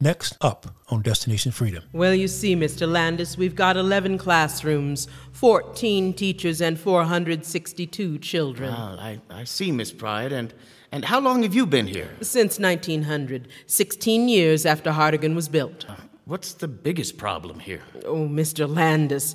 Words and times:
Next 0.00 0.36
up 0.40 0.76
on 0.90 1.02
Destination 1.02 1.50
Freedom. 1.50 1.82
Well, 1.92 2.14
you 2.14 2.28
see, 2.28 2.54
Mr. 2.54 2.88
Landis, 2.88 3.36
we've 3.36 3.56
got 3.56 3.76
11 3.76 4.18
classrooms, 4.18 5.08
14 5.32 6.14
teachers, 6.14 6.60
and 6.60 6.78
462 6.78 8.18
children. 8.18 8.70
Well, 8.70 8.96
I, 9.00 9.20
I 9.28 9.42
see, 9.42 9.72
Miss 9.72 9.90
Pride. 9.90 10.30
And, 10.30 10.54
and 10.92 11.04
how 11.04 11.18
long 11.18 11.42
have 11.42 11.52
you 11.52 11.66
been 11.66 11.88
here? 11.88 12.10
Since 12.20 12.60
1900, 12.60 13.48
16 13.66 14.28
years 14.28 14.64
after 14.64 14.92
Hardigan 14.92 15.34
was 15.34 15.48
built. 15.48 15.84
Uh, 15.88 15.96
what's 16.26 16.52
the 16.52 16.68
biggest 16.68 17.18
problem 17.18 17.58
here? 17.58 17.82
Oh, 18.04 18.28
Mr. 18.28 18.72
Landis. 18.72 19.34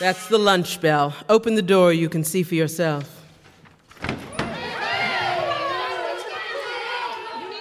That's 0.00 0.26
the 0.26 0.38
lunch 0.38 0.80
bell. 0.80 1.14
Open 1.28 1.54
the 1.54 1.62
door, 1.62 1.92
you 1.92 2.08
can 2.08 2.24
see 2.24 2.42
for 2.42 2.56
yourself. 2.56 3.12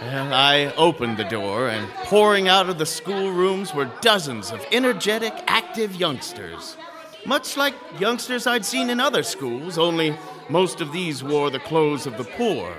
Well, 0.02 0.34
I 0.34 0.74
opened 0.76 1.18
the 1.18 1.24
door, 1.24 1.70
and 1.70 1.90
pouring 2.06 2.48
out 2.48 2.70
of 2.70 2.78
the 2.78 2.86
schoolrooms 2.86 3.74
were 3.74 3.90
dozens 4.02 4.52
of 4.52 4.66
energetic, 4.72 5.34
active 5.48 5.96
youngsters. 5.96 6.78
Much 7.26 7.58
like 7.58 7.74
youngsters 8.00 8.46
I'd 8.46 8.66
seen 8.66 8.90
in 8.90 9.00
other 9.00 9.24
schools, 9.24 9.78
only 9.78 10.16
most 10.50 10.82
of 10.82 10.92
these 10.92 11.24
wore 11.24 11.50
the 11.50 11.60
clothes 11.60 12.06
of 12.06 12.18
the 12.18 12.24
poor 12.24 12.72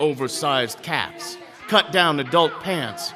oversized 0.00 0.82
caps, 0.82 1.36
cut 1.68 1.92
down 1.92 2.20
adult 2.20 2.52
pants. 2.60 3.12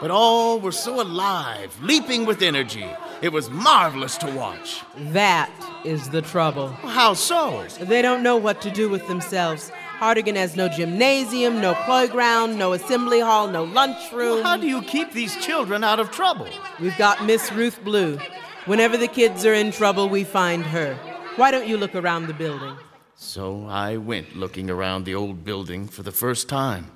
But 0.00 0.10
all 0.10 0.58
were 0.58 0.72
so 0.72 1.02
alive, 1.02 1.76
leaping 1.82 2.24
with 2.24 2.40
energy. 2.40 2.86
It 3.20 3.32
was 3.32 3.50
marvelous 3.50 4.16
to 4.18 4.30
watch. 4.30 4.80
That 4.96 5.50
is 5.84 6.08
the 6.08 6.22
trouble. 6.22 6.68
How 6.68 7.12
so? 7.12 7.66
They 7.78 8.00
don't 8.00 8.22
know 8.22 8.38
what 8.38 8.62
to 8.62 8.70
do 8.70 8.88
with 8.88 9.06
themselves. 9.08 9.70
Hardigan 10.00 10.34
has 10.34 10.56
no 10.56 10.66
gymnasium, 10.66 11.60
no 11.60 11.74
playground, 11.84 12.58
no 12.58 12.72
assembly 12.72 13.20
hall, 13.20 13.46
no 13.48 13.64
lunchroom. 13.64 14.42
How 14.42 14.56
do 14.56 14.66
you 14.66 14.80
keep 14.80 15.12
these 15.12 15.36
children 15.36 15.84
out 15.84 16.00
of 16.00 16.10
trouble? 16.10 16.48
We've 16.80 16.96
got 16.96 17.26
Miss 17.26 17.52
Ruth 17.52 17.84
Blue. 17.84 18.18
Whenever 18.64 18.96
the 18.96 19.08
kids 19.08 19.44
are 19.44 19.52
in 19.52 19.72
trouble, 19.72 20.08
we 20.08 20.24
find 20.24 20.64
her. 20.64 20.94
Why 21.36 21.50
don't 21.50 21.68
you 21.68 21.76
look 21.76 21.94
around 21.94 22.28
the 22.28 22.32
building? 22.32 22.78
So 23.14 23.66
I 23.66 23.98
went 23.98 24.34
looking 24.34 24.70
around 24.70 25.04
the 25.04 25.14
old 25.14 25.44
building 25.44 25.86
for 25.86 26.02
the 26.02 26.12
first 26.12 26.48
time. 26.48 26.90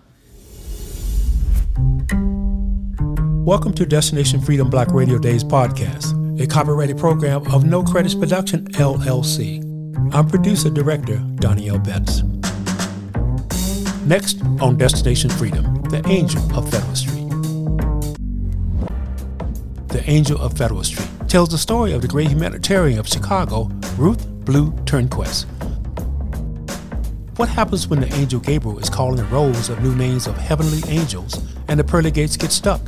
Welcome 3.45 3.75
to 3.75 3.85
Destination 3.85 4.41
Freedom 4.41 4.71
Black 4.71 4.91
Radio 4.93 5.19
Days 5.19 5.45
podcast, 5.45 6.41
a 6.41 6.47
copyrighted 6.47 6.97
program 6.97 7.47
of 7.53 7.67
No 7.67 7.83
Credits 7.83 8.15
Production, 8.15 8.67
LLC. 8.73 9.63
I'm 10.15 10.27
producer 10.27 10.71
director 10.71 11.19
Donnie 11.37 11.69
Betts. 11.81 12.23
Next 14.07 14.43
on 14.61 14.77
Destination 14.77 15.31
Freedom, 15.31 15.83
The 15.85 16.03
Angel 16.07 16.43
of 16.55 16.71
Federal 16.71 16.95
Street. 16.95 17.27
The 19.89 20.05
Angel 20.07 20.39
of 20.39 20.59
Federal 20.59 20.85
Street 20.85 21.09
tells 21.27 21.49
the 21.49 21.57
story 21.57 21.95
of 21.95 22.03
the 22.03 22.09
great 22.09 22.29
humanitarian 22.29 22.99
of 22.99 23.09
Chicago, 23.09 23.71
Ruth 23.97 24.27
Blue 24.45 24.73
Turnquist. 24.85 25.47
What 27.39 27.49
happens 27.49 27.89
when 27.89 28.01
the 28.01 28.15
angel 28.15 28.41
Gabriel 28.41 28.79
is 28.79 28.91
calling 28.91 29.17
the 29.17 29.25
rolls 29.25 29.71
of 29.71 29.83
new 29.83 29.95
names 29.95 30.27
of 30.27 30.37
heavenly 30.37 30.83
angels 30.87 31.43
and 31.69 31.81
the 31.81 31.85
pearly 31.85 32.11
gates 32.11 32.37
get 32.37 32.53
stuck? 32.53 32.83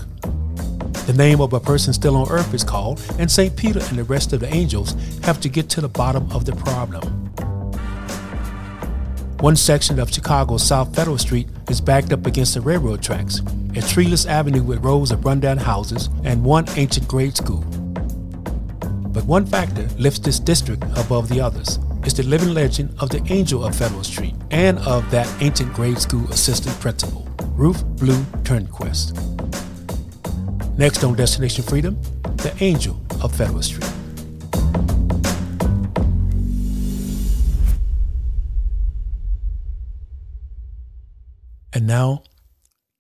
The 1.07 1.15
name 1.17 1.41
of 1.41 1.55
a 1.55 1.61
person 1.61 1.95
still 1.95 2.17
on 2.17 2.29
earth 2.31 2.53
is 2.53 2.63
called, 2.63 3.03
and 3.19 3.31
St. 3.31 3.57
Peter 3.57 3.81
and 3.89 3.99
the 3.99 4.05
rest 4.05 4.35
of 4.35 4.41
the 4.41 4.55
angels 4.55 4.95
have 5.23 5.41
to 5.41 5.49
get 5.49 5.71
to 5.71 5.81
the 5.81 5.89
bottom 5.89 6.31
of 6.31 6.45
the 6.45 6.55
problem. 6.57 7.26
One 9.41 9.55
section 9.55 9.99
of 9.99 10.11
Chicago's 10.11 10.67
South 10.67 10.97
Federal 10.97 11.19
Street 11.19 11.47
is 11.69 11.79
backed 11.79 12.11
up 12.11 12.25
against 12.25 12.55
the 12.55 12.63
railroad 12.63 13.03
tracks, 13.03 13.43
a 13.75 13.83
treeless 13.83 14.25
avenue 14.25 14.63
with 14.63 14.83
rows 14.83 15.11
of 15.11 15.27
rundown 15.27 15.59
houses 15.59 16.09
and 16.25 16.43
one 16.43 16.65
ancient 16.77 17.07
grade 17.07 17.37
school. 17.37 17.61
But 19.13 19.27
one 19.27 19.45
factor 19.45 19.89
lifts 19.99 20.21
this 20.21 20.41
district 20.41 20.85
above 20.97 21.29
the 21.29 21.43
others. 21.43 21.79
It's 22.03 22.15
the 22.15 22.23
living 22.23 22.55
legend 22.55 22.95
of 22.99 23.11
the 23.11 23.23
angel 23.31 23.63
of 23.63 23.77
Federal 23.77 24.05
Street 24.05 24.35
and 24.51 24.79
of 24.81 25.11
that 25.11 25.29
ancient 25.43 25.75
grade 25.75 25.99
school 25.99 26.27
assistant 26.31 26.79
principal, 26.81 27.29
Ruth 27.57 27.85
Blue 27.85 28.23
Turnquist. 28.43 29.13
Next 30.79 31.05
on 31.05 31.15
Destination 31.15 31.63
Freedom, 31.63 32.01
the 32.37 32.57
angel 32.61 32.99
of 33.23 33.35
Federal 33.35 33.63
Street. 33.63 33.96
And 41.87 41.93
now, 41.93 42.25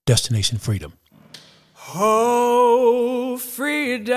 Destination 0.04 0.58
Freedom. 0.58 0.92
Oh, 1.92 3.36
freedom. 3.36 4.14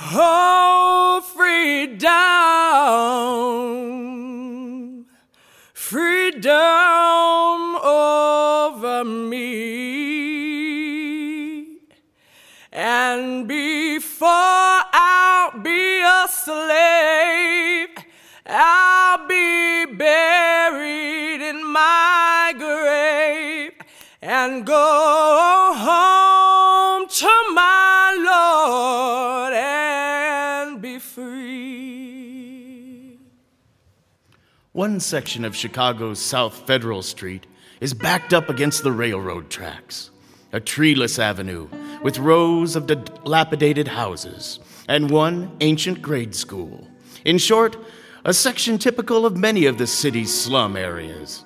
Oh, 0.00 1.20
freedom. 1.36 2.06
Freedom 5.74 6.54
over 7.84 9.04
me. 9.04 9.90
And 12.72 13.46
before 13.46 14.30
I'll 14.30 15.60
be 15.60 16.00
a 16.00 16.26
slave, 16.30 17.99
I'll 18.52 19.28
be 19.28 19.86
buried 19.86 21.40
in 21.40 21.64
my 21.64 22.52
grave 22.58 23.74
and 24.20 24.66
go 24.66 25.72
home 25.76 27.06
to 27.08 27.28
my 27.54 28.16
Lord 29.46 29.52
and 29.54 30.82
be 30.82 30.98
free. 30.98 31.60
One 34.72 34.98
section 34.98 35.44
of 35.44 35.54
Chicago's 35.54 36.20
South 36.20 36.66
Federal 36.66 37.02
Street 37.02 37.46
is 37.80 37.94
backed 37.94 38.34
up 38.34 38.48
against 38.48 38.82
the 38.82 38.90
railroad 38.90 39.48
tracks. 39.48 40.10
A 40.52 40.58
treeless 40.58 41.20
avenue 41.20 41.68
with 42.02 42.18
rows 42.18 42.74
of 42.74 42.88
dilapidated 42.88 43.86
houses 43.86 44.58
and 44.88 45.08
one 45.08 45.56
ancient 45.60 46.02
grade 46.02 46.34
school. 46.34 46.88
In 47.24 47.38
short, 47.38 47.76
a 48.24 48.34
section 48.34 48.76
typical 48.78 49.24
of 49.24 49.36
many 49.36 49.66
of 49.66 49.78
the 49.78 49.86
city's 49.86 50.32
slum 50.32 50.76
areas. 50.76 51.44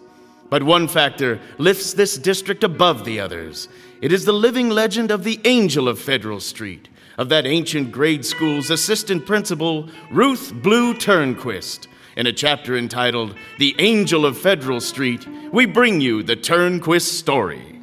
But 0.50 0.62
one 0.62 0.88
factor 0.88 1.40
lifts 1.58 1.94
this 1.94 2.18
district 2.18 2.64
above 2.64 3.04
the 3.04 3.20
others. 3.20 3.68
It 4.00 4.12
is 4.12 4.24
the 4.24 4.32
living 4.32 4.70
legend 4.70 5.10
of 5.10 5.24
the 5.24 5.40
Angel 5.44 5.88
of 5.88 6.00
Federal 6.00 6.40
Street, 6.40 6.88
of 7.16 7.28
that 7.28 7.46
ancient 7.46 7.92
grade 7.92 8.24
school's 8.24 8.70
assistant 8.70 9.24
principal, 9.24 9.88
Ruth 10.10 10.52
Blue 10.52 10.94
Turnquist. 10.94 11.86
In 12.16 12.26
a 12.26 12.32
chapter 12.32 12.76
entitled 12.76 13.34
The 13.58 13.74
Angel 13.78 14.26
of 14.26 14.36
Federal 14.38 14.80
Street, 14.80 15.26
we 15.52 15.66
bring 15.66 16.00
you 16.00 16.22
the 16.22 16.36
Turnquist 16.36 17.18
story. 17.18 17.73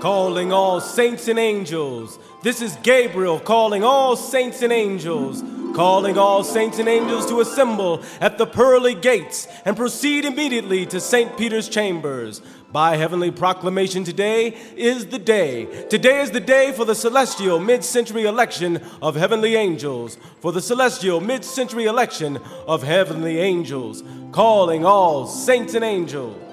Calling 0.00 0.50
all 0.50 0.80
saints 0.80 1.28
and 1.28 1.38
angels 1.38 2.18
This 2.42 2.62
is 2.62 2.74
Gabriel 2.82 3.38
calling 3.38 3.84
all 3.84 4.16
saints 4.16 4.62
and 4.62 4.72
angels, 4.72 5.44
calling 5.76 6.16
all 6.16 6.42
saints 6.42 6.78
and 6.78 6.88
angels 6.88 7.26
to 7.26 7.40
assemble 7.40 8.02
at 8.18 8.38
the 8.38 8.46
pearly 8.46 8.94
gates 8.94 9.46
and 9.66 9.76
proceed 9.76 10.24
immediately 10.24 10.86
to 10.86 11.00
St. 11.00 11.36
Peter's 11.36 11.68
chambers. 11.68 12.40
By 12.72 12.96
heavenly 12.96 13.30
proclamation, 13.30 14.02
today 14.02 14.56
is 14.74 15.06
the 15.08 15.18
day. 15.18 15.66
Today 15.90 16.22
is 16.22 16.30
the 16.30 16.40
day 16.40 16.72
for 16.72 16.86
the 16.86 16.94
celestial 16.94 17.58
mid 17.58 17.84
century 17.84 18.24
election 18.24 18.82
of 19.02 19.16
heavenly 19.16 19.54
angels. 19.54 20.16
For 20.40 20.50
the 20.50 20.62
celestial 20.62 21.20
mid 21.20 21.44
century 21.44 21.84
election 21.84 22.38
of 22.66 22.82
heavenly 22.82 23.38
angels, 23.38 24.02
calling 24.32 24.86
all 24.86 25.26
saints 25.26 25.74
and 25.74 25.84
angels. 25.84 26.49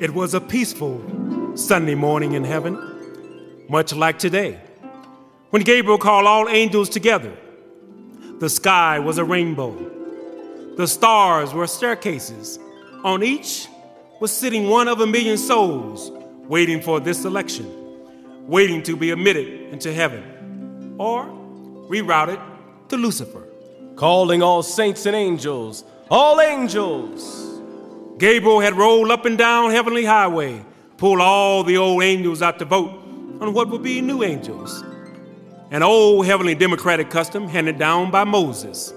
It 0.00 0.14
was 0.14 0.32
a 0.32 0.40
peaceful 0.40 0.98
Sunday 1.54 1.94
morning 1.94 2.32
in 2.32 2.42
heaven 2.42 3.66
much 3.68 3.94
like 3.94 4.18
today. 4.18 4.58
When 5.50 5.60
Gabriel 5.60 5.98
called 5.98 6.26
all 6.26 6.48
angels 6.48 6.88
together, 6.88 7.36
the 8.38 8.48
sky 8.48 8.98
was 8.98 9.18
a 9.18 9.24
rainbow. 9.24 9.76
The 10.78 10.88
stars 10.88 11.52
were 11.52 11.66
staircases. 11.66 12.58
On 13.04 13.22
each 13.22 13.68
was 14.20 14.34
sitting 14.34 14.70
one 14.70 14.88
of 14.88 15.02
a 15.02 15.06
million 15.06 15.36
souls 15.36 16.10
waiting 16.48 16.80
for 16.80 16.98
this 16.98 17.26
election, 17.26 17.66
waiting 18.46 18.82
to 18.84 18.96
be 18.96 19.10
admitted 19.10 19.70
into 19.70 19.92
heaven 19.92 20.94
or 20.96 21.26
rerouted 21.90 22.40
to 22.88 22.96
Lucifer. 22.96 23.46
Calling 23.96 24.42
all 24.42 24.62
saints 24.62 25.04
and 25.04 25.14
angels, 25.14 25.84
all 26.10 26.40
angels. 26.40 27.49
Gabriel 28.20 28.60
had 28.60 28.74
rolled 28.76 29.10
up 29.10 29.24
and 29.24 29.38
down 29.38 29.70
heavenly 29.70 30.04
highway, 30.04 30.62
pulled 30.98 31.22
all 31.22 31.64
the 31.64 31.78
old 31.78 32.02
angels 32.02 32.42
out 32.42 32.58
to 32.58 32.66
vote 32.66 32.90
on 33.40 33.54
what 33.54 33.70
would 33.70 33.82
be 33.82 34.02
new 34.02 34.22
angels. 34.22 34.84
An 35.70 35.82
old 35.82 36.26
heavenly 36.26 36.54
democratic 36.54 37.08
custom 37.08 37.48
handed 37.48 37.78
down 37.78 38.10
by 38.10 38.24
Moses. 38.24 38.92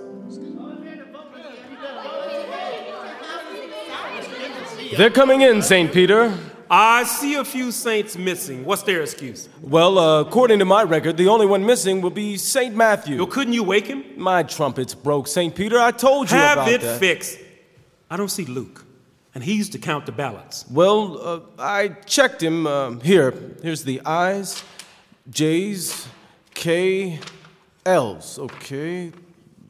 They're 4.97 5.09
coming 5.09 5.39
in, 5.39 5.61
St. 5.61 5.91
Peter. 5.93 6.37
I 6.69 7.05
see 7.05 7.35
a 7.35 7.45
few 7.45 7.71
saints 7.71 8.17
missing. 8.17 8.65
What's 8.65 8.83
their 8.83 9.03
excuse? 9.03 9.47
Well, 9.61 9.97
uh, 9.97 10.19
according 10.21 10.59
to 10.59 10.65
my 10.65 10.83
record, 10.83 11.15
the 11.15 11.29
only 11.29 11.45
one 11.45 11.65
missing 11.65 12.01
will 12.01 12.09
be 12.09 12.35
St. 12.35 12.75
Matthew. 12.75 13.17
Well, 13.17 13.27
couldn't 13.27 13.53
you 13.53 13.63
wake 13.63 13.87
him? 13.87 14.03
My 14.17 14.43
trumpet's 14.43 14.93
broke, 14.93 15.27
St. 15.27 15.55
Peter. 15.55 15.79
I 15.79 15.91
told 15.91 16.29
you 16.29 16.37
about 16.37 16.65
that. 16.65 16.81
Have 16.81 16.83
it 16.83 16.99
fixed. 16.99 17.39
I 18.09 18.17
don't 18.17 18.29
see 18.29 18.45
Luke, 18.45 18.82
and 19.35 19.43
he's 19.43 19.69
to 19.69 19.79
count 19.79 20.05
the 20.05 20.11
ballots. 20.11 20.65
Well, 20.69 21.19
uh, 21.21 21.39
I 21.59 21.89
checked 22.05 22.41
him. 22.41 22.67
Uh, 22.67 22.91
here, 22.99 23.33
here's 23.61 23.83
the 23.83 24.01
I's, 24.05 24.63
J's, 25.29 26.07
K, 26.53 27.19
L's. 27.85 28.39
Okay. 28.39 29.11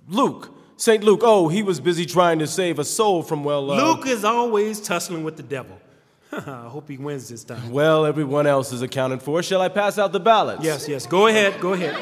Luke. 0.08 0.50
St. 0.76 1.04
Luke. 1.04 1.22
Oh, 1.24 1.48
he 1.48 1.64
was 1.64 1.80
busy 1.80 2.06
trying 2.06 2.40
to 2.40 2.48
save 2.48 2.78
a 2.78 2.84
soul 2.84 3.24
from, 3.24 3.44
well. 3.44 3.72
Uh, 3.72 3.76
Luke 3.78 4.08
is 4.08 4.26
always 4.26 4.82
tussling 4.82 5.24
with 5.24 5.38
the 5.38 5.44
devil. 5.44 5.80
I 6.32 6.68
hope 6.68 6.90
he 6.90 6.98
wins 6.98 7.30
this 7.30 7.44
time. 7.44 7.72
Well, 7.72 8.06
everyone 8.06 8.48
else 8.48 8.74
is 8.74 8.82
accounted 8.82 9.22
for. 9.22 9.42
Shall 9.44 9.62
I 9.62 9.70
pass 9.70 9.98
out 9.98 10.12
the 10.12 10.20
ballots? 10.20 10.64
Yes, 10.64 10.88
yes. 10.88 11.06
Go 11.06 11.28
ahead, 11.28 11.62
go 11.62 11.74
ahead. 11.74 11.96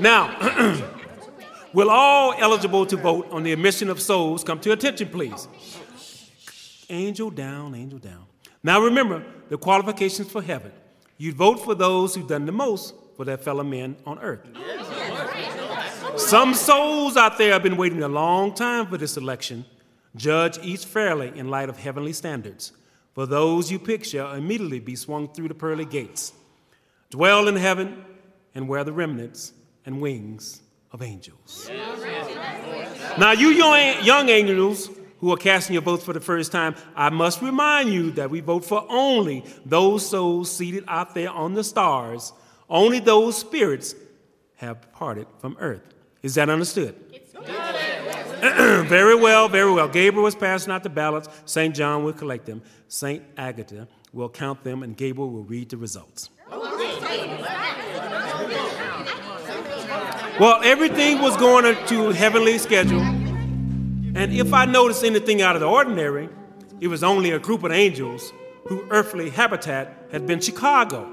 Now, 0.00 0.82
will 1.72 1.90
all 1.90 2.34
eligible 2.38 2.86
to 2.86 2.96
vote 2.96 3.28
on 3.30 3.42
the 3.42 3.52
admission 3.52 3.88
of 3.88 4.00
souls 4.00 4.42
come 4.42 4.58
to 4.60 4.72
attention, 4.72 5.08
please? 5.08 5.48
Angel 6.88 7.30
down, 7.30 7.74
angel 7.74 7.98
down. 7.98 8.26
Now 8.62 8.80
remember 8.80 9.24
the 9.48 9.58
qualifications 9.58 10.30
for 10.30 10.42
heaven. 10.42 10.72
You'd 11.18 11.36
vote 11.36 11.56
for 11.56 11.74
those 11.74 12.14
who've 12.14 12.26
done 12.26 12.46
the 12.46 12.52
most 12.52 12.94
for 13.16 13.24
their 13.24 13.36
fellow 13.36 13.64
men 13.64 13.96
on 14.06 14.18
earth. 14.18 14.46
Some 16.16 16.54
souls 16.54 17.16
out 17.16 17.38
there 17.38 17.52
have 17.52 17.62
been 17.62 17.76
waiting 17.76 18.02
a 18.02 18.08
long 18.08 18.54
time 18.54 18.86
for 18.86 18.98
this 18.98 19.16
election. 19.16 19.64
Judge 20.14 20.58
each 20.62 20.84
fairly 20.84 21.32
in 21.36 21.48
light 21.48 21.68
of 21.68 21.78
heavenly 21.78 22.12
standards. 22.12 22.72
For 23.14 23.26
those 23.26 23.70
you 23.70 23.78
pick 23.78 24.04
shall 24.04 24.32
immediately 24.32 24.80
be 24.80 24.96
swung 24.96 25.28
through 25.28 25.48
the 25.48 25.54
pearly 25.54 25.84
gates. 25.84 26.32
Dwell 27.10 27.48
in 27.48 27.56
heaven 27.56 28.04
and 28.54 28.68
wear 28.68 28.84
the 28.84 28.92
remnants 28.92 29.52
and 29.84 30.00
wings 30.00 30.62
of 30.92 31.02
angels. 31.02 31.70
Now, 33.18 33.32
you 33.32 33.48
young, 33.48 34.04
young 34.04 34.28
angels 34.28 34.90
who 35.22 35.32
are 35.32 35.36
casting 35.36 35.72
your 35.74 35.82
votes 35.82 36.04
for 36.04 36.12
the 36.12 36.20
first 36.20 36.50
time, 36.50 36.74
I 36.96 37.08
must 37.08 37.40
remind 37.40 37.92
you 37.92 38.10
that 38.10 38.28
we 38.28 38.40
vote 38.40 38.64
for 38.64 38.84
only 38.90 39.44
those 39.64 40.04
souls 40.04 40.54
seated 40.54 40.82
out 40.88 41.14
there 41.14 41.30
on 41.30 41.54
the 41.54 41.62
stars. 41.62 42.32
Only 42.68 42.98
those 42.98 43.38
spirits 43.38 43.94
have 44.56 44.80
departed 44.80 45.28
from 45.38 45.56
earth. 45.60 45.82
Is 46.22 46.34
that 46.34 46.50
understood? 46.50 46.96
very 48.42 49.14
well, 49.14 49.48
very 49.48 49.72
well. 49.72 49.86
Gabriel 49.86 50.24
was 50.24 50.34
passing 50.34 50.72
out 50.72 50.82
the 50.82 50.90
ballots. 50.90 51.28
St. 51.44 51.72
John 51.72 52.02
will 52.02 52.12
collect 52.12 52.44
them. 52.44 52.60
St. 52.88 53.22
Agatha 53.36 53.86
will 54.12 54.28
count 54.28 54.64
them, 54.64 54.82
and 54.82 54.96
Gabriel 54.96 55.30
will 55.30 55.44
read 55.44 55.70
the 55.70 55.76
results. 55.76 56.30
Well, 60.40 60.60
everything 60.64 61.20
was 61.20 61.36
going 61.36 61.76
to 61.86 62.08
heavenly 62.10 62.58
schedule. 62.58 63.21
And 64.14 64.32
if 64.32 64.52
I 64.52 64.64
noticed 64.66 65.04
anything 65.04 65.40
out 65.42 65.56
of 65.56 65.60
the 65.60 65.68
ordinary, 65.68 66.28
it 66.80 66.88
was 66.88 67.02
only 67.02 67.30
a 67.30 67.38
group 67.38 67.62
of 67.64 67.72
angels 67.72 68.32
whose 68.66 68.84
earthly 68.90 69.30
habitat 69.30 70.08
had 70.12 70.26
been 70.26 70.40
Chicago, 70.40 71.04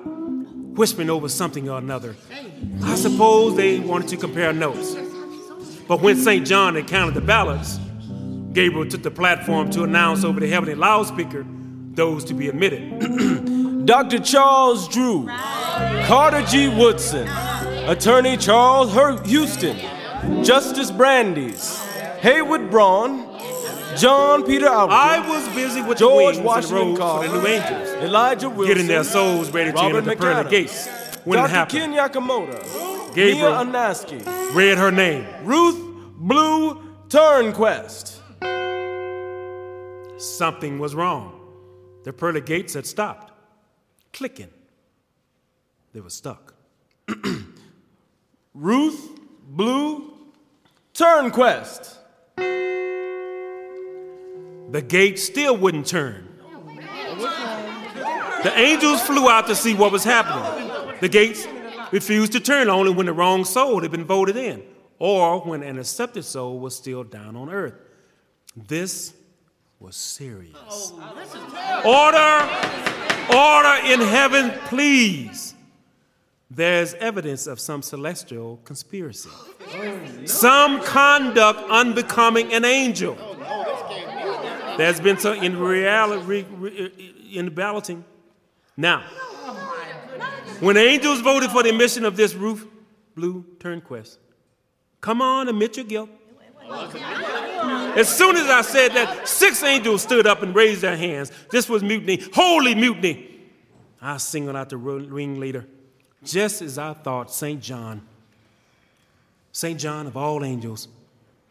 whispering 0.75 1.09
over 1.09 1.29
something 1.29 1.69
or 1.69 1.77
another. 1.77 2.15
I 2.83 2.95
suppose 2.95 3.55
they 3.55 3.79
wanted 3.79 4.09
to 4.09 4.17
compare 4.17 4.51
notes. 4.53 4.95
But 5.87 6.01
when 6.01 6.17
St. 6.17 6.45
John 6.45 6.75
had 6.75 6.87
counted 6.87 7.15
the 7.15 7.21
ballots, 7.21 7.79
Gabriel 8.53 8.87
took 8.87 9.03
the 9.03 9.11
platform 9.11 9.69
to 9.71 9.83
announce 9.83 10.23
over 10.23 10.39
the 10.39 10.47
heavenly 10.47 10.75
loudspeaker 10.75 11.45
those 11.93 12.23
to 12.25 12.33
be 12.33 12.49
admitted. 12.49 13.85
Dr. 13.85 14.19
Charles 14.19 14.87
Drew, 14.87 15.25
Carter 16.05 16.43
G. 16.45 16.67
Woodson, 16.67 17.27
Attorney 17.87 18.37
Charles 18.37 18.93
Her- 18.93 19.21
Houston, 19.23 19.77
Justice 20.43 20.91
Brandeis, 20.91 21.81
Haywood 22.21 22.69
Braun, 22.69 23.25
John 23.97 24.45
Peter 24.45 24.67
Albright. 24.67 25.19
I 25.19 25.29
was 25.29 25.47
busy 25.55 25.81
with 25.81 25.97
George 25.97 26.35
the 26.35 26.41
Washington 26.43 26.97
Carver, 26.97 27.27
the 27.29 27.41
New 27.41 27.47
Angels, 27.47 27.89
Elijah 28.03 28.49
Wilson, 28.49 28.67
getting 28.67 28.87
their 28.87 29.05
souls 29.05 29.51
ready 29.51 29.71
to 29.71 29.75
Robert 29.77 29.99
enter 29.99 30.09
the 30.09 30.15
pearly 30.17 30.49
gates. 30.49 30.87
When 31.23 31.37
Dr. 31.37 31.45
it 31.45 31.51
happened, 31.51 31.79
Ken 31.79 31.93
Yakamoto, 31.93 33.15
Gabriel 33.15 33.63
Mia 33.63 33.71
Anaski, 33.71 34.53
read 34.53 34.77
her 34.77 34.91
name, 34.91 35.25
Ruth 35.43 35.79
Blue 36.17 36.75
Turnquist. 37.07 38.17
Something 40.19 40.77
was 40.77 40.95
wrong. 40.95 41.39
The 42.03 42.11
pearly 42.11 42.41
gates 42.41 42.73
had 42.73 42.85
stopped, 42.85 43.31
clicking. 44.11 44.49
They 45.93 46.01
were 46.01 46.09
stuck. 46.09 46.53
Ruth 48.53 49.09
Blue 49.47 50.13
Turnquist. 50.93 51.98
The 54.71 54.81
gate 54.81 55.19
still 55.19 55.57
wouldn't 55.57 55.87
turn. 55.87 56.27
The 58.43 58.53
angels 58.55 59.01
flew 59.01 59.29
out 59.29 59.47
to 59.47 59.55
see 59.55 59.73
what 59.73 59.91
was 59.91 60.03
happening. 60.03 60.95
The 61.01 61.09
gates 61.09 61.47
refused 61.91 62.31
to 62.33 62.39
turn 62.39 62.69
only 62.69 62.91
when 62.91 63.05
the 63.05 63.13
wrong 63.13 63.45
soul 63.45 63.81
had 63.81 63.91
been 63.91 64.05
voted 64.05 64.37
in 64.37 64.63
or 64.99 65.39
when 65.41 65.63
an 65.63 65.79
accepted 65.79 66.23
soul 66.23 66.59
was 66.59 66.75
still 66.75 67.03
down 67.03 67.35
on 67.35 67.49
earth. 67.49 67.73
This 68.55 69.13
was 69.79 69.95
serious. 69.95 70.55
Oh, 70.69 70.99
order, 71.85 72.45
order 73.35 73.93
in 73.93 74.01
heaven, 74.07 74.51
please. 74.65 75.55
There's 76.51 76.95
evidence 76.95 77.45
of 77.45 77.59
some 77.59 77.83
celestial 77.83 78.59
conspiracy, 78.63 79.29
some 80.25 80.81
conduct 80.83 81.59
unbecoming 81.69 82.51
an 82.53 82.65
angel. 82.65 83.15
There's 84.77 84.99
been 84.99 85.19
some 85.19 85.35
in 85.35 85.59
reality 85.59 86.45
in 87.31 87.45
the 87.45 87.51
balloting. 87.51 88.03
Now, 88.75 89.01
when 90.59 90.75
angels 90.77 91.21
voted 91.21 91.51
for 91.51 91.61
the 91.61 91.69
admission 91.69 92.03
of 92.03 92.17
this 92.17 92.33
Ruth, 92.33 92.65
Blue 93.13 93.45
Turnquist, 93.59 94.17
come 95.01 95.21
on, 95.21 95.49
admit 95.49 95.77
your 95.77 95.85
guilt. 95.85 96.09
As 96.67 98.09
soon 98.09 98.37
as 98.37 98.49
I 98.49 98.61
said 98.61 98.93
that, 98.93 99.27
six 99.27 99.61
angels 99.63 100.01
stood 100.01 100.25
up 100.25 100.41
and 100.41 100.55
raised 100.55 100.81
their 100.81 100.97
hands. 100.97 101.31
This 101.51 101.69
was 101.69 101.83
mutiny, 101.83 102.23
holy 102.33 102.73
mutiny. 102.73 103.39
I 104.01 104.17
singled 104.17 104.55
out 104.55 104.69
the 104.69 104.77
ringleader, 104.77 105.67
just 106.23 106.61
as 106.61 106.77
I 106.77 106.93
thought 106.93 107.31
St. 107.31 107.61
John, 107.61 108.01
St. 109.51 109.79
John 109.79 110.07
of 110.07 110.15
all 110.17 110.43
angels, 110.43 110.87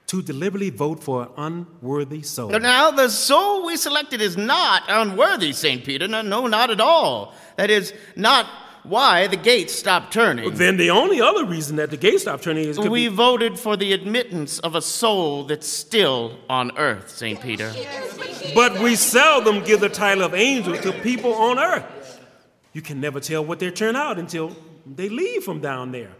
to 0.08 0.22
deliberately 0.22 0.70
vote 0.70 1.02
for 1.02 1.22
an 1.36 1.66
unworthy 1.82 2.22
soul. 2.22 2.48
Now, 2.50 2.90
the 2.90 3.08
soul 3.10 3.66
we 3.66 3.76
selected 3.76 4.22
is 4.22 4.36
not 4.38 4.82
unworthy, 4.88 5.52
St. 5.52 5.84
Peter. 5.84 6.08
No, 6.08 6.22
no, 6.22 6.46
not 6.46 6.70
at 6.70 6.80
all. 6.80 7.34
That 7.56 7.68
is, 7.70 7.92
not 8.16 8.46
why 8.84 9.26
the 9.26 9.36
gates 9.36 9.74
stopped 9.74 10.14
turning. 10.14 10.54
Then 10.54 10.78
the 10.78 10.88
only 10.90 11.20
other 11.20 11.44
reason 11.44 11.76
that 11.76 11.90
the 11.90 11.98
gates 11.98 12.22
stopped 12.22 12.42
turning 12.44 12.64
is 12.68 12.76
'cause 12.78 12.86
We 12.88 13.08
we- 13.08 13.14
voted 13.14 13.58
for 13.58 13.76
the 13.76 13.92
admittance 13.92 14.60
of 14.60 14.74
a 14.74 14.80
soul 14.80 15.44
that's 15.44 15.68
still 15.68 16.38
on 16.48 16.70
earth, 16.78 17.10
St. 17.14 17.38
Peter. 17.42 17.74
But 18.54 18.78
we 18.80 18.96
seldom 18.96 19.62
give 19.62 19.80
the 19.80 19.90
title 19.90 20.24
of 20.24 20.32
angel 20.34 20.78
to 20.78 20.92
people 20.92 21.34
on 21.34 21.58
earth. 21.58 21.84
You 22.72 22.82
can 22.82 23.00
never 23.00 23.20
tell 23.20 23.44
what 23.44 23.58
they 23.58 23.70
turn 23.70 23.96
out 23.96 24.18
until 24.18 24.56
they 24.86 25.08
leave 25.08 25.44
from 25.44 25.60
down 25.60 25.92
there. 25.92 26.12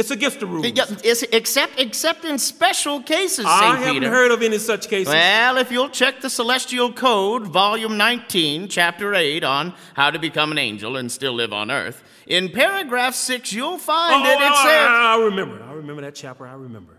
It's 0.00 0.10
against 0.10 0.40
the 0.40 0.46
rules. 0.46 0.64
It's- 0.64 1.22
except, 1.30 1.78
except 1.78 2.24
in 2.24 2.38
special 2.38 3.02
cases, 3.02 3.44
St. 3.44 3.48
I 3.48 3.76
haven't 3.76 3.94
Peter. 4.00 4.08
heard 4.08 4.30
of 4.30 4.42
any 4.42 4.56
such 4.56 4.88
cases. 4.88 5.12
Well, 5.12 5.58
if 5.58 5.70
you'll 5.70 5.90
check 5.90 6.22
the 6.22 6.30
Celestial 6.30 6.90
Code, 6.90 7.46
Volume 7.46 7.98
19, 7.98 8.68
Chapter 8.68 9.14
8, 9.14 9.44
on 9.44 9.74
how 9.94 10.10
to 10.10 10.18
become 10.18 10.52
an 10.52 10.58
angel 10.58 10.96
and 10.96 11.12
still 11.12 11.34
live 11.34 11.52
on 11.52 11.70
earth, 11.70 12.02
in 12.26 12.48
paragraph 12.48 13.14
6, 13.14 13.52
you'll 13.52 13.76
find 13.76 14.24
oh, 14.24 14.30
it. 14.30 14.36
It 14.36 14.56
says 14.56 14.86
I, 14.88 15.16
I 15.18 15.22
remember. 15.24 15.62
I 15.62 15.72
remember 15.72 16.00
that 16.02 16.14
chapter. 16.14 16.46
I 16.46 16.54
remember. 16.54 16.94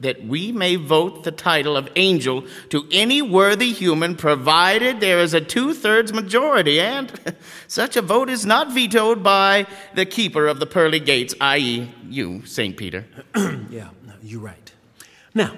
That 0.00 0.24
we 0.24 0.52
may 0.52 0.76
vote 0.76 1.24
the 1.24 1.32
title 1.32 1.76
of 1.76 1.88
angel 1.96 2.44
to 2.70 2.86
any 2.92 3.20
worthy 3.20 3.72
human 3.72 4.14
provided 4.14 5.00
there 5.00 5.18
is 5.18 5.34
a 5.34 5.40
two 5.40 5.74
thirds 5.74 6.12
majority, 6.12 6.80
and 6.80 7.12
such 7.66 7.96
a 7.96 8.02
vote 8.02 8.30
is 8.30 8.46
not 8.46 8.72
vetoed 8.72 9.24
by 9.24 9.66
the 9.94 10.06
keeper 10.06 10.46
of 10.46 10.60
the 10.60 10.66
pearly 10.66 11.00
gates, 11.00 11.34
i.e., 11.40 11.90
you, 12.08 12.44
St. 12.46 12.76
Peter. 12.76 13.06
Yeah, 13.70 13.90
no, 14.06 14.14
you're 14.22 14.40
right. 14.40 14.72
Now, 15.34 15.52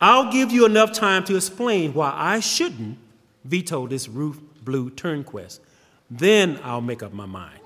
I'll 0.00 0.32
give 0.32 0.50
you 0.50 0.66
enough 0.66 0.92
time 0.92 1.24
to 1.24 1.36
explain 1.36 1.94
why 1.94 2.12
I 2.14 2.40
shouldn't 2.40 2.98
veto 3.44 3.86
this 3.86 4.08
Ruth 4.08 4.40
Blue 4.62 4.90
Turnquist. 4.90 5.60
Then 6.10 6.58
I'll 6.64 6.80
make 6.80 7.02
up 7.02 7.12
my 7.12 7.26
mind. 7.26 7.60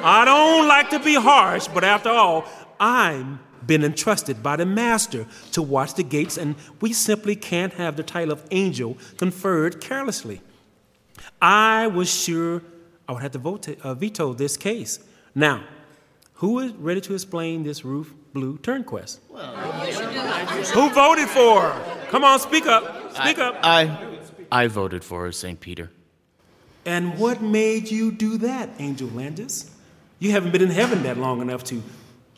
I 0.00 0.24
don't 0.24 0.68
like 0.68 0.90
to 0.90 0.98
be 0.98 1.14
harsh, 1.14 1.68
but 1.68 1.84
after 1.84 2.10
all, 2.10 2.44
I'm 2.80 3.40
been 3.68 3.84
entrusted 3.84 4.42
by 4.42 4.56
the 4.56 4.66
master 4.66 5.26
to 5.52 5.62
watch 5.62 5.94
the 5.94 6.02
gates, 6.02 6.36
and 6.36 6.56
we 6.80 6.92
simply 6.92 7.36
can't 7.36 7.74
have 7.74 7.96
the 7.96 8.02
title 8.02 8.32
of 8.32 8.44
angel 8.50 8.98
conferred 9.16 9.80
carelessly. 9.80 10.40
I 11.40 11.86
was 11.86 12.12
sure 12.12 12.62
I 13.06 13.12
would 13.12 13.22
have 13.22 13.32
to 13.32 13.38
vote 13.38 13.68
uh, 13.68 13.94
veto 13.94 14.32
this 14.32 14.56
case. 14.56 14.98
Now, 15.34 15.62
who 16.34 16.58
is 16.58 16.72
ready 16.72 17.00
to 17.02 17.14
explain 17.14 17.62
this 17.62 17.84
roof 17.84 18.14
Blue 18.32 18.58
Turnquest? 18.58 19.18
Who 20.72 20.90
voted 20.90 21.28
for 21.28 21.60
her? 21.62 22.06
Come 22.10 22.24
on, 22.24 22.40
speak 22.40 22.66
up. 22.66 23.14
Speak 23.14 23.38
up. 23.38 23.56
I, 23.62 24.18
I 24.50 24.66
voted 24.66 25.04
for 25.04 25.24
her, 25.24 25.32
St. 25.32 25.60
Peter. 25.60 25.90
And 26.84 27.18
what 27.18 27.42
made 27.42 27.90
you 27.90 28.10
do 28.10 28.38
that, 28.38 28.70
Angel 28.78 29.08
Landis? 29.08 29.70
You 30.20 30.30
haven't 30.30 30.52
been 30.52 30.62
in 30.62 30.70
heaven 30.70 31.02
that 31.02 31.18
long 31.18 31.42
enough 31.42 31.64
to 31.64 31.82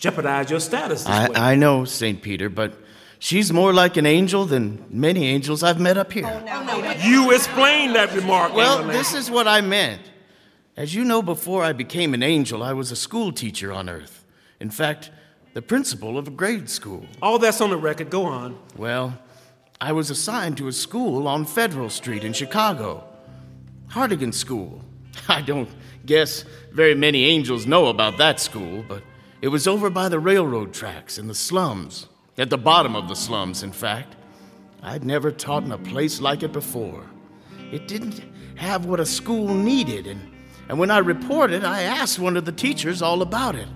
jeopardize 0.00 0.50
your 0.50 0.59
status 0.61 1.04
this 1.04 1.28
way. 1.28 1.37
I, 1.37 1.52
I 1.52 1.54
know, 1.54 1.85
St. 1.85 2.21
Peter, 2.21 2.49
but 2.49 2.75
she's 3.19 3.52
more 3.52 3.73
like 3.73 3.97
an 3.97 4.07
angel 4.07 4.47
than 4.47 4.85
many 4.90 5.26
angels 5.28 5.62
I've 5.62 5.78
met 5.78 5.97
up 5.97 6.12
here. 6.12 6.25
Oh, 6.26 6.66
oh, 6.69 6.95
you 7.07 7.30
explain 7.33 7.92
that 7.92 8.12
remark, 8.14 8.54
Well, 8.54 8.78
Angel 8.78 8.92
this 8.92 9.14
is 9.14 9.30
what 9.30 9.47
I 9.47 9.61
meant. 9.61 10.02
As 10.76 10.95
you 10.95 11.04
know, 11.04 11.21
before 11.23 11.62
I 11.62 11.73
became 11.73 12.14
an 12.14 12.23
angel, 12.23 12.62
I 12.62 12.73
was 12.73 12.90
a 12.90 12.97
school 12.97 13.30
teacher 13.33 13.71
on 13.71 13.88
earth. 13.88 14.25
In 14.59 14.71
fact, 14.71 15.11
the 15.52 15.62
principal 15.62 16.16
of 16.16 16.28
a 16.28 16.30
grade 16.30 16.71
school. 16.71 17.04
All 17.21 17.38
that's 17.38 17.61
on 17.61 17.71
the 17.71 17.76
record. 17.76 18.09
Go 18.09 18.25
on. 18.25 18.59
Well, 18.76 19.19
I 19.80 19.92
was 19.92 20.09
assigned 20.11 20.57
to 20.59 20.69
a 20.69 20.73
school 20.73 21.28
on 21.28 21.45
Federal 21.45 21.90
Street 21.90 22.25
in 22.25 22.33
Chicago. 22.33 23.04
Hardigan 23.88 24.33
School. 24.33 24.83
I 25.28 25.42
don't 25.42 25.69
guess 26.07 26.45
very 26.73 26.95
many 26.95 27.25
angels 27.25 27.66
know 27.66 27.87
about 27.87 28.16
that 28.19 28.40
school, 28.40 28.85
but 28.88 29.02
it 29.41 29.49
was 29.49 29.67
over 29.67 29.91
by 29.91 30.09
the 30.09 30.19
railroad 30.19 30.73
tracks 30.73 31.19
in 31.19 31.27
the 31.27 31.35
slums. 31.35 32.07
At 32.37 32.51
the 32.51 32.59
bottom 32.59 32.95
of 32.97 33.09
the 33.09 33.15
slums, 33.15 33.63
in 33.63 33.73
fact. 33.73 34.17
I'd 34.83 35.05
never 35.05 35.31
taught 35.31 35.65
in 35.65 35.73
a 35.73 35.79
place 35.79 36.21
like 36.21 36.43
it 36.43 36.53
before. 36.53 37.05
It 37.71 37.87
didn't 37.87 38.23
have 38.57 38.87
what 38.87 39.01
a 39.01 39.07
school 39.07 39.55
needed, 39.55 40.07
and, 40.07 40.21
and 40.69 40.79
when 40.79 40.91
I 40.91 40.99
reported, 40.99 41.65
I 41.65 41.83
asked 41.83 42.19
one 42.19 42.37
of 42.37 42.45
the 42.45 42.53
teachers 42.53 43.03
all 43.03 43.23
about 43.23 43.55
it. 43.55 43.69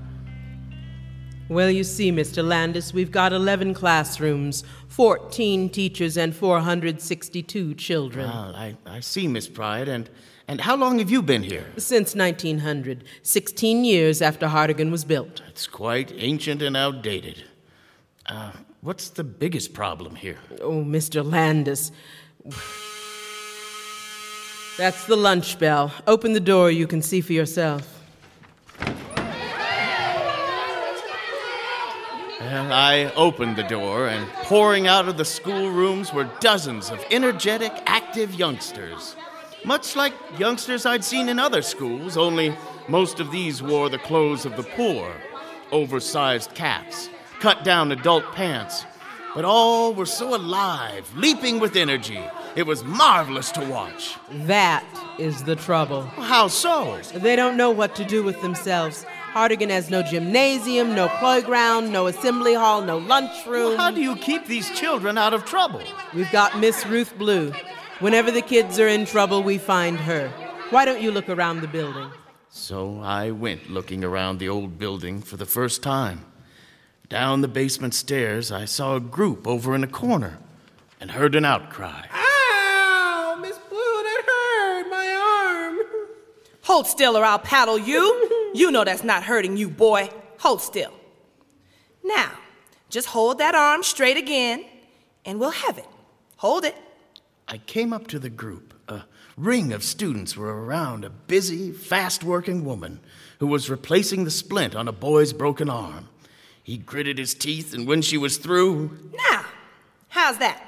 Well, 1.49 1.71
you 1.71 1.85
see, 1.85 2.11
Mr. 2.11 2.43
Landis, 2.43 2.95
we've 2.95 3.11
got 3.11 3.35
11 3.35 3.75
classrooms, 3.75 4.65
14 4.89 5.69
teachers, 5.69 6.17
and 6.17 6.35
462 6.35 7.75
children. 7.75 8.27
Well, 8.27 8.57
I, 8.57 8.77
I 8.87 9.01
see, 9.01 9.29
Miss 9.29 9.47
Pride, 9.47 9.89
and, 9.89 10.09
and 10.47 10.61
how 10.61 10.77
long 10.77 10.99
have 10.99 11.11
you 11.11 11.23
been 11.23 11.43
here? 11.43 11.67
Since 11.77 12.15
1900, 12.15 13.05
16 13.23 13.85
years 13.85 14.21
after 14.21 14.47
Hardigan 14.49 14.91
was 14.91 15.05
built. 15.05 15.43
It's 15.49 15.67
quite 15.67 16.13
ancient 16.17 16.61
and 16.61 16.77
outdated. 16.77 17.45
Uh, 18.27 18.53
what's 18.83 19.09
the 19.11 19.25
biggest 19.25 19.73
problem 19.73 20.17
here? 20.17 20.39
Oh, 20.61 20.85
Mr. 20.85 21.25
Landis. 21.25 21.93
That's 24.77 25.07
the 25.07 25.17
lunch 25.17 25.59
bell. 25.59 25.93
Open 26.07 26.33
the 26.33 26.41
door, 26.41 26.71
you 26.71 26.87
can 26.87 27.01
see 27.01 27.21
for 27.21 27.33
yourself. 27.33 27.91
Well, 32.41 32.73
I 32.73 33.11
opened 33.17 33.57
the 33.57 33.63
door, 33.63 34.09
and 34.09 34.29
pouring 34.45 34.87
out 34.87 35.09
of 35.09 35.17
the 35.17 35.25
schoolrooms 35.25 36.13
were 36.13 36.29
dozens 36.41 36.91
of 36.91 37.03
energetic, 37.11 37.73
active 37.87 38.35
youngsters. 38.35 39.17
Much 39.65 39.97
like 39.97 40.13
youngsters 40.39 40.85
I'd 40.85 41.05
seen 41.05 41.29
in 41.29 41.39
other 41.39 41.63
schools, 41.63 42.17
only 42.17 42.55
most 42.89 43.19
of 43.19 43.31
these 43.31 43.63
wore 43.63 43.89
the 43.89 43.99
clothes 43.99 44.45
of 44.45 44.57
the 44.57 44.63
poor 44.63 45.11
oversized 45.73 46.55
caps, 46.55 47.09
cut 47.41 47.65
down 47.65 47.91
adult 47.91 48.25
pants. 48.33 48.85
But 49.35 49.45
all 49.45 49.93
were 49.93 50.07
so 50.07 50.37
alive, 50.37 51.11
leaping 51.17 51.59
with 51.59 51.75
energy. 51.75 52.23
It 52.55 52.67
was 52.67 52.85
marvelous 52.85 53.51
to 53.53 53.65
watch. 53.65 54.17
That 54.31 54.85
is 55.19 55.43
the 55.43 55.57
trouble. 55.57 56.03
How 56.03 56.47
so? 56.47 57.01
They 57.15 57.35
don't 57.35 57.57
know 57.57 57.73
what 57.73 57.97
to 57.97 58.05
do 58.05 58.23
with 58.23 58.41
themselves. 58.43 59.05
Hardigan 59.33 59.71
has 59.71 59.91
no 59.91 60.03
gymnasium, 60.03 60.95
no 60.95 61.09
playground, 61.19 61.93
no 61.93 62.07
assembly 62.07 62.55
hall, 62.55 62.83
no 62.83 62.99
lunchroom. 62.99 63.77
How 63.77 63.91
do 63.91 64.01
you 64.01 64.15
keep 64.15 64.47
these 64.47 64.71
children 64.71 65.19
out 65.19 65.35
of 65.35 65.45
trouble? 65.45 65.83
We've 66.15 66.31
got 66.31 66.61
Miss 66.61 66.87
Ruth 66.87 67.19
Blue. 67.19 67.53
Whenever 68.05 68.31
the 68.31 68.43
kids 68.43 68.79
are 68.79 68.87
in 68.87 69.07
trouble, 69.07 69.43
we 69.43 69.57
find 69.57 69.99
her. 69.99 70.29
Why 70.69 70.85
don't 70.85 71.01
you 71.01 71.11
look 71.11 71.31
around 71.31 71.63
the 71.63 71.67
building? 71.67 72.11
So 72.51 73.01
I 73.01 73.31
went 73.31 73.71
looking 73.71 74.05
around 74.05 74.39
the 74.41 74.51
old 74.51 74.79
building 74.79 75.23
for 75.23 75.39
the 75.39 75.47
first 75.47 75.83
time. 75.83 76.27
Down 77.09 77.41
the 77.41 77.49
basement 77.49 77.95
stairs, 77.95 78.53
I 78.53 78.67
saw 78.67 78.97
a 78.97 79.01
group 79.01 79.49
over 79.49 79.75
in 79.75 79.83
a 79.83 79.87
corner 79.87 80.37
and 81.01 81.13
heard 81.13 81.35
an 81.35 81.47
outcry. 81.47 82.05
Ow! 82.13 83.39
Miss 83.41 83.57
Blue, 83.71 83.79
that 83.79 84.23
hurt 84.27 84.91
my 84.91 85.09
arm. 85.57 85.79
Hold 86.65 86.87
still 86.87 87.17
or 87.17 87.25
I'll 87.25 87.39
paddle 87.39 87.79
you. 87.79 88.53
You 88.55 88.71
know 88.71 88.85
that's 88.85 89.03
not 89.03 89.23
hurting 89.23 89.57
you, 89.57 89.71
boy. 89.71 90.11
Hold 90.41 90.61
still. 90.61 90.93
Now, 92.03 92.33
just 92.91 93.09
hold 93.09 93.39
that 93.39 93.55
arm 93.55 93.83
straight 93.83 94.19
again, 94.19 94.67
and 95.25 95.41
we'll 95.41 95.53
have 95.53 95.79
it. 95.79 95.89
Hold 96.37 96.67
it. 96.67 96.77
I 97.47 97.59
came 97.59 97.93
up 97.93 98.07
to 98.09 98.19
the 98.19 98.31
group. 98.31 98.75
A 98.89 99.05
ring 99.37 99.73
of 99.73 99.83
students 99.83 100.37
were 100.37 100.65
around 100.65 101.05
a 101.05 101.11
busy, 101.11 101.73
fast 101.73 102.25
working 102.25 102.65
woman 102.65 103.01
who 103.39 103.47
was 103.47 103.69
replacing 103.71 104.25
the 104.25 104.31
splint 104.31 104.75
on 104.75 104.89
a 104.89 104.93
boy's 104.93 105.33
broken 105.33 105.69
arm. 105.69 106.09
He 106.63 106.79
gritted 106.79 107.19
his 107.19 107.35
teeth, 107.35 107.75
and 107.75 107.87
when 107.87 108.01
she 108.01 108.17
was 108.17 108.39
through, 108.39 109.11
Now, 109.31 109.45
how's 110.09 110.39
that? 110.39 110.63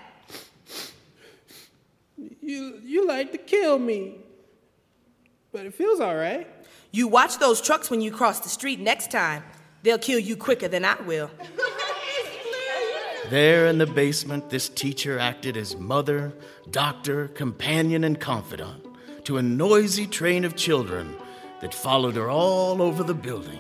You 2.42 2.80
you 2.85 3.06
like 3.06 3.33
to 3.33 3.38
kill 3.38 3.78
me. 3.78 4.16
But 5.52 5.66
it 5.66 5.75
feels 5.75 6.00
all 6.00 6.14
right. 6.14 6.47
You 6.92 7.09
watch 7.09 7.38
those 7.38 7.61
trucks 7.61 7.90
when 7.90 8.00
you 8.00 8.11
cross 8.11 8.40
the 8.40 8.49
street 8.49 8.78
next 8.78 9.11
time. 9.11 9.42
They'll 9.83 9.99
kill 9.99 10.18
you 10.18 10.37
quicker 10.37 10.68
than 10.68 10.85
I 10.85 11.00
will. 11.02 11.30
There 13.28 13.66
in 13.66 13.78
the 13.78 13.87
basement, 13.87 14.50
this 14.50 14.68
teacher 14.68 15.18
acted 15.18 15.56
as 15.56 15.76
mother, 15.76 16.33
doctor, 16.71 17.26
companion, 17.28 18.04
and 18.04 18.21
confidant 18.21 18.85
to 19.25 19.38
a 19.38 19.42
noisy 19.42 20.06
train 20.06 20.45
of 20.45 20.54
children 20.54 21.16
that 21.61 21.75
followed 21.75 22.14
her 22.14 22.30
all 22.30 22.80
over 22.80 23.02
the 23.02 23.14
building. 23.14 23.59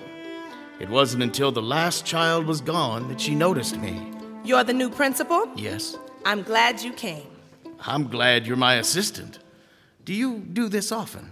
It 0.78 0.88
wasn't 0.88 1.24
until 1.24 1.50
the 1.50 1.62
last 1.62 2.06
child 2.06 2.46
was 2.46 2.60
gone 2.60 3.08
that 3.08 3.20
she 3.20 3.34
noticed 3.34 3.76
me. 3.78 4.12
You're 4.44 4.62
the 4.62 4.72
new 4.72 4.88
principal? 4.88 5.48
Yes, 5.56 5.98
I'm 6.24 6.44
glad 6.44 6.80
you 6.82 6.92
came. 6.92 7.26
I'm 7.80 8.06
glad 8.06 8.46
you're 8.46 8.56
my 8.56 8.76
assistant. 8.76 9.40
Do 10.04 10.14
you 10.14 10.38
do 10.38 10.68
this 10.68 10.92
often? 10.92 11.30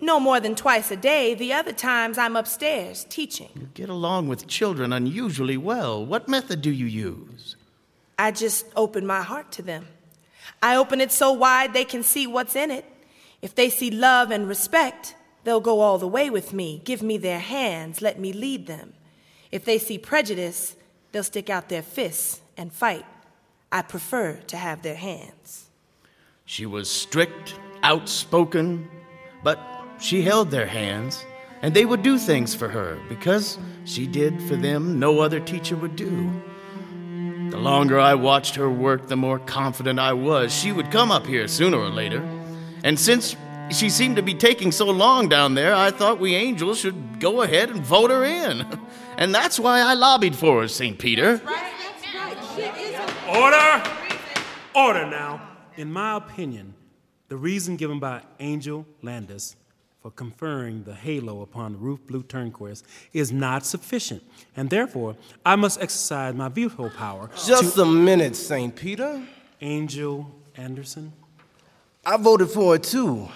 No 0.00 0.20
more 0.20 0.38
than 0.38 0.54
twice 0.54 0.92
a 0.92 0.96
day. 0.96 1.34
The 1.34 1.52
other 1.52 1.72
times 1.72 2.16
I'm 2.16 2.36
upstairs 2.36 3.04
teaching. 3.08 3.48
You 3.56 3.68
get 3.74 3.88
along 3.88 4.28
with 4.28 4.46
children 4.46 4.92
unusually 4.92 5.56
well. 5.56 6.06
What 6.06 6.28
method 6.28 6.62
do 6.62 6.70
you 6.70 6.86
use? 6.86 7.56
I 8.22 8.30
just 8.30 8.66
open 8.76 9.04
my 9.06 9.22
heart 9.22 9.52
to 9.52 9.62
them. 9.62 9.86
I 10.62 10.76
open 10.76 11.00
it 11.00 11.12
so 11.12 11.32
wide 11.32 11.72
they 11.72 11.84
can 11.84 12.02
see 12.02 12.26
what's 12.26 12.56
in 12.56 12.70
it. 12.70 12.84
If 13.40 13.54
they 13.54 13.68
see 13.68 13.90
love 13.90 14.30
and 14.30 14.46
respect, 14.46 15.16
They'll 15.44 15.60
go 15.60 15.80
all 15.80 15.98
the 15.98 16.08
way 16.08 16.30
with 16.30 16.52
me, 16.52 16.80
give 16.84 17.02
me 17.02 17.18
their 17.18 17.40
hands, 17.40 18.00
let 18.00 18.18
me 18.18 18.32
lead 18.32 18.66
them. 18.66 18.92
If 19.50 19.64
they 19.64 19.78
see 19.78 19.98
prejudice, 19.98 20.76
they'll 21.10 21.24
stick 21.24 21.50
out 21.50 21.68
their 21.68 21.82
fists 21.82 22.40
and 22.56 22.72
fight. 22.72 23.04
I 23.70 23.82
prefer 23.82 24.34
to 24.46 24.56
have 24.56 24.82
their 24.82 24.94
hands. 24.94 25.66
She 26.44 26.66
was 26.66 26.90
strict, 26.90 27.58
outspoken, 27.82 28.88
but 29.42 29.58
she 29.98 30.22
held 30.22 30.50
their 30.50 30.66
hands, 30.66 31.24
and 31.60 31.74
they 31.74 31.84
would 31.84 32.02
do 32.02 32.18
things 32.18 32.54
for 32.54 32.68
her 32.68 32.98
because 33.08 33.58
she 33.84 34.06
did 34.06 34.40
for 34.42 34.56
them 34.56 34.98
no 34.98 35.20
other 35.20 35.40
teacher 35.40 35.76
would 35.76 35.96
do. 35.96 36.30
The 37.52 37.58
longer 37.58 38.00
I 38.00 38.14
watched 38.14 38.54
her 38.54 38.70
work, 38.70 39.08
the 39.08 39.16
more 39.16 39.38
confident 39.38 39.98
I 39.98 40.14
was 40.14 40.54
she 40.54 40.72
would 40.72 40.90
come 40.90 41.10
up 41.12 41.26
here 41.26 41.46
sooner 41.46 41.76
or 41.76 41.90
later. 41.90 42.26
And 42.82 42.98
since 42.98 43.36
she 43.70 43.90
seemed 43.90 44.16
to 44.16 44.22
be 44.22 44.32
taking 44.32 44.72
so 44.72 44.86
long 44.86 45.28
down 45.28 45.52
there, 45.52 45.74
I 45.74 45.90
thought 45.90 46.18
we 46.18 46.34
angels 46.34 46.78
should 46.80 47.20
go 47.20 47.42
ahead 47.42 47.68
and 47.68 47.84
vote 47.84 48.10
her 48.10 48.24
in. 48.24 48.66
And 49.18 49.34
that's 49.34 49.60
why 49.60 49.80
I 49.80 49.92
lobbied 49.92 50.34
for 50.34 50.62
her, 50.62 50.68
St. 50.68 50.98
Peter. 50.98 51.42
Order! 53.28 53.82
Order 54.74 55.06
now. 55.06 55.42
In 55.76 55.92
my 55.92 56.16
opinion, 56.16 56.72
the 57.28 57.36
reason 57.36 57.76
given 57.76 57.98
by 58.00 58.22
Angel 58.40 58.86
Landis 59.02 59.54
for 60.02 60.10
conferring 60.10 60.82
the 60.82 60.94
halo 60.94 61.42
upon 61.42 61.72
the 61.72 61.78
Ruth 61.78 62.06
Blue 62.08 62.24
Turnquist 62.24 62.82
is 63.12 63.30
not 63.30 63.64
sufficient, 63.64 64.22
and 64.56 64.68
therefore 64.68 65.16
I 65.46 65.54
must 65.54 65.80
exercise 65.80 66.34
my 66.34 66.48
veto 66.48 66.90
power. 66.90 67.30
Just 67.46 67.78
a 67.78 67.86
minute, 67.86 68.34
St. 68.34 68.74
Peter. 68.74 69.22
Angel 69.60 70.28
Anderson. 70.56 71.12
I 72.04 72.16
voted 72.16 72.50
for 72.50 72.74
it 72.74 72.82
too. 72.82 73.28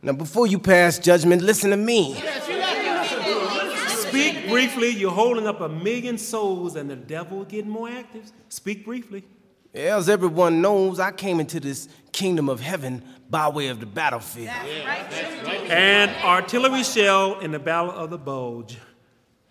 Now, 0.00 0.12
before 0.12 0.46
you 0.46 0.58
pass 0.58 0.98
judgment, 0.98 1.42
listen 1.42 1.70
to 1.70 1.76
me. 1.76 2.14
Speak 3.88 4.48
briefly. 4.48 4.88
You're 4.88 5.10
holding 5.10 5.46
up 5.46 5.60
a 5.60 5.68
million 5.68 6.16
souls, 6.16 6.76
and 6.76 6.88
the 6.88 6.96
devil 6.96 7.44
getting 7.44 7.70
more 7.70 7.90
active. 7.90 8.32
Speak 8.48 8.86
briefly. 8.86 9.22
As 9.76 10.08
everyone 10.08 10.62
knows, 10.62 10.98
I 10.98 11.12
came 11.12 11.38
into 11.38 11.60
this 11.60 11.86
kingdom 12.10 12.48
of 12.48 12.60
heaven 12.60 13.02
by 13.28 13.48
way 13.48 13.68
of 13.68 13.78
the 13.78 13.84
battlefield. 13.84 14.48
And 15.68 16.10
artillery 16.24 16.82
shell 16.82 17.40
in 17.40 17.50
the 17.50 17.58
Battle 17.58 17.90
of 17.90 18.08
the 18.08 18.16
Bulge. 18.16 18.78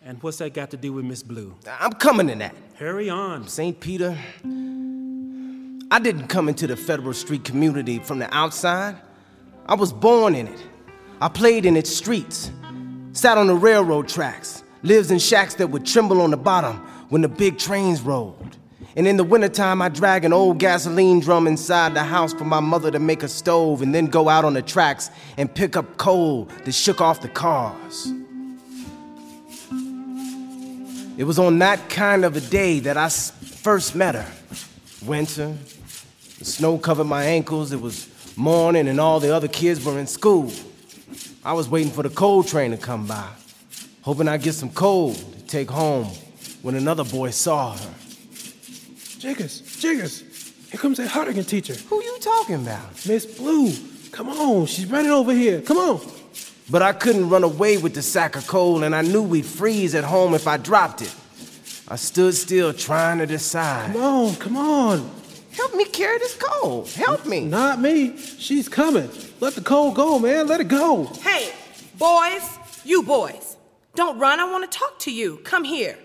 And 0.04 0.22
what's 0.24 0.38
that 0.38 0.56
got 0.56 0.72
to 0.72 0.78
do 0.78 0.94
with 0.94 1.06
Miss 1.06 1.22
Blue? 1.22 1.54
I'm 1.80 1.94
coming 1.94 2.28
to 2.30 2.36
that. 2.36 2.56
Hurry 2.74 3.08
on. 3.08 3.48
St. 3.48 3.80
Peter, 3.80 4.18
I 5.92 6.00
didn't 6.00 6.28
come 6.28 6.50
into 6.50 6.66
the 6.66 6.76
Federal 6.76 7.14
Street 7.14 7.44
community 7.44 8.00
from 8.00 8.18
the 8.18 8.36
outside. 8.36 8.96
I 9.68 9.76
was 9.76 9.94
born 9.94 10.34
in 10.34 10.48
it. 10.48 10.60
I 11.22 11.28
played 11.28 11.68
in 11.68 11.78
its 11.78 11.96
streets, 11.96 12.50
sat 13.12 13.38
on 13.38 13.46
the 13.46 13.56
railroad 13.56 14.08
tracks, 14.08 14.64
lived 14.82 15.12
in 15.12 15.20
shacks 15.20 15.54
that 15.56 15.68
would 15.68 15.86
tremble 15.86 16.20
on 16.22 16.32
the 16.32 16.38
bottom 16.38 16.78
when 17.10 17.22
the 17.22 17.30
big 17.30 17.60
trains 17.60 18.02
rolled. 18.02 18.58
And 18.98 19.08
in 19.08 19.18
the 19.18 19.26
wintertime, 19.26 19.82
I 19.82 19.90
drag 19.90 20.24
an 20.24 20.32
old 20.32 20.58
gasoline 20.58 21.20
drum 21.20 21.48
inside 21.48 21.94
the 21.94 22.04
house 22.04 22.34
for 22.34 22.46
my 22.46 22.62
mother 22.62 22.92
to 22.92 23.00
make 23.00 23.24
a 23.24 23.28
stove 23.28 23.82
and 23.82 23.94
then 23.94 24.06
go 24.06 24.30
out 24.30 24.46
on 24.46 24.54
the 24.54 24.62
tracks 24.62 25.10
and 25.36 25.54
pick 25.54 25.76
up 25.76 25.98
coal 25.98 26.46
that 26.64 26.72
shook 26.72 27.02
off 27.02 27.20
the 27.20 27.28
cars. 27.28 28.08
It 31.18 31.26
was 31.26 31.38
on 31.40 31.60
that 31.60 31.90
kind 31.90 32.24
of 32.24 32.38
a 32.38 32.42
day 32.42 32.80
that 32.80 32.96
I 32.96 33.10
first 33.10 33.96
met 33.96 34.16
her. 34.16 34.32
Winter, 35.06 35.58
the 36.40 36.46
snow 36.46 36.78
covered 36.78 37.06
my 37.06 37.24
ankles, 37.26 37.74
it 37.74 37.82
was 37.82 38.10
morning, 38.38 38.88
and 38.88 39.00
all 39.00 39.20
the 39.20 39.34
other 39.36 39.48
kids 39.50 39.84
were 39.86 40.00
in 40.00 40.08
school. 40.08 40.52
I 41.44 41.54
was 41.54 41.70
waiting 41.70 41.92
for 41.92 42.04
the 42.04 42.10
coal 42.10 42.44
train 42.44 42.72
to 42.72 42.78
come 42.78 43.08
by, 43.08 43.30
hoping 44.02 44.28
I'd 44.28 44.42
get 44.42 44.54
some 44.54 44.70
coal 44.70 45.14
to 45.14 45.42
take 45.48 45.70
home 45.70 46.08
when 46.62 46.76
another 46.76 47.04
boy 47.04 47.30
saw 47.32 47.76
her. 47.78 47.94
Jiggers, 49.26 49.62
Jiggers, 49.80 50.22
here 50.70 50.80
comes 50.80 51.00
that 51.00 51.10
Hardigan 51.10 51.48
teacher. 51.48 51.74
Who 51.90 51.96
you 52.04 52.20
talking 52.20 52.62
about? 52.62 53.08
Miss 53.08 53.26
Blue. 53.26 53.74
Come 54.12 54.30
on, 54.30 54.68
she's 54.68 54.86
running 54.86 55.10
over 55.10 55.34
here. 55.34 55.62
Come 55.62 55.78
on. 55.78 56.00
But 56.70 56.84
I 56.84 56.94
couldn't 56.94 57.28
run 57.28 57.44
away 57.44 57.78
with 57.78 57.96
the 57.96 58.04
sack 58.04 58.36
of 58.36 58.46
coal, 58.46 58.84
and 58.84 58.96
I 58.96 59.02
knew 59.02 59.24
we'd 59.24 59.48
freeze 59.48 59.96
at 59.96 60.04
home 60.04 60.36
if 60.36 60.48
I 60.48 60.58
dropped 60.58 61.02
it. 61.02 61.12
I 61.88 61.96
stood 61.96 62.36
still 62.36 62.72
trying 62.72 63.18
to 63.18 63.26
decide. 63.26 63.94
Come 63.94 64.04
on, 64.04 64.36
come 64.36 64.58
on. 64.58 65.10
Help 65.54 65.74
me 65.74 65.86
carry 65.86 66.20
this 66.20 66.36
coal. 66.36 66.86
Help 66.86 67.26
me. 67.26 67.46
Not 67.46 67.82
me. 67.82 68.16
She's 68.18 68.70
coming. 68.70 69.10
Let 69.40 69.56
the 69.56 69.62
coal 69.62 69.92
go, 69.92 70.20
man. 70.20 70.46
Let 70.46 70.62
it 70.62 70.68
go. 70.68 71.06
Hey, 71.24 71.52
boys, 71.98 72.60
you 72.84 73.02
boys, 73.02 73.58
don't 73.96 74.20
run. 74.20 74.40
I 74.40 74.44
want 74.44 74.72
to 74.72 74.78
talk 74.78 75.00
to 75.00 75.12
you. 75.12 75.38
Come 75.38 75.64
here. 75.64 75.98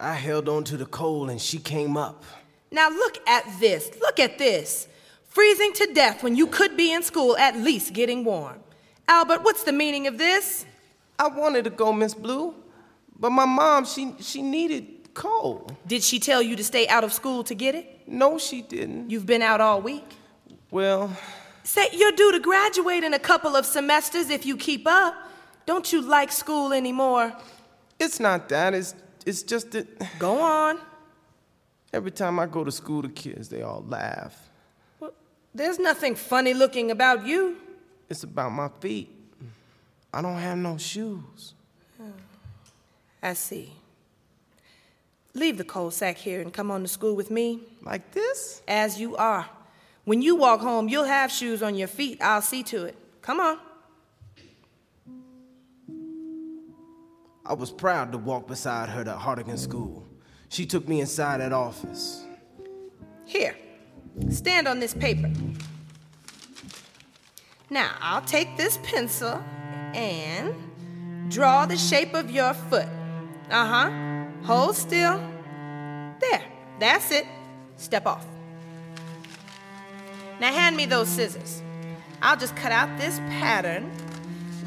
I 0.00 0.14
held 0.14 0.48
on 0.48 0.64
to 0.64 0.76
the 0.76 0.86
coal, 0.86 1.28
and 1.28 1.40
she 1.40 1.58
came 1.58 1.96
up. 1.96 2.24
Now 2.70 2.88
look 2.90 3.18
at 3.26 3.44
this. 3.60 3.90
Look 4.00 4.18
at 4.20 4.38
this. 4.38 4.88
Freezing 5.28 5.72
to 5.74 5.92
death 5.94 6.22
when 6.22 6.36
you 6.36 6.46
could 6.46 6.76
be 6.76 6.92
in 6.92 7.02
school, 7.02 7.36
at 7.36 7.56
least 7.56 7.92
getting 7.92 8.24
warm. 8.24 8.60
Albert, 9.06 9.42
what's 9.42 9.62
the 9.64 9.72
meaning 9.72 10.06
of 10.06 10.18
this? 10.18 10.66
I 11.18 11.28
wanted 11.28 11.64
to 11.64 11.70
go, 11.70 11.92
Miss 11.92 12.14
Blue, 12.14 12.54
but 13.18 13.30
my 13.30 13.44
mom, 13.46 13.84
she 13.84 14.14
she 14.20 14.42
needed 14.42 15.14
coal. 15.14 15.68
Did 15.86 16.02
she 16.02 16.18
tell 16.20 16.40
you 16.42 16.56
to 16.56 16.64
stay 16.64 16.86
out 16.88 17.04
of 17.04 17.12
school 17.12 17.42
to 17.44 17.54
get 17.54 17.74
it? 17.74 17.86
No, 18.06 18.38
she 18.38 18.62
didn't. 18.62 19.10
You've 19.10 19.26
been 19.26 19.42
out 19.42 19.60
all 19.60 19.80
week. 19.82 20.04
Well, 20.70 21.10
Say 21.64 21.88
you're 21.92 22.12
due 22.12 22.32
to 22.32 22.40
graduate 22.40 23.04
in 23.04 23.12
a 23.14 23.18
couple 23.18 23.54
of 23.56 23.66
semesters 23.66 24.30
if 24.30 24.46
you 24.46 24.56
keep 24.56 24.86
up. 24.86 25.14
Don't 25.66 25.92
you 25.92 26.00
like 26.00 26.32
school 26.32 26.72
anymore? 26.72 27.32
it's 27.98 28.20
not 28.20 28.48
that. 28.48 28.74
It's 28.74 28.94
it's 29.26 29.42
just 29.42 29.72
that 29.72 29.86
Go 30.18 30.40
on. 30.40 30.78
Every 31.92 32.10
time 32.10 32.38
I 32.38 32.46
go 32.46 32.64
to 32.64 32.72
school, 32.72 33.02
the 33.02 33.08
kids 33.08 33.48
they 33.48 33.62
all 33.62 33.84
laugh. 33.88 34.48
Well, 35.00 35.12
there's 35.54 35.78
nothing 35.78 36.14
funny 36.14 36.54
looking 36.54 36.90
about 36.90 37.26
you. 37.26 37.56
It's 38.08 38.22
about 38.22 38.52
my 38.52 38.68
feet. 38.80 39.10
I 40.12 40.22
don't 40.22 40.36
have 40.38 40.58
no 40.58 40.78
shoes. 40.78 41.54
I 43.22 43.32
see. 43.34 43.72
Leave 45.34 45.58
the 45.58 45.64
coal 45.64 45.90
sack 45.90 46.16
here 46.16 46.40
and 46.40 46.52
come 46.52 46.70
on 46.70 46.82
to 46.82 46.88
school 46.88 47.14
with 47.14 47.30
me 47.30 47.60
Like 47.82 48.12
this? 48.12 48.62
as 48.66 48.98
you 48.98 49.16
are. 49.16 49.46
When 50.04 50.22
you 50.22 50.36
walk 50.36 50.60
home, 50.60 50.88
you'll 50.88 51.04
have 51.04 51.30
shoes 51.30 51.62
on 51.62 51.74
your 51.74 51.88
feet. 51.88 52.18
I'll 52.22 52.40
see 52.42 52.62
to 52.64 52.84
it. 52.84 52.96
Come 53.20 53.40
on. 53.40 53.58
I 57.44 57.52
was 57.54 57.70
proud 57.70 58.12
to 58.12 58.18
walk 58.18 58.46
beside 58.46 58.88
her 58.88 59.04
to 59.04 59.12
Hardigan 59.12 59.58
School. 59.58 60.06
She 60.48 60.66
took 60.66 60.88
me 60.88 61.00
inside 61.00 61.40
that 61.40 61.52
office. 61.52 62.24
Here, 63.24 63.56
stand 64.30 64.66
on 64.66 64.80
this 64.80 64.94
paper. 64.94 65.30
Now, 67.70 67.90
I'll 68.00 68.22
take 68.22 68.56
this 68.56 68.78
pencil 68.82 69.42
and 69.94 70.54
draw 71.30 71.66
the 71.66 71.76
shape 71.76 72.14
of 72.14 72.30
your 72.30 72.54
foot. 72.54 72.88
Uh 73.50 73.66
huh. 73.66 74.26
Hold 74.44 74.74
still. 74.74 75.18
There, 76.20 76.42
that's 76.78 77.10
it. 77.10 77.26
Step 77.76 78.06
off. 78.06 78.26
Now, 80.40 80.52
hand 80.52 80.76
me 80.76 80.86
those 80.86 81.08
scissors. 81.08 81.62
I'll 82.22 82.36
just 82.36 82.56
cut 82.56 82.72
out 82.72 82.96
this 82.98 83.18
pattern. 83.18 83.90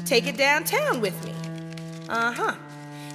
Take 0.04 0.26
it 0.26 0.36
downtown 0.36 1.00
with 1.00 1.24
me. 1.24 1.34
Uh 2.08 2.32
huh. 2.32 2.54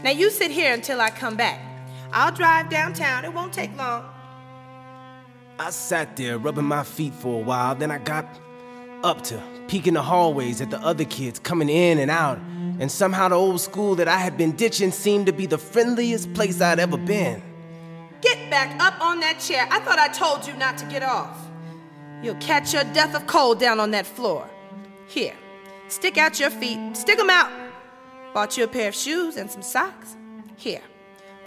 Now, 0.04 0.12
you 0.12 0.30
sit 0.30 0.52
here 0.52 0.74
until 0.74 1.00
I 1.00 1.10
come 1.10 1.38
back. 1.38 1.62
I'll 2.12 2.32
drive 2.32 2.70
downtown. 2.70 3.26
It 3.26 3.34
won't 3.34 3.54
take 3.54 3.76
long. 3.78 4.06
I 5.60 5.72
sat 5.72 6.16
there 6.16 6.38
rubbing 6.38 6.66
my 6.66 6.84
feet 6.84 7.14
for 7.14 7.42
a 7.42 7.44
while, 7.44 7.74
then 7.76 7.90
I 7.90 7.98
got 7.98 8.28
up 9.04 9.24
to 9.24 9.42
peeking 9.68 9.96
the 9.96 10.02
hallways 10.02 10.62
at 10.62 10.70
the 10.70 10.80
other 10.80 11.06
kids 11.06 11.40
coming 11.40 11.70
in 11.70 11.98
and 11.98 12.12
out, 12.12 12.38
and 12.80 12.92
somehow 12.92 13.30
the 13.30 13.36
old 13.36 13.60
school 13.60 13.96
that 13.96 14.08
I 14.08 14.18
had 14.18 14.38
been 14.38 14.52
ditching 14.52 14.92
seemed 14.92 15.26
to 15.26 15.34
be 15.34 15.46
the 15.46 15.58
friendliest 15.58 16.34
place 16.34 16.62
I'd 16.62 16.80
ever 16.80 16.98
been. 16.98 17.42
Get 18.22 18.50
back 18.50 18.80
up 18.82 19.00
on 19.02 19.20
that 19.22 19.40
chair. 19.40 19.68
I 19.70 19.80
thought 19.80 20.00
I 20.00 20.08
told 20.08 20.48
you 20.48 20.54
not 20.58 20.78
to 20.80 20.86
get 20.86 21.04
off. 21.04 21.38
You'll 22.24 22.36
catch 22.36 22.74
your 22.74 22.84
death 22.86 23.16
of 23.16 23.28
cold 23.28 23.60
down 23.60 23.80
on 23.80 23.92
that 23.92 24.06
floor. 24.06 24.48
Here, 25.08 25.36
stick 25.88 26.18
out 26.18 26.40
your 26.40 26.50
feet. 26.50 26.96
Stick 26.98 27.20
'em 27.20 27.30
out. 27.30 27.52
Bought 28.34 28.58
you 28.58 28.64
a 28.64 28.68
pair 28.68 28.90
of 28.90 28.96
shoes 28.96 29.38
and 29.38 29.50
some 29.50 29.62
socks. 29.62 30.16
Here, 30.56 30.82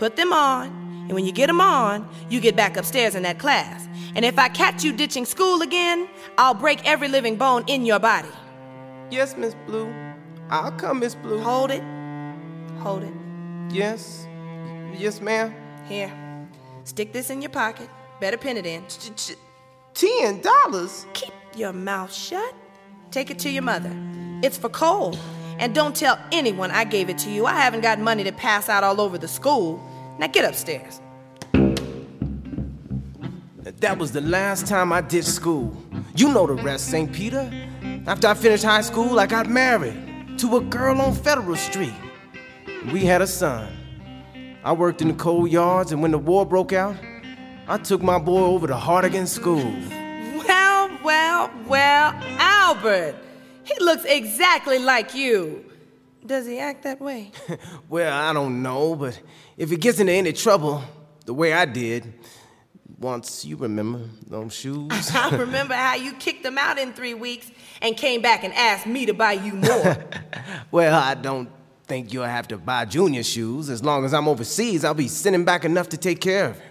put 0.00 0.16
them 0.16 0.32
on, 0.32 0.68
and 1.02 1.12
when 1.12 1.26
you 1.26 1.30
get 1.30 1.48
them 1.48 1.60
on, 1.60 2.08
you 2.30 2.40
get 2.40 2.56
back 2.56 2.78
upstairs 2.78 3.14
in 3.14 3.22
that 3.22 3.38
class. 3.38 3.86
And 4.14 4.24
if 4.24 4.38
I 4.38 4.48
catch 4.48 4.82
you 4.82 4.94
ditching 4.94 5.26
school 5.26 5.60
again, 5.60 6.08
I'll 6.38 6.54
break 6.54 6.84
every 6.86 7.06
living 7.06 7.36
bone 7.36 7.64
in 7.66 7.84
your 7.84 7.98
body. 7.98 8.30
Yes, 9.10 9.36
Miss 9.36 9.54
Blue. 9.66 9.94
I'll 10.48 10.72
come, 10.72 11.00
Miss 11.00 11.14
Blue. 11.14 11.38
Hold 11.40 11.70
it. 11.70 11.82
Hold 12.78 13.02
it. 13.02 13.12
Yes. 13.70 14.26
Yes, 14.96 15.20
ma'am. 15.20 15.54
Here, 15.86 16.10
stick 16.84 17.12
this 17.12 17.28
in 17.28 17.42
your 17.42 17.50
pocket. 17.50 17.90
Better 18.20 18.38
pin 18.38 18.56
it 18.56 18.64
in. 18.64 18.82
Ten 19.92 20.40
dollars? 20.40 21.04
Keep 21.12 21.34
your 21.56 21.74
mouth 21.74 22.12
shut. 22.12 22.54
Take 23.10 23.30
it 23.30 23.38
to 23.40 23.50
your 23.50 23.62
mother. 23.62 23.94
It's 24.42 24.56
for 24.56 24.70
coal. 24.70 25.14
And 25.58 25.74
don't 25.74 25.94
tell 25.94 26.18
anyone 26.32 26.70
I 26.70 26.84
gave 26.84 27.10
it 27.10 27.18
to 27.18 27.30
you. 27.30 27.44
I 27.44 27.60
haven't 27.60 27.82
got 27.82 27.98
money 27.98 28.24
to 28.24 28.32
pass 28.32 28.70
out 28.70 28.82
all 28.82 28.98
over 28.98 29.18
the 29.18 29.28
school. 29.28 29.78
Now 30.20 30.26
get 30.26 30.44
upstairs. 30.44 31.00
That 33.78 33.96
was 33.96 34.12
the 34.12 34.20
last 34.20 34.66
time 34.66 34.92
I 34.92 35.00
did 35.00 35.24
school. 35.24 35.74
You 36.14 36.30
know 36.30 36.46
the 36.46 36.62
rest, 36.62 36.90
St. 36.90 37.10
Peter. 37.10 37.50
After 38.06 38.28
I 38.28 38.34
finished 38.34 38.62
high 38.62 38.82
school, 38.82 39.18
I 39.18 39.26
got 39.26 39.48
married 39.48 40.36
to 40.36 40.58
a 40.58 40.60
girl 40.60 41.00
on 41.00 41.14
Federal 41.14 41.56
Street. 41.56 41.94
We 42.92 43.06
had 43.06 43.22
a 43.22 43.26
son. 43.26 43.72
I 44.62 44.74
worked 44.74 45.00
in 45.00 45.08
the 45.08 45.14
coal 45.14 45.48
yards, 45.48 45.90
and 45.90 46.02
when 46.02 46.10
the 46.10 46.18
war 46.18 46.44
broke 46.44 46.74
out, 46.74 46.96
I 47.66 47.78
took 47.78 48.02
my 48.02 48.18
boy 48.18 48.42
over 48.42 48.66
to 48.66 48.76
Hardigan 48.76 49.26
School. 49.26 49.72
Well, 50.46 50.90
well, 51.02 51.50
well, 51.66 52.12
Albert. 52.38 53.14
He 53.64 53.82
looks 53.82 54.04
exactly 54.04 54.78
like 54.78 55.14
you. 55.14 55.64
Does 56.24 56.46
he 56.46 56.58
act 56.58 56.82
that 56.82 57.00
way? 57.00 57.32
well, 57.88 58.12
I 58.12 58.32
don't 58.32 58.62
know, 58.62 58.94
but 58.94 59.20
if 59.56 59.70
he 59.70 59.76
gets 59.76 60.00
into 60.00 60.12
any 60.12 60.32
trouble, 60.32 60.82
the 61.24 61.34
way 61.34 61.52
I 61.52 61.64
did, 61.64 62.12
once 62.98 63.44
you 63.44 63.56
remember 63.56 64.02
those 64.26 64.52
shoes. 64.54 65.10
I 65.14 65.30
remember 65.30 65.74
how 65.74 65.94
you 65.94 66.12
kicked 66.14 66.42
them 66.42 66.58
out 66.58 66.78
in 66.78 66.92
three 66.92 67.14
weeks 67.14 67.50
and 67.80 67.96
came 67.96 68.20
back 68.20 68.44
and 68.44 68.52
asked 68.54 68.86
me 68.86 69.06
to 69.06 69.14
buy 69.14 69.32
you 69.32 69.54
more. 69.54 69.96
well, 70.70 70.94
I 70.94 71.14
don't 71.14 71.48
think 71.84 72.12
you'll 72.12 72.24
have 72.24 72.46
to 72.48 72.58
buy 72.58 72.84
Junior 72.84 73.22
shoes. 73.22 73.70
As 73.70 73.82
long 73.82 74.04
as 74.04 74.14
I'm 74.14 74.28
overseas, 74.28 74.84
I'll 74.84 74.94
be 74.94 75.08
sending 75.08 75.44
back 75.44 75.64
enough 75.64 75.88
to 75.88 75.96
take 75.96 76.20
care 76.20 76.50
of 76.50 76.58
him. 76.58 76.70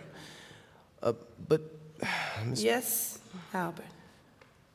Uh, 1.02 1.14
but, 1.48 1.62
Ms. 2.46 2.64
Yes, 2.64 3.20
Albert. 3.54 3.86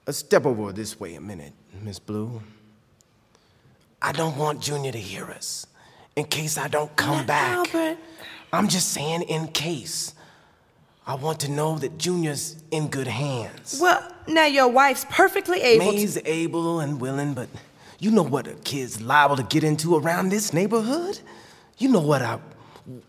Uh, 0.07 0.13
step 0.13 0.45
over 0.45 0.73
this 0.73 0.99
way 1.01 1.15
a 1.15 1.21
minute, 1.21 1.53
Miss 1.81 1.99
Blue. 1.99 2.43
I 4.05 4.13
don't 4.13 4.37
want 4.37 4.61
Junior 4.61 4.93
to 4.93 5.01
hear 5.01 5.25
us. 5.31 5.67
In 6.15 6.27
case 6.27 6.59
I 6.59 6.69
don't 6.69 6.95
come 6.95 7.25
back. 7.25 7.75
Albert. 7.75 7.97
I'm 8.53 8.69
just 8.69 8.91
saying, 8.91 9.23
in 9.23 9.49
case. 9.49 10.13
I 11.07 11.15
want 11.15 11.41
to 11.41 11.51
know 11.51 11.79
that 11.79 11.97
Junior's 11.97 12.63
in 12.71 12.89
good 12.89 13.07
hands. 13.07 13.79
Well, 13.81 14.07
now 14.29 14.45
your 14.45 14.69
wife's 14.69 15.07
perfectly 15.09 15.61
able 15.63 15.87
May's 15.93 16.15
to. 16.15 16.31
able 16.31 16.81
and 16.81 17.01
willing, 17.01 17.33
but 17.33 17.49
you 17.99 18.11
know 18.11 18.23
what 18.23 18.47
a 18.47 18.53
kid's 18.57 19.01
liable 19.01 19.37
to 19.37 19.43
get 19.43 19.65
into 19.65 19.97
around 19.97 20.29
this 20.29 20.53
neighborhood? 20.53 21.19
You 21.79 21.89
know 21.89 22.01
what 22.01 22.21
I. 22.21 22.39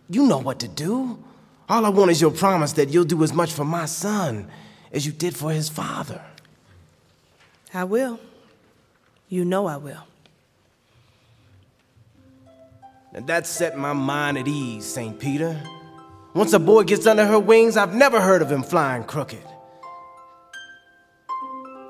You 0.10 0.26
know 0.26 0.38
what 0.38 0.60
to 0.60 0.70
do. 0.70 1.20
All 1.68 1.86
I 1.86 1.90
want 1.90 2.10
is 2.12 2.22
your 2.22 2.32
promise 2.32 2.72
that 2.74 2.90
you'll 2.90 3.04
do 3.04 3.22
as 3.22 3.34
much 3.34 3.52
for 3.52 3.66
my 3.66 3.86
son 3.86 4.48
as 4.94 5.06
you 5.06 5.12
did 5.12 5.36
for 5.36 5.52
his 5.52 5.68
father. 5.68 6.22
I 7.74 7.84
will. 7.84 8.18
You 9.28 9.44
know 9.44 9.66
I 9.68 9.76
will. 9.76 10.06
And 13.16 13.26
that 13.28 13.48
set 13.48 13.78
my 13.78 13.94
mind 13.94 14.38
at 14.38 14.46
ease, 14.46 14.86
St. 14.86 15.18
Peter. 15.18 15.58
Once 16.34 16.52
a 16.52 16.60
boy 16.60 16.84
gets 16.84 17.08
under 17.08 17.26
her 17.26 17.40
wings, 17.40 17.78
I've 17.78 17.96
never 17.96 18.20
heard 18.20 18.42
of 18.42 18.52
him 18.52 18.62
flying 18.62 19.06
crooked. 19.06 19.42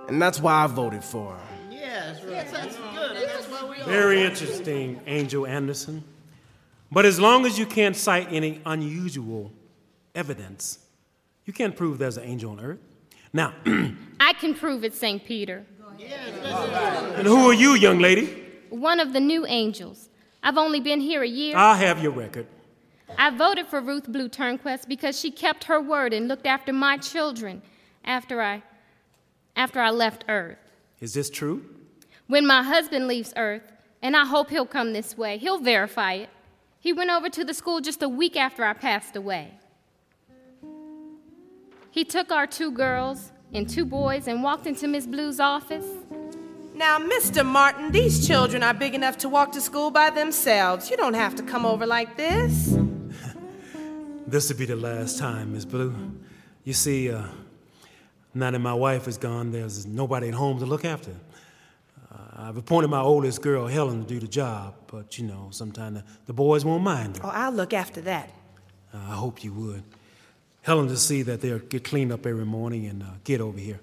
And 0.08 0.22
that's 0.22 0.40
why 0.40 0.64
I 0.64 0.68
voted 0.68 1.04
for 1.04 1.34
her. 1.34 1.42
Yes, 1.72 2.22
yes 2.30 2.52
that's 2.52 2.76
good. 2.76 3.28
That's 3.28 3.48
why 3.48 3.68
we 3.68 3.84
Very 3.86 4.22
interesting, 4.22 5.02
Angel 5.08 5.48
Anderson. 5.48 6.04
But 6.92 7.06
as 7.06 7.20
long 7.20 7.48
as 7.48 7.58
you 7.58 7.66
can't 7.66 7.96
cite 7.96 8.28
any 8.30 8.62
unusual 8.64 9.52
evidence, 10.14 10.78
you 11.46 11.54
can't 11.54 11.76
prove 11.76 11.98
there's 11.98 12.18
an 12.18 12.26
angel 12.26 12.52
on 12.52 12.60
earth. 12.60 12.80
Now, 13.34 13.56
I 14.20 14.34
can 14.34 14.54
prove 14.54 14.84
it, 14.84 14.94
St. 14.94 15.26
Peter. 15.26 15.66
and 16.00 17.26
who 17.26 17.50
are 17.50 17.54
you, 17.54 17.74
young 17.74 17.98
lady? 17.98 18.44
One 18.70 19.00
of 19.00 19.12
the 19.12 19.20
new 19.20 19.48
angels. 19.48 20.10
I've 20.46 20.60
only 20.60 20.80
been 20.80 21.02
here 21.02 21.24
a 21.24 21.28
year. 21.28 21.58
I'll 21.58 21.76
have 21.76 22.04
your 22.04 22.12
record. 22.12 22.46
I 23.18 23.32
voted 23.32 23.66
for 23.66 23.82
Ruth 23.82 24.08
Blue 24.08 24.30
Turnquest 24.30 24.88
because 24.88 25.20
she 25.20 25.32
kept 25.32 25.64
her 25.64 25.82
word 25.82 26.14
and 26.14 26.28
looked 26.28 26.46
after 26.46 26.72
my 26.72 26.98
children 26.98 27.64
after 28.04 28.44
I 28.44 28.62
after 29.56 29.80
I 29.80 29.90
left 29.90 30.24
Earth. 30.30 30.60
Is 31.00 31.16
this 31.16 31.32
true? 31.32 31.66
When 32.28 32.46
my 32.46 32.62
husband 32.62 33.08
leaves 33.08 33.34
Earth, 33.36 33.72
and 34.04 34.16
I 34.16 34.26
hope 34.26 34.52
he'll 34.52 34.68
come 34.68 34.94
this 34.94 35.18
way, 35.18 35.40
he'll 35.40 35.58
verify 35.58 36.14
it. 36.14 36.30
He 36.80 36.94
went 36.94 37.10
over 37.10 37.30
to 37.30 37.44
the 37.44 37.54
school 37.54 37.82
just 37.82 38.04
a 38.04 38.10
week 38.10 38.38
after 38.38 38.64
I 38.64 38.74
passed 38.74 39.16
away. 39.16 39.52
He 41.90 42.04
took 42.04 42.32
our 42.32 42.46
two 42.46 42.70
girls 42.70 43.32
and 43.52 43.68
two 43.68 43.86
boys 43.86 44.28
and 44.28 44.44
walked 44.44 44.68
into 44.68 44.88
Miss 44.88 45.08
Blue's 45.08 45.40
office. 45.40 45.88
Now, 46.76 47.00
Mr. 47.00 47.46
Martin, 47.46 47.94
these 47.94 48.28
children 48.28 48.62
are 48.62 48.74
big 48.74 48.94
enough 48.94 49.18
to 49.20 49.30
walk 49.30 49.54
to 49.54 49.62
school 49.62 49.92
by 49.92 50.10
themselves. 50.10 50.90
You 50.90 50.98
don't 50.98 51.14
have 51.14 51.34
to 51.36 51.44
come 51.44 51.66
over 51.66 51.86
like 51.86 52.18
this. 52.18 52.78
This 54.28 54.50
will 54.50 54.58
be 54.58 54.66
the 54.66 54.76
last 54.76 55.20
time, 55.20 55.54
Miss 55.54 55.66
Blue. 55.66 55.94
You 56.64 56.74
see, 56.74 57.12
uh, 57.12 57.26
now 58.34 58.50
that 58.50 58.58
my 58.58 58.74
wife 58.74 59.08
is 59.08 59.20
gone, 59.20 59.52
there's 59.52 59.86
nobody 59.86 60.30
at 60.30 60.34
home 60.34 60.58
to 60.60 60.66
look 60.66 60.84
after. 60.84 61.12
Uh, 62.12 62.18
I've 62.48 62.58
appointed 62.58 62.88
my 62.88 63.02
oldest 63.02 63.44
girl, 63.44 63.68
Helen, 63.68 64.02
to 64.02 64.08
do 64.08 64.20
the 64.20 64.28
job, 64.28 64.74
but 64.88 65.20
you 65.20 65.28
know, 65.28 65.50
sometimes 65.52 66.00
the, 66.00 66.04
the 66.26 66.34
boys 66.34 66.66
won't 66.66 66.84
mind 66.84 67.18
her. 67.18 67.28
Oh, 67.28 67.30
I'll 67.32 67.52
look 67.52 67.72
after 67.72 68.02
that. 68.02 68.32
Uh, 68.92 68.98
I 68.98 69.14
hope 69.14 69.44
you 69.44 69.54
would. 69.54 69.84
Helen 70.64 70.88
to 70.88 70.98
see 70.98 71.22
that 71.22 71.42
they'll 71.42 71.60
get 71.60 71.84
cleaned 71.84 72.12
up 72.12 72.26
every 72.26 72.46
morning 72.46 72.88
and 72.88 73.04
uh, 73.04 73.08
get 73.24 73.42
over 73.42 73.60
here. 73.60 73.80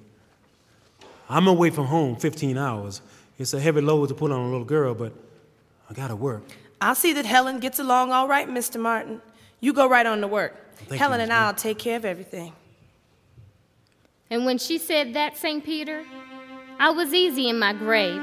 I'm 1.28 1.46
away 1.46 1.70
from 1.70 1.86
home 1.86 2.16
15 2.16 2.58
hours. 2.58 3.00
It's 3.38 3.54
a 3.54 3.60
heavy 3.60 3.80
load 3.80 4.08
to 4.08 4.14
put 4.14 4.30
on 4.30 4.40
a 4.40 4.50
little 4.50 4.64
girl, 4.64 4.94
but 4.94 5.12
I 5.88 5.94
gotta 5.94 6.16
work. 6.16 6.42
I'll 6.80 6.94
see 6.94 7.12
that 7.14 7.26
Helen 7.26 7.60
gets 7.60 7.78
along 7.78 8.12
all 8.12 8.28
right, 8.28 8.48
Mr. 8.48 8.80
Martin. 8.80 9.22
You 9.60 9.72
go 9.72 9.88
right 9.88 10.04
on 10.04 10.20
to 10.20 10.26
work. 10.26 10.54
Thank 10.86 11.00
Helen 11.00 11.20
you, 11.20 11.24
and 11.24 11.32
I'll 11.32 11.54
take 11.54 11.78
care 11.78 11.96
of 11.96 12.04
everything. 12.04 12.52
And 14.30 14.44
when 14.44 14.58
she 14.58 14.78
said 14.78 15.14
that, 15.14 15.36
St. 15.36 15.64
Peter, 15.64 16.04
I 16.78 16.90
was 16.90 17.12
easy 17.14 17.48
in 17.48 17.58
my 17.58 17.72
grave. 17.72 18.20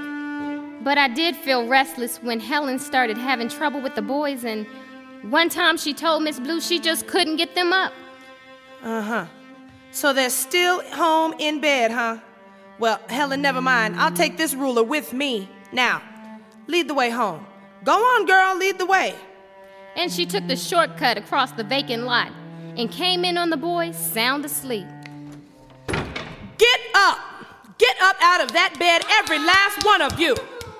But 0.84 0.98
I 0.98 1.08
did 1.08 1.36
feel 1.36 1.68
restless 1.68 2.18
when 2.18 2.40
Helen 2.40 2.80
started 2.80 3.18
having 3.18 3.50
trouble 3.50 3.82
with 3.82 3.96
the 3.96 4.02
boys, 4.02 4.44
and 4.44 4.66
one 5.24 5.50
time 5.50 5.78
she 5.78 5.94
told 5.94 6.24
Miss 6.24 6.40
Blue 6.40 6.62
she 6.62 6.80
just 6.80 7.08
couldn't 7.08 7.36
get 7.36 7.54
them 7.56 7.74
up. 7.74 7.94
Uh 8.82 9.02
huh. 9.02 9.26
So 9.92 10.14
they're 10.14 10.30
still 10.30 10.82
home 10.92 11.34
in 11.40 11.60
bed, 11.60 11.92
huh? 11.92 12.18
Well, 12.80 13.00
Helen, 13.10 13.42
never 13.42 13.62
mind. 13.62 13.98
I'll 13.98 14.12
take 14.12 14.38
this 14.38 14.54
ruler 14.54 14.84
with 14.84 15.12
me. 15.12 15.50
Now, 15.72 16.02
lead 16.68 16.88
the 16.88 16.94
way 16.94 17.10
home. 17.10 17.46
Go 17.84 17.94
on, 17.94 18.26
girl, 18.26 18.58
lead 18.58 18.78
the 18.78 18.86
way. 18.86 19.16
And 19.96 20.12
she 20.12 20.26
took 20.26 20.48
the 20.48 20.56
shortcut 20.56 21.18
across 21.18 21.52
the 21.52 21.64
vacant 21.64 22.04
lot 22.04 22.32
and 22.78 22.90
came 22.90 23.26
in 23.26 23.38
on 23.38 23.50
the 23.50 23.58
boys 23.58 23.98
sound 23.98 24.46
asleep. 24.46 24.88
Get 25.88 26.80
up! 26.96 27.20
Get 27.78 27.96
up 28.02 28.16
out 28.22 28.42
of 28.42 28.52
that 28.54 28.76
bed, 28.78 29.04
every 29.10 29.40
last 29.40 29.86
one 29.86 30.02
of 30.02 30.20
you! 30.20 30.36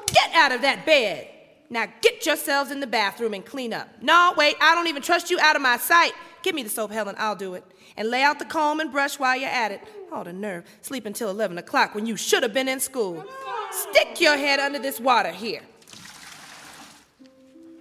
Get 0.08 0.34
out 0.34 0.52
of 0.52 0.62
that 0.62 0.86
bed! 0.86 1.28
Now 1.70 1.86
get 2.02 2.26
yourselves 2.26 2.72
in 2.72 2.80
the 2.80 2.88
bathroom 2.88 3.34
and 3.34 3.46
clean 3.46 3.74
up. 3.74 3.88
No, 4.02 4.34
wait, 4.36 4.56
I 4.60 4.74
don't 4.76 4.88
even 4.88 5.02
trust 5.02 5.30
you 5.30 5.40
out 5.40 5.56
of 5.56 5.62
my 5.62 5.78
sight. 5.78 6.14
Give 6.42 6.56
me 6.56 6.64
the 6.64 6.70
soap, 6.70 6.92
Helen, 6.92 7.16
I'll 7.18 7.36
do 7.36 7.54
it. 7.54 7.64
And 7.96 8.10
lay 8.10 8.24
out 8.24 8.40
the 8.40 8.46
comb 8.46 8.80
and 8.80 8.92
brush 8.92 9.20
while 9.20 9.38
you're 9.38 9.50
at 9.50 9.72
it. 9.72 9.82
Oh, 10.12 10.24
the 10.24 10.34
nerve. 10.34 10.66
Sleep 10.82 11.06
until 11.06 11.30
11 11.30 11.58
o'clock 11.58 11.94
when 11.96 12.06
you 12.06 12.16
should 12.16 12.44
have 12.44 12.54
been 12.54 12.68
in 12.68 12.80
school. 12.80 13.24
Stick 13.72 14.20
your 14.20 14.38
head 14.38 14.60
under 14.60 14.80
this 14.80 15.00
water 15.00 15.32
here. 15.32 15.62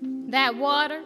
That 0.02 0.56
water, 0.56 1.00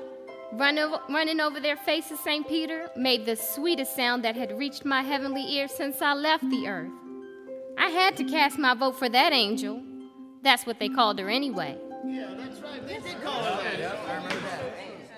run 0.53 0.79
over, 0.79 1.01
running 1.09 1.41
over 1.41 1.61
their 1.61 1.77
faces, 1.77 2.19
St. 2.21 2.47
Peter, 2.49 2.91
made 2.97 3.25
the 3.25 3.37
sweetest 3.37 3.95
sound 3.95 4.25
that 4.25 4.35
had 4.35 4.59
reached 4.59 4.85
my 4.85 5.03
heavenly 5.03 5.43
ear 5.55 5.69
since 5.69 6.03
I 6.03 6.15
left 6.15 6.49
the 6.51 6.67
earth. 6.67 6.91
I 7.79 7.89
had 7.89 8.17
to 8.17 8.25
cast 8.25 8.59
my 8.59 8.75
vote 8.75 8.99
for 8.99 9.09
that 9.09 9.33
angel. 9.33 9.83
That's 10.43 10.67
what 10.67 10.81
they 10.81 10.89
called 10.89 11.21
her 11.21 11.31
anyway. 11.31 11.79
Yeah, 12.05 12.35
that's 12.37 12.61
right. 12.61 12.87
They 12.87 12.99
did 12.99 13.23
call 13.23 13.43
her 13.43 13.63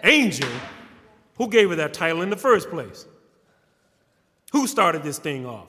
Angel? 0.04 0.50
Who 1.38 1.48
gave 1.48 1.70
her 1.70 1.76
that 1.76 1.94
title 1.94 2.20
in 2.20 2.28
the 2.28 2.36
first 2.36 2.68
place? 2.68 3.06
Who 4.52 4.66
started 4.66 5.02
this 5.02 5.18
thing 5.18 5.46
off? 5.46 5.66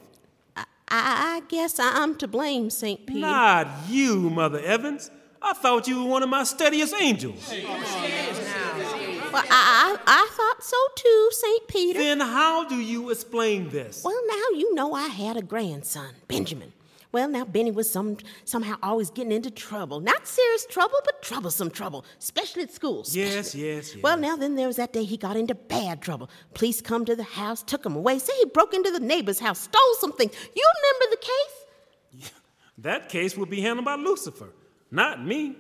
I, 0.88 1.38
I 1.38 1.48
guess 1.48 1.80
I'm 1.80 2.16
to 2.18 2.28
blame, 2.28 2.70
St. 2.70 3.06
Peter. 3.08 3.20
Not 3.20 3.68
you, 3.90 4.30
Mother 4.30 4.60
Evans. 4.60 5.10
I 5.42 5.54
thought 5.54 5.88
you 5.88 6.04
were 6.04 6.10
one 6.10 6.24
of 6.24 6.30
my 6.30 6.44
steadiest 6.44 6.94
angels. 7.00 7.48
Well, 7.50 9.44
I, 9.50 9.50
I, 9.52 9.98
I 10.08 10.30
thought 10.32 10.64
so 10.64 10.78
too, 10.96 11.30
St. 11.32 11.68
Peter. 11.68 12.00
Then 12.00 12.20
how 12.20 12.68
do 12.68 12.76
you 12.76 13.10
explain 13.10 13.70
this? 13.70 14.04
Well, 14.04 14.20
now 14.28 14.58
you 14.58 14.74
know 14.74 14.94
I 14.94 15.08
had 15.08 15.38
a 15.38 15.42
grandson, 15.42 16.14
Benjamin. 16.28 16.72
Well, 17.16 17.30
now 17.30 17.46
Benny 17.46 17.72
was 17.72 17.90
some 17.90 18.18
somehow 18.44 18.76
always 18.84 19.10
getting 19.10 19.32
into 19.32 19.50
trouble. 19.50 20.02
Not 20.02 20.28
serious 20.28 20.66
trouble, 20.66 20.98
but 21.06 21.22
troublesome 21.22 21.72
trouble, 21.72 22.04
especially 22.20 22.64
at 22.64 22.74
school. 22.74 23.06
Yes, 23.08 23.56
yes, 23.56 23.96
yes. 23.96 24.04
Well, 24.04 24.18
now 24.18 24.36
then 24.36 24.56
there 24.56 24.68
was 24.68 24.76
that 24.76 24.92
day 24.92 25.06
he 25.06 25.16
got 25.16 25.38
into 25.38 25.56
bad 25.56 26.02
trouble. 26.02 26.30
Police 26.54 26.82
come 26.82 27.06
to 27.06 27.16
the 27.16 27.24
house, 27.24 27.64
took 27.64 27.86
him 27.86 27.96
away. 27.96 28.20
Say 28.20 28.34
he 28.40 28.48
broke 28.48 28.74
into 28.74 28.92
the 28.92 29.00
neighbor's 29.00 29.40
house, 29.40 29.60
stole 29.62 29.96
some 30.02 30.12
things. 30.12 30.34
You 30.54 30.70
remember 30.78 31.16
the 31.16 32.22
case? 32.22 32.32
That 32.80 33.08
case 33.08 33.38
will 33.38 33.46
be 33.46 33.62
handled 33.62 33.86
by 33.86 33.96
Lucifer, 33.96 34.50
not 34.92 35.26
me. 35.26 35.56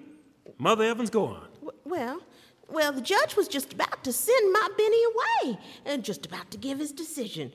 Mother 0.57 0.83
Evans, 0.83 1.09
go 1.09 1.27
on. 1.27 1.47
W- 1.61 1.79
well, 1.85 2.19
well, 2.67 2.91
the 2.91 2.99
judge 2.99 3.37
was 3.37 3.47
just 3.47 3.71
about 3.71 4.03
to 4.03 4.11
send 4.11 4.51
my 4.51 4.67
Benny 4.77 5.03
away 5.13 5.59
and 5.85 6.03
just 6.03 6.25
about 6.25 6.51
to 6.51 6.57
give 6.57 6.79
his 6.79 6.91
decision. 6.91 7.53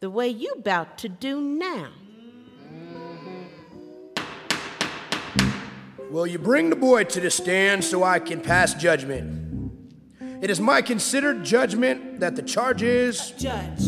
The 0.00 0.08
way 0.08 0.28
you 0.28 0.54
about 0.56 0.96
to 0.98 1.10
do 1.10 1.42
now. 1.42 1.90
Will 6.16 6.26
you 6.26 6.38
bring 6.38 6.70
the 6.70 6.76
boy 6.76 7.04
to 7.04 7.20
the 7.20 7.30
stand 7.30 7.84
so 7.84 8.02
I 8.02 8.20
can 8.20 8.40
pass 8.40 8.72
judgment? 8.72 9.70
It 10.40 10.48
is 10.48 10.58
my 10.58 10.80
considered 10.80 11.44
judgment 11.44 12.20
that 12.20 12.36
the 12.36 12.42
charge 12.42 12.82
is. 12.82 13.32
Judge, 13.32 13.82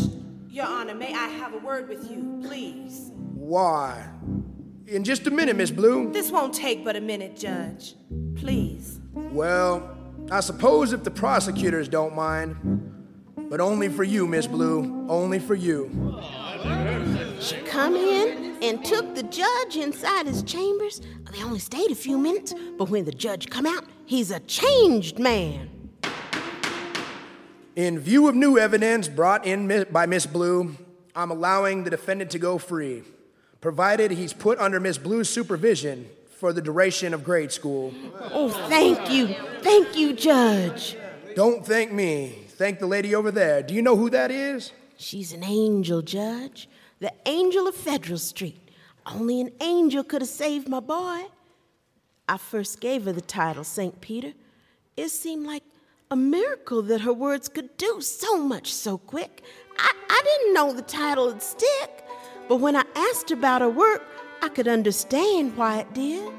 Your 0.47 0.67
Honor, 0.67 0.93
may 0.93 1.11
I 1.11 1.27
have 1.27 1.55
a 1.55 1.57
word 1.57 1.89
with 1.89 2.07
you, 2.11 2.39
please? 2.43 3.09
Why? 3.15 4.11
In 4.85 5.03
just 5.03 5.25
a 5.25 5.31
minute, 5.31 5.55
Miss 5.55 5.71
Blue. 5.71 6.13
This 6.13 6.29
won't 6.29 6.53
take 6.53 6.85
but 6.85 6.95
a 6.95 7.01
minute, 7.01 7.35
Judge. 7.35 7.95
Please. 8.35 8.99
Well, 9.11 9.97
I 10.29 10.41
suppose 10.41 10.93
if 10.93 11.03
the 11.03 11.09
prosecutors 11.09 11.89
don't 11.89 12.13
mind, 12.13 12.55
but 13.49 13.59
only 13.59 13.89
for 13.89 14.03
you, 14.03 14.27
Miss 14.27 14.45
Blue. 14.45 15.07
Only 15.09 15.39
for 15.39 15.55
you. 15.55 15.89
She 17.39 17.55
come 17.61 17.95
in 17.95 18.57
and 18.61 18.83
took 18.83 19.15
the 19.15 19.23
judge 19.23 19.77
inside 19.77 20.27
his 20.27 20.43
chambers. 20.43 21.01
They 21.31 21.43
only 21.43 21.59
stayed 21.59 21.91
a 21.91 21.95
few 21.95 22.17
minutes, 22.17 22.53
but 22.77 22.89
when 22.89 23.05
the 23.05 23.11
judge 23.11 23.49
come 23.49 23.65
out, 23.65 23.85
he's 24.05 24.31
a 24.31 24.39
changed 24.41 25.19
man. 25.19 25.69
In 27.75 27.99
view 27.99 28.27
of 28.27 28.35
new 28.35 28.57
evidence 28.57 29.07
brought 29.07 29.45
in 29.45 29.85
by 29.91 30.05
Miss 30.05 30.25
Blue, 30.25 30.75
I'm 31.15 31.31
allowing 31.31 31.83
the 31.83 31.89
defendant 31.89 32.31
to 32.31 32.39
go 32.39 32.57
free, 32.57 33.03
provided 33.61 34.11
he's 34.11 34.33
put 34.33 34.59
under 34.59 34.79
Miss 34.79 34.97
Blue's 34.97 35.29
supervision 35.29 36.09
for 36.37 36.51
the 36.51 36.61
duration 36.61 37.13
of 37.13 37.23
grade 37.23 37.51
school. 37.51 37.93
Oh, 38.31 38.49
thank 38.67 39.11
you. 39.11 39.35
Thank 39.61 39.97
you, 39.97 40.13
Judge. 40.13 40.97
Don't 41.35 41.65
thank 41.65 41.91
me. 41.91 42.45
Thank 42.49 42.79
the 42.79 42.87
lady 42.87 43.13
over 43.15 43.31
there. 43.31 43.61
Do 43.61 43.73
you 43.73 43.81
know 43.81 43.95
who 43.95 44.09
that 44.09 44.31
is? 44.31 44.71
She's 44.97 45.31
an 45.31 45.43
angel, 45.43 46.01
Judge. 46.01 46.67
The 46.99 47.13
angel 47.25 47.67
of 47.67 47.75
Federal 47.75 48.17
Street. 48.17 48.68
Only 49.13 49.41
an 49.41 49.51
angel 49.59 50.03
could 50.03 50.21
have 50.21 50.29
saved 50.29 50.67
my 50.67 50.79
boy. 50.79 51.25
I 52.27 52.37
first 52.37 52.79
gave 52.79 53.05
her 53.05 53.11
the 53.11 53.21
title 53.21 53.63
St. 53.63 53.99
Peter. 54.01 54.33
It 54.95 55.09
seemed 55.09 55.47
like 55.47 55.63
a 56.11 56.15
miracle 56.15 56.81
that 56.83 57.01
her 57.01 57.13
words 57.13 57.49
could 57.49 57.75
do 57.77 58.01
so 58.01 58.37
much 58.37 58.71
so 58.73 58.97
quick. 58.97 59.43
I, 59.77 59.91
I 60.09 60.21
didn't 60.23 60.53
know 60.53 60.73
the 60.73 60.81
title 60.83 61.27
would 61.27 61.41
stick, 61.41 62.03
but 62.47 62.57
when 62.57 62.75
I 62.75 62.83
asked 62.95 63.31
about 63.31 63.61
her 63.61 63.69
work, 63.69 64.03
I 64.41 64.49
could 64.49 64.67
understand 64.67 65.57
why 65.57 65.79
it 65.79 65.93
did. 65.93 66.31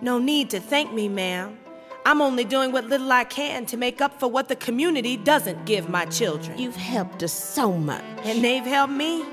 No 0.00 0.18
need 0.18 0.50
to 0.50 0.60
thank 0.60 0.92
me, 0.92 1.08
ma'am. 1.08 1.58
I'm 2.06 2.22
only 2.22 2.44
doing 2.44 2.72
what 2.72 2.86
little 2.86 3.10
I 3.10 3.24
can 3.24 3.66
to 3.66 3.76
make 3.76 4.00
up 4.00 4.18
for 4.18 4.28
what 4.28 4.48
the 4.48 4.56
community 4.56 5.16
doesn't 5.16 5.66
give 5.66 5.88
my 5.88 6.04
children. 6.06 6.56
You've 6.56 6.76
helped 6.76 7.22
us 7.22 7.32
so 7.32 7.72
much. 7.72 8.04
And 8.22 8.42
they've 8.42 8.64
helped 8.64 8.92
me. 8.92 9.24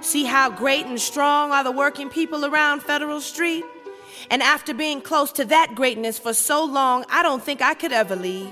See 0.00 0.24
how 0.24 0.50
great 0.50 0.86
and 0.86 1.00
strong 1.00 1.52
are 1.52 1.62
the 1.62 1.70
working 1.70 2.08
people 2.08 2.44
around 2.44 2.82
Federal 2.82 3.20
Street? 3.20 3.64
And 4.30 4.42
after 4.42 4.72
being 4.72 5.00
close 5.00 5.30
to 5.32 5.44
that 5.46 5.74
greatness 5.74 6.18
for 6.18 6.32
so 6.32 6.64
long, 6.64 7.04
I 7.10 7.22
don't 7.22 7.42
think 7.42 7.60
I 7.60 7.74
could 7.74 7.92
ever 7.92 8.16
leave. 8.16 8.48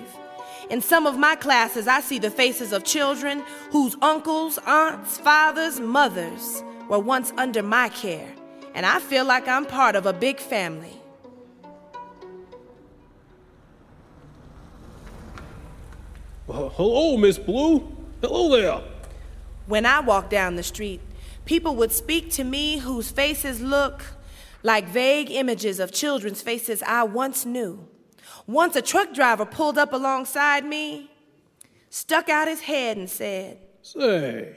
In 0.70 0.82
some 0.82 1.06
of 1.06 1.16
my 1.16 1.34
classes, 1.34 1.88
I 1.88 2.00
see 2.00 2.18
the 2.18 2.30
faces 2.30 2.72
of 2.72 2.84
children 2.84 3.42
whose 3.70 3.96
uncles, 4.02 4.58
aunts, 4.66 5.18
fathers, 5.18 5.80
mothers 5.80 6.62
were 6.88 6.98
once 6.98 7.32
under 7.38 7.62
my 7.62 7.88
care. 7.88 8.30
And 8.74 8.84
I 8.84 9.00
feel 9.00 9.24
like 9.24 9.48
I'm 9.48 9.64
part 9.64 9.96
of 9.96 10.04
a 10.04 10.12
big 10.12 10.38
family. 10.38 10.92
Hello, 16.46 17.16
Miss 17.16 17.38
Blue. 17.38 17.90
Hello 18.20 18.50
there. 18.54 18.82
When 19.66 19.84
I 19.84 20.00
walk 20.00 20.30
down 20.30 20.56
the 20.56 20.62
street, 20.62 21.00
people 21.48 21.74
would 21.74 21.90
speak 21.90 22.30
to 22.30 22.44
me 22.44 22.76
whose 22.76 23.10
faces 23.10 23.58
look 23.58 24.04
like 24.62 24.86
vague 24.86 25.30
images 25.30 25.80
of 25.80 25.90
children's 25.90 26.42
faces 26.42 26.82
I 26.82 27.04
once 27.04 27.46
knew. 27.46 27.88
Once 28.46 28.76
a 28.76 28.82
truck 28.82 29.14
driver 29.14 29.46
pulled 29.46 29.78
up 29.78 29.94
alongside 29.94 30.62
me, 30.66 31.10
stuck 31.88 32.28
out 32.28 32.48
his 32.48 32.60
head, 32.60 32.98
and 32.98 33.08
said, 33.08 33.56
Say, 33.80 34.56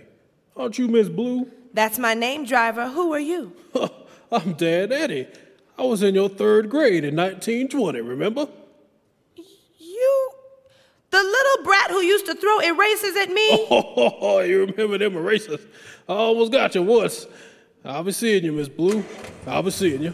aren't 0.53 0.77
you 0.77 0.89
Miss 0.89 1.07
Blue? 1.07 1.49
That's 1.73 1.97
my 1.97 2.13
name, 2.13 2.43
driver. 2.43 2.89
Who 2.89 3.13
are 3.13 3.19
you? 3.19 3.53
I'm 4.31 4.51
Dad 4.53 4.91
Eddie. 4.91 5.27
I 5.77 5.83
was 5.83 6.03
in 6.03 6.13
your 6.13 6.27
third 6.27 6.69
grade 6.69 7.05
in 7.05 7.15
1920, 7.15 8.01
remember? 8.01 8.49
The 11.11 11.17
little 11.17 11.63
brat 11.65 11.91
who 11.91 11.99
used 12.01 12.25
to 12.27 12.35
throw 12.35 12.59
erasers 12.59 13.15
at 13.17 13.29
me? 13.29 13.67
Oh, 14.23 14.39
you 14.39 14.65
remember 14.65 14.97
them 14.97 15.15
erasers? 15.17 15.59
I 16.07 16.13
almost 16.13 16.51
got 16.51 16.73
you 16.73 16.83
once. 16.83 17.27
I'll 17.83 18.03
be 18.03 18.11
seeing 18.11 18.43
you, 18.43 18.51
Miss 18.53 18.69
Blue. 18.69 19.03
I'll 19.45 19.63
be 19.63 19.71
seeing 19.71 20.01
you. 20.01 20.13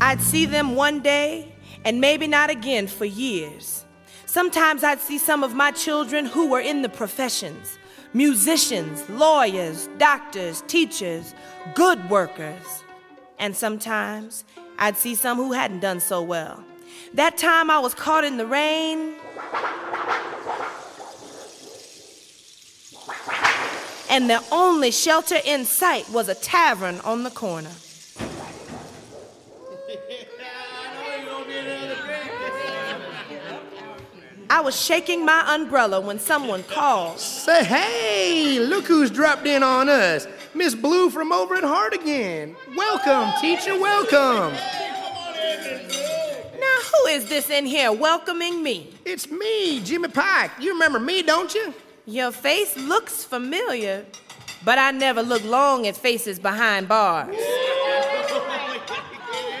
I'd 0.00 0.20
see 0.20 0.44
them 0.44 0.74
one 0.74 1.00
day 1.00 1.54
and 1.84 2.00
maybe 2.00 2.26
not 2.26 2.50
again 2.50 2.86
for 2.86 3.04
years. 3.06 3.84
Sometimes 4.26 4.84
I'd 4.84 5.00
see 5.00 5.18
some 5.18 5.42
of 5.42 5.54
my 5.54 5.70
children 5.70 6.26
who 6.26 6.48
were 6.48 6.60
in 6.60 6.82
the 6.82 6.88
professions 6.88 7.78
musicians, 8.12 9.08
lawyers, 9.10 9.88
doctors, 9.98 10.62
teachers, 10.68 11.34
good 11.74 12.08
workers. 12.08 12.82
And 13.38 13.54
sometimes 13.54 14.44
I'd 14.78 14.96
see 14.96 15.14
some 15.14 15.36
who 15.38 15.52
hadn't 15.52 15.80
done 15.80 16.00
so 16.00 16.22
well. 16.22 16.62
That 17.14 17.36
time 17.38 17.70
I 17.70 17.78
was 17.78 17.94
caught 17.94 18.24
in 18.24 18.36
the 18.36 18.46
rain. 18.46 19.14
And 24.08 24.30
the 24.30 24.42
only 24.52 24.90
shelter 24.90 25.38
in 25.44 25.64
sight 25.64 26.08
was 26.10 26.28
a 26.28 26.34
tavern 26.34 27.00
on 27.00 27.22
the 27.22 27.30
corner. 27.30 27.70
I 34.48 34.60
was 34.60 34.80
shaking 34.80 35.24
my 35.24 35.54
umbrella 35.54 36.00
when 36.00 36.18
someone 36.18 36.62
called. 36.62 37.18
Say, 37.18 37.64
hey, 37.64 38.58
look 38.60 38.84
who's 38.86 39.10
dropped 39.10 39.46
in 39.46 39.62
on 39.62 39.88
us. 39.88 40.26
Miss 40.56 40.74
Blue 40.74 41.10
from 41.10 41.32
over 41.32 41.54
at 41.54 41.64
Hardigan. 41.64 42.56
Welcome, 42.74 43.38
teacher, 43.42 43.78
welcome. 43.78 44.54
Now, 46.58 46.78
who 46.82 47.08
is 47.08 47.28
this 47.28 47.50
in 47.50 47.66
here 47.66 47.92
welcoming 47.92 48.62
me? 48.62 48.90
It's 49.04 49.30
me, 49.30 49.82
Jimmy 49.82 50.08
Pike. 50.08 50.52
You 50.58 50.72
remember 50.72 50.98
me, 50.98 51.22
don't 51.22 51.54
you? 51.54 51.74
Your 52.06 52.32
face 52.32 52.74
looks 52.74 53.22
familiar, 53.22 54.06
but 54.64 54.78
I 54.78 54.92
never 54.92 55.22
look 55.22 55.44
long 55.44 55.86
at 55.86 55.94
faces 55.94 56.38
behind 56.38 56.88
bars. 56.88 57.36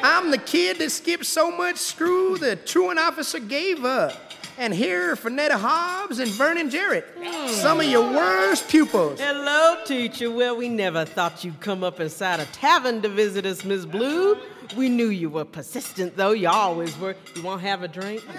I'm 0.02 0.30
the 0.30 0.38
kid 0.38 0.78
that 0.78 0.90
skipped 0.90 1.26
so 1.26 1.50
much 1.50 1.76
screw 1.76 2.38
the 2.38 2.56
truant 2.56 2.98
officer 2.98 3.38
gave 3.38 3.84
up. 3.84 4.25
And 4.58 4.72
here 4.72 5.12
are 5.12 5.16
Finetta 5.16 5.58
Hobbs 5.58 6.18
and 6.18 6.30
Vernon 6.30 6.70
Jarrett, 6.70 7.06
some 7.48 7.78
of 7.78 7.86
your 7.86 8.10
worst 8.10 8.68
pupils. 8.70 9.20
Hello, 9.20 9.84
teacher. 9.84 10.30
Well, 10.30 10.56
we 10.56 10.70
never 10.70 11.04
thought 11.04 11.44
you'd 11.44 11.60
come 11.60 11.84
up 11.84 12.00
inside 12.00 12.40
a 12.40 12.46
tavern 12.46 13.02
to 13.02 13.08
visit 13.10 13.44
us, 13.44 13.64
Miss 13.64 13.84
Blue. 13.84 14.38
We 14.74 14.88
knew 14.88 15.08
you 15.08 15.28
were 15.28 15.44
persistent, 15.44 16.16
though. 16.16 16.32
You 16.32 16.48
always 16.48 16.98
were. 16.98 17.14
You 17.34 17.42
want 17.42 17.60
to 17.60 17.68
have 17.68 17.82
a 17.82 17.88
drink? 17.88 18.22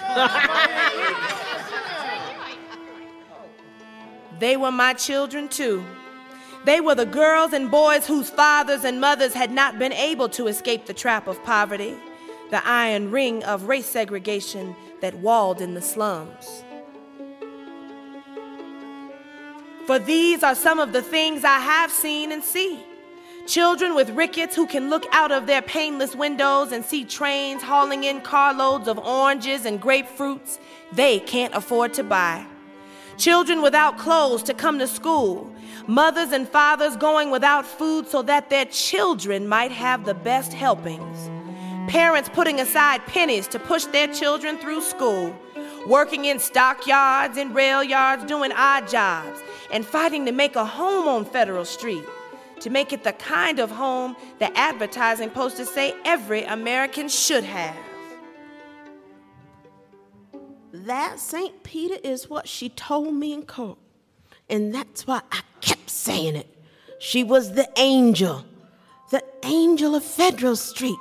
They 4.38 4.56
were 4.56 4.70
my 4.70 4.94
children 4.94 5.48
too. 5.48 5.84
They 6.64 6.80
were 6.80 6.94
the 6.94 7.06
girls 7.06 7.52
and 7.52 7.70
boys 7.70 8.06
whose 8.06 8.30
fathers 8.30 8.84
and 8.84 9.00
mothers 9.00 9.34
had 9.34 9.50
not 9.50 9.80
been 9.80 9.92
able 9.92 10.28
to 10.30 10.46
escape 10.46 10.86
the 10.86 10.94
trap 10.94 11.26
of 11.26 11.42
poverty, 11.42 11.96
the 12.50 12.64
iron 12.64 13.10
ring 13.10 13.42
of 13.42 13.64
race 13.64 13.86
segregation 13.86 14.76
that 15.00 15.14
walled 15.14 15.60
in 15.60 15.74
the 15.74 15.82
slums. 15.82 16.64
For 19.86 19.98
these 19.98 20.42
are 20.42 20.54
some 20.54 20.78
of 20.78 20.92
the 20.92 21.00
things 21.00 21.44
I 21.44 21.58
have 21.60 21.90
seen 21.90 22.30
and 22.30 22.44
see. 22.44 22.78
Children 23.46 23.94
with 23.94 24.10
rickets 24.10 24.54
who 24.54 24.66
can 24.66 24.90
look 24.90 25.06
out 25.12 25.32
of 25.32 25.46
their 25.46 25.62
painless 25.62 26.14
windows 26.14 26.72
and 26.72 26.84
see 26.84 27.06
trains 27.06 27.62
hauling 27.62 28.04
in 28.04 28.20
carloads 28.20 28.86
of 28.88 28.98
oranges 28.98 29.64
and 29.64 29.80
grapefruits 29.80 30.58
they 30.92 31.18
can't 31.20 31.54
afford 31.54 31.94
to 31.94 32.02
buy. 32.02 32.46
Children 33.16 33.62
without 33.62 33.96
clothes 33.96 34.42
to 34.42 34.52
come 34.52 34.78
to 34.78 34.86
school. 34.86 35.50
Mothers 35.86 36.32
and 36.32 36.46
fathers 36.46 36.96
going 36.96 37.30
without 37.30 37.64
food 37.64 38.06
so 38.06 38.20
that 38.20 38.50
their 38.50 38.66
children 38.66 39.48
might 39.48 39.72
have 39.72 40.04
the 40.04 40.12
best 40.12 40.52
helpings. 40.52 41.30
Parents 41.88 42.28
putting 42.28 42.60
aside 42.60 43.04
pennies 43.06 43.48
to 43.48 43.58
push 43.58 43.84
their 43.86 44.06
children 44.08 44.58
through 44.58 44.82
school. 44.82 45.34
Working 45.86 46.26
in 46.26 46.38
stockyards 46.38 47.38
and 47.38 47.54
rail 47.54 47.82
yards, 47.82 48.24
doing 48.24 48.52
odd 48.52 48.86
jobs, 48.88 49.40
and 49.72 49.86
fighting 49.86 50.26
to 50.26 50.32
make 50.32 50.54
a 50.54 50.64
home 50.64 51.08
on 51.08 51.24
Federal 51.24 51.64
Street. 51.64 52.04
to 52.60 52.70
make 52.70 52.92
it 52.92 53.04
the 53.04 53.12
kind 53.12 53.58
of 53.58 53.70
home 53.70 54.16
the 54.38 54.56
advertising 54.58 55.30
posters 55.30 55.70
say 55.70 55.94
every 56.04 56.42
American 56.44 57.08
should 57.08 57.44
have. 57.44 57.76
That 60.72 61.18
St. 61.18 61.62
Peter 61.62 61.96
is 62.02 62.28
what 62.28 62.48
she 62.48 62.68
told 62.68 63.14
me 63.14 63.32
in 63.32 63.44
court. 63.44 63.78
And 64.50 64.74
that's 64.74 65.06
why 65.06 65.20
I 65.30 65.40
kept 65.60 65.90
saying 65.90 66.36
it. 66.36 66.48
She 66.98 67.22
was 67.22 67.52
the 67.52 67.68
angel, 67.76 68.44
the 69.10 69.22
angel 69.44 69.94
of 69.94 70.04
Federal 70.04 70.56
Street. 70.56 70.98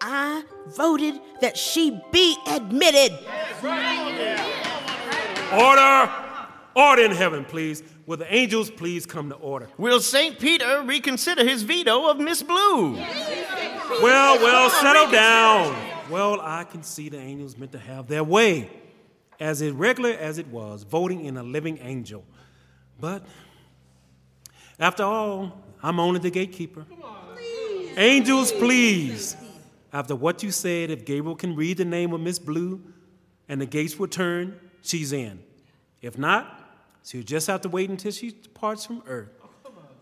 I 0.00 0.44
voted 0.66 1.20
that 1.40 1.56
she 1.56 2.00
be 2.12 2.36
admitted. 2.46 3.18
Order! 5.52 6.12
Order 6.74 7.02
in 7.02 7.10
heaven, 7.10 7.44
please. 7.44 7.82
Will 8.06 8.16
the 8.16 8.32
angels 8.32 8.70
please 8.70 9.04
come 9.04 9.28
to 9.30 9.34
order? 9.36 9.68
Will 9.76 10.00
St. 10.00 10.38
Peter 10.38 10.82
reconsider 10.84 11.44
his 11.44 11.62
veto 11.62 12.08
of 12.08 12.18
Miss 12.18 12.42
Blue? 12.42 12.94
Well, 12.94 14.38
well, 14.38 14.70
settle 14.70 15.10
down. 15.10 15.76
Well, 16.08 16.40
I 16.40 16.64
can 16.64 16.82
see 16.82 17.08
the 17.08 17.18
angels 17.18 17.58
meant 17.58 17.72
to 17.72 17.78
have 17.78 18.06
their 18.06 18.24
way, 18.24 18.70
as 19.40 19.60
irregular 19.60 20.10
as 20.10 20.38
it 20.38 20.46
was, 20.48 20.84
voting 20.84 21.24
in 21.24 21.36
a 21.36 21.42
living 21.42 21.78
angel. 21.82 22.24
But 23.00 23.26
after 24.78 25.02
all, 25.02 25.60
I'm 25.82 25.98
only 26.00 26.20
the 26.20 26.30
gatekeeper. 26.30 26.86
Angels, 27.96 28.52
please. 28.52 29.36
After 29.92 30.14
what 30.14 30.42
you 30.42 30.50
said, 30.50 30.90
if 30.90 31.04
Gabriel 31.04 31.36
can 31.36 31.56
read 31.56 31.78
the 31.78 31.84
name 31.84 32.12
of 32.12 32.20
Miss 32.20 32.38
Blue 32.38 32.80
and 33.48 33.60
the 33.60 33.66
gates 33.66 33.98
will 33.98 34.08
turn, 34.08 34.58
she's 34.82 35.12
in. 35.12 35.40
If 36.02 36.18
not, 36.18 36.76
she'll 37.04 37.22
just 37.22 37.46
have 37.46 37.62
to 37.62 37.68
wait 37.68 37.88
until 37.88 38.12
she 38.12 38.30
departs 38.30 38.84
from 38.84 39.02
earth. 39.06 39.30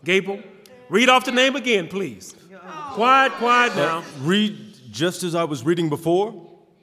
Gabriel, 0.03 0.43
read 0.89 1.09
off 1.09 1.25
the 1.25 1.31
name 1.31 1.55
again, 1.55 1.87
please. 1.87 2.35
Quiet, 2.91 3.31
quiet 3.33 3.75
now. 3.75 3.99
Uh, 3.99 4.03
read 4.21 4.57
just 4.91 5.23
as 5.23 5.35
I 5.35 5.43
was 5.43 5.63
reading 5.63 5.89
before? 5.89 6.33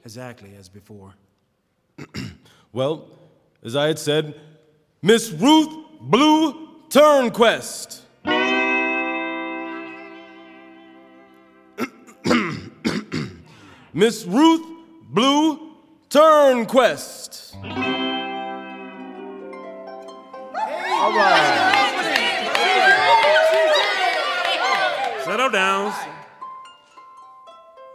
Exactly 0.03 0.55
as 0.57 0.69
before. 0.69 1.13
Well, 2.75 3.07
as 3.63 3.73
I 3.77 3.87
had 3.87 3.97
said, 3.97 4.37
Miss 5.01 5.31
Ruth 5.31 5.73
Blue 6.01 6.67
Turnquist. 6.89 8.01
Miss 13.95 14.25
Ruth 14.25 14.61
Blue 15.03 15.71
Turnquist. 16.09 17.55
All 20.91 21.13
right. 21.15 22.01
Settle 25.23 25.49
down. 25.49 25.93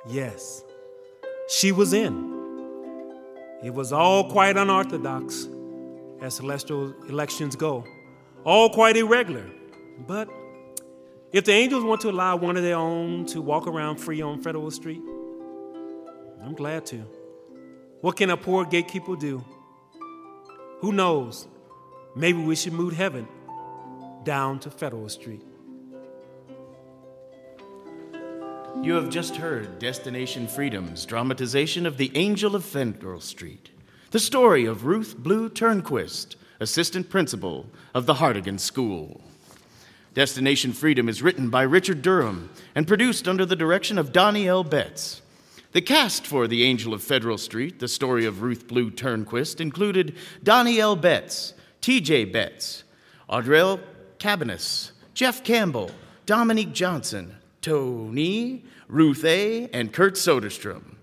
Yes, 0.09 0.65
she 1.51 1.71
was 1.71 1.93
in. 1.93 2.31
It 3.63 3.75
was 3.75 3.93
all 3.93 4.31
quite 4.31 4.57
unorthodox, 4.57 5.49
as 6.23 6.33
celestial 6.33 6.95
elections 7.11 7.57
go, 7.57 7.85
all 8.45 8.71
quite 8.71 8.97
irregular. 8.97 9.45
But 10.07 10.31
if 11.33 11.45
the 11.45 11.53
angels 11.53 11.85
want 11.85 12.01
to 12.01 12.09
allow 12.09 12.37
one 12.37 12.57
of 12.57 12.63
their 12.63 12.77
own 12.77 13.27
to 13.27 13.43
walk 13.43 13.67
around 13.67 13.99
free 13.99 14.23
on 14.23 14.41
Federal 14.41 14.71
Street, 14.71 15.03
I'm 16.43 16.55
glad 16.55 16.87
to. 16.87 17.05
What 18.01 18.17
can 18.17 18.31
a 18.31 18.37
poor 18.37 18.65
gatekeeper 18.65 19.17
do? 19.17 19.45
Who 20.81 20.93
knows? 20.93 21.47
Maybe 22.17 22.39
we 22.43 22.57
should 22.57 22.73
move 22.73 22.95
heaven 22.95 23.29
down 24.25 24.59
to 24.61 24.71
Federal 24.71 25.09
Street. 25.09 25.43
You 28.83 28.95
have 28.95 29.11
just 29.11 29.37
heard 29.37 29.79
Destination 29.79 30.47
Freedom's 30.47 31.05
dramatization 31.05 31.85
of 31.85 31.99
The 31.99 32.11
Angel 32.15 32.57
of 32.57 32.65
Federal 32.65 33.21
Street, 33.21 33.69
the 34.11 34.19
story 34.19 34.65
of 34.65 34.87
Ruth 34.87 35.19
Blue 35.19 35.51
Turnquist, 35.51 36.37
assistant 36.61 37.11
principal 37.11 37.67
of 37.95 38.07
the 38.07 38.15
Hardigan 38.15 38.59
School. 38.59 39.21
Destination 40.15 40.73
Freedom 40.73 41.09
is 41.09 41.23
written 41.23 41.51
by 41.51 41.63
Richard 41.63 42.01
Durham 42.01 42.51
and 42.75 42.89
produced 42.89 43.29
under 43.29 43.45
the 43.45 43.55
direction 43.55 43.99
of 43.99 44.13
Donnie 44.13 44.49
L. 44.49 44.65
Betts. 44.65 45.21
The 45.73 45.81
cast 45.81 46.27
for 46.27 46.49
The 46.49 46.65
Angel 46.65 46.93
of 46.93 47.01
Federal 47.01 47.39
Street, 47.39 47.79
the 47.79 47.87
story 47.87 48.25
of 48.25 48.43
Ruth 48.43 48.67
Blue 48.67 48.91
Turnquist, 48.91 49.61
included 49.61 50.17
Donnie 50.43 50.81
L. 50.81 50.97
Betts, 50.97 51.55
T.J. 51.81 52.25
Betts, 52.25 52.83
Audrell 53.29 53.81
Cabanis, 54.19 54.91
Jeff 55.15 55.45
Campbell, 55.45 55.93
Dominique 56.27 56.73
Johnson, 56.73 57.37
Tony, 57.63 58.65
Ruth 58.89 59.25
A., 59.25 59.69
and 59.69 59.93
Kurt 59.93 60.15
Soderstrom. 60.15 60.97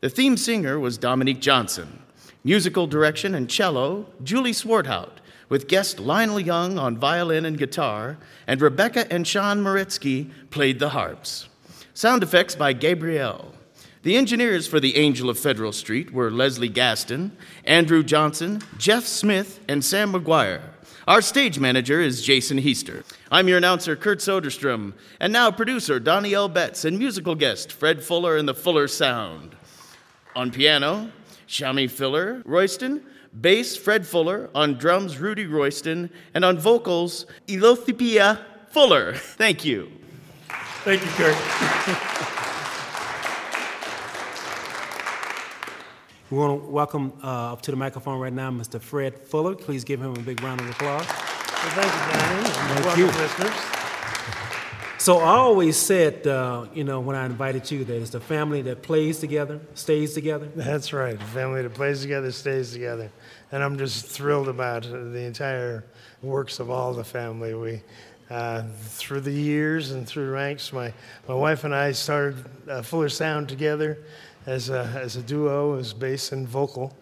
The 0.00 0.10
theme 0.10 0.36
singer 0.36 0.78
was 0.78 0.98
Dominique 0.98 1.40
Johnson. 1.40 2.02
Musical 2.44 2.86
direction 2.86 3.34
and 3.34 3.48
cello, 3.48 4.06
Julie 4.22 4.52
Swarthout, 4.52 5.12
with 5.48 5.66
guest 5.66 5.98
Lionel 5.98 6.40
Young 6.40 6.78
on 6.78 6.98
violin 6.98 7.46
and 7.46 7.56
guitar, 7.56 8.18
and 8.46 8.60
Rebecca 8.60 9.10
and 9.10 9.26
Sean 9.26 9.64
Moretsky 9.64 10.30
played 10.50 10.78
the 10.78 10.90
harps. 10.90 11.48
Sound 11.94 12.22
effects 12.22 12.54
by 12.54 12.74
Gabrielle. 12.74 13.54
The 14.02 14.16
engineers 14.16 14.66
for 14.66 14.80
The 14.80 14.96
Angel 14.96 15.28
of 15.28 15.38
Federal 15.38 15.72
Street 15.72 16.10
were 16.10 16.30
Leslie 16.30 16.70
Gaston, 16.70 17.36
Andrew 17.66 18.02
Johnson, 18.02 18.62
Jeff 18.78 19.04
Smith, 19.04 19.60
and 19.68 19.84
Sam 19.84 20.14
McGuire. 20.14 20.62
Our 21.06 21.20
stage 21.20 21.58
manager 21.58 22.00
is 22.00 22.22
Jason 22.22 22.56
Heaster. 22.56 23.04
I'm 23.30 23.46
your 23.46 23.58
announcer, 23.58 23.96
Kurt 23.96 24.20
Soderstrom, 24.20 24.94
and 25.20 25.34
now 25.34 25.50
producer 25.50 26.00
Donnie 26.00 26.32
L. 26.32 26.48
Betts 26.48 26.86
and 26.86 26.98
musical 26.98 27.34
guest 27.34 27.72
Fred 27.72 28.02
Fuller 28.02 28.38
and 28.38 28.48
the 28.48 28.54
Fuller 28.54 28.88
Sound. 28.88 29.54
On 30.34 30.50
piano, 30.50 31.12
Shami 31.46 31.90
Fuller 31.90 32.40
Royston, 32.46 33.04
bass 33.38 33.76
Fred 33.76 34.06
Fuller, 34.06 34.48
on 34.54 34.78
drums 34.78 35.18
Rudy 35.18 35.46
Royston, 35.46 36.08
and 36.32 36.42
on 36.42 36.56
vocals 36.58 37.26
Elthopia 37.48 38.40
Fuller. 38.70 39.12
Thank 39.16 39.66
you. 39.66 39.92
Thank 40.84 41.02
you, 41.02 41.10
Kurt. 41.10 42.46
We 46.30 46.38
want 46.38 46.62
to 46.62 46.70
welcome 46.70 47.12
uh, 47.24 47.54
up 47.54 47.62
to 47.62 47.72
the 47.72 47.76
microphone 47.76 48.20
right 48.20 48.32
now 48.32 48.52
Mr. 48.52 48.80
Fred 48.80 49.18
Fuller. 49.18 49.56
Please 49.56 49.82
give 49.82 50.00
him 50.00 50.14
a 50.14 50.20
big 50.20 50.40
round 50.44 50.60
of 50.60 50.70
applause. 50.70 51.04
Well, 51.04 51.16
thank 51.74 51.92
you, 51.92 52.20
Danny. 52.20 52.48
Thank 52.48 52.84
Welcome, 52.84 53.00
you. 53.00 53.06
listeners. 53.06 53.80
So 54.98 55.18
I 55.18 55.38
always 55.38 55.76
said, 55.76 56.24
uh, 56.28 56.66
you 56.72 56.84
know, 56.84 57.00
when 57.00 57.16
I 57.16 57.26
invited 57.26 57.68
you, 57.72 57.84
that 57.84 57.96
it's 58.00 58.10
the 58.10 58.20
family 58.20 58.62
that 58.62 58.82
plays 58.82 59.18
together, 59.18 59.60
stays 59.74 60.14
together. 60.14 60.48
That's 60.54 60.92
right. 60.92 61.18
The 61.18 61.24
family 61.24 61.62
that 61.62 61.74
plays 61.74 62.02
together 62.02 62.30
stays 62.30 62.70
together. 62.70 63.10
And 63.50 63.64
I'm 63.64 63.76
just 63.76 64.06
thrilled 64.06 64.48
about 64.48 64.84
the 64.84 65.24
entire 65.24 65.84
works 66.22 66.60
of 66.60 66.70
all 66.70 66.92
the 66.92 67.02
family. 67.02 67.54
We, 67.54 67.82
uh, 68.30 68.62
through 68.82 69.22
the 69.22 69.32
years 69.32 69.90
and 69.90 70.06
through 70.06 70.30
ranks, 70.30 70.72
my, 70.72 70.92
my 71.26 71.34
wife 71.34 71.64
and 71.64 71.74
I 71.74 71.90
started 71.90 72.44
uh, 72.68 72.82
Fuller 72.82 73.08
Sound 73.08 73.48
together 73.48 73.98
as 74.46 74.70
a, 74.70 74.84
as 74.94 75.16
a 75.16 75.22
duo, 75.22 75.78
as 75.78 75.92
bass 75.92 76.32
and 76.32 76.48
vocal. 76.48 76.94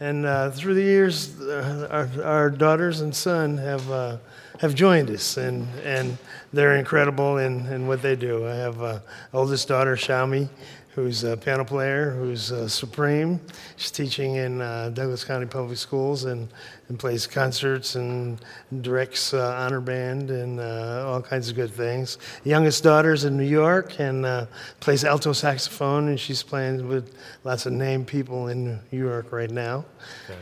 And 0.00 0.26
uh, 0.26 0.50
through 0.50 0.74
the 0.74 0.82
years, 0.82 1.40
uh, 1.40 1.88
our, 1.90 2.24
our 2.24 2.50
daughters 2.50 3.00
and 3.00 3.14
son 3.14 3.56
have, 3.58 3.90
uh, 3.90 4.18
have 4.60 4.74
joined 4.74 5.10
us, 5.10 5.36
and, 5.36 5.66
and 5.84 6.18
they're 6.52 6.76
incredible 6.76 7.38
in, 7.38 7.66
in 7.66 7.86
what 7.86 8.02
they 8.02 8.16
do. 8.16 8.46
I 8.46 8.54
have 8.54 8.82
uh, 8.82 8.98
oldest 9.32 9.68
daughter, 9.68 9.96
Shami, 9.96 10.48
who's 10.96 11.24
a 11.24 11.36
piano 11.36 11.62
player, 11.62 12.12
who's 12.12 12.50
uh, 12.50 12.66
supreme. 12.66 13.38
She's 13.76 13.90
teaching 13.90 14.36
in 14.36 14.62
uh, 14.62 14.88
Douglas 14.94 15.24
County 15.24 15.44
Public 15.44 15.76
Schools 15.76 16.24
and, 16.24 16.48
and 16.88 16.98
plays 16.98 17.26
concerts 17.26 17.96
and 17.96 18.42
directs 18.80 19.34
uh, 19.34 19.54
honor 19.58 19.82
band 19.82 20.30
and 20.30 20.58
uh, 20.58 21.04
all 21.06 21.20
kinds 21.20 21.50
of 21.50 21.54
good 21.54 21.70
things. 21.70 22.16
Youngest 22.44 22.82
daughter's 22.82 23.24
in 23.24 23.36
New 23.36 23.44
York 23.44 24.00
and 24.00 24.24
uh, 24.24 24.46
plays 24.80 25.04
alto 25.04 25.34
saxophone, 25.34 26.08
and 26.08 26.18
she's 26.18 26.42
playing 26.42 26.88
with 26.88 27.14
lots 27.44 27.66
of 27.66 27.74
named 27.74 28.06
people 28.06 28.48
in 28.48 28.80
New 28.90 28.98
York 28.98 29.32
right 29.32 29.50
now. 29.50 29.84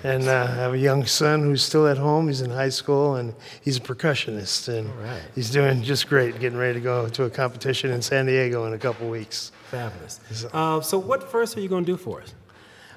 And 0.05 0.29
uh, 0.29 0.47
I 0.49 0.55
have 0.55 0.75
a 0.75 0.79
young 0.79 1.05
son 1.05 1.43
who's 1.43 1.65
still 1.65 1.89
at 1.89 1.99
home. 1.99 2.29
He's 2.29 2.43
in 2.43 2.51
high 2.51 2.69
school 2.69 3.17
and 3.17 3.35
he's 3.61 3.79
a 3.79 3.81
percussionist, 3.81 4.69
and 4.69 4.89
he's 5.35 5.51
doing 5.51 5.83
just 5.83 6.09
great. 6.09 6.39
Getting 6.39 6.59
ready 6.59 6.75
to 6.75 6.81
go 6.81 7.09
to 7.09 7.25
a 7.25 7.31
competition 7.31 7.91
in 7.91 8.03
San 8.03 8.27
Diego 8.27 8.67
in 8.67 8.73
a 8.75 8.79
couple 8.79 9.11
weeks. 9.11 9.51
Fabulous. 9.75 10.20
Uh, 10.53 10.81
so, 10.81 10.99
what 10.99 11.31
verse 11.31 11.57
are 11.57 11.61
you 11.61 11.68
going 11.68 11.85
to 11.85 11.93
do 11.93 11.97
for 11.97 12.22
us? 12.22 12.35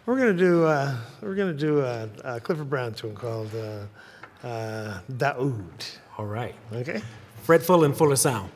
We're 0.07 0.17
gonna 0.17 0.33
do 0.33 0.65
uh, 0.65 0.95
we're 1.21 1.35
gonna 1.35 1.53
do 1.53 1.81
a, 1.81 2.09
a 2.23 2.39
Clifford 2.39 2.69
Brown 2.69 2.93
tune 2.93 3.13
called 3.13 3.53
uh, 3.53 4.47
uh, 4.47 4.99
Daahoud. 5.11 5.97
All 6.17 6.25
right. 6.25 6.55
Okay. 6.71 7.01
Fred 7.43 7.61
Fuller 7.61 7.87
and 7.87 7.97
Fuller 7.97 8.15
Sound. 8.15 8.49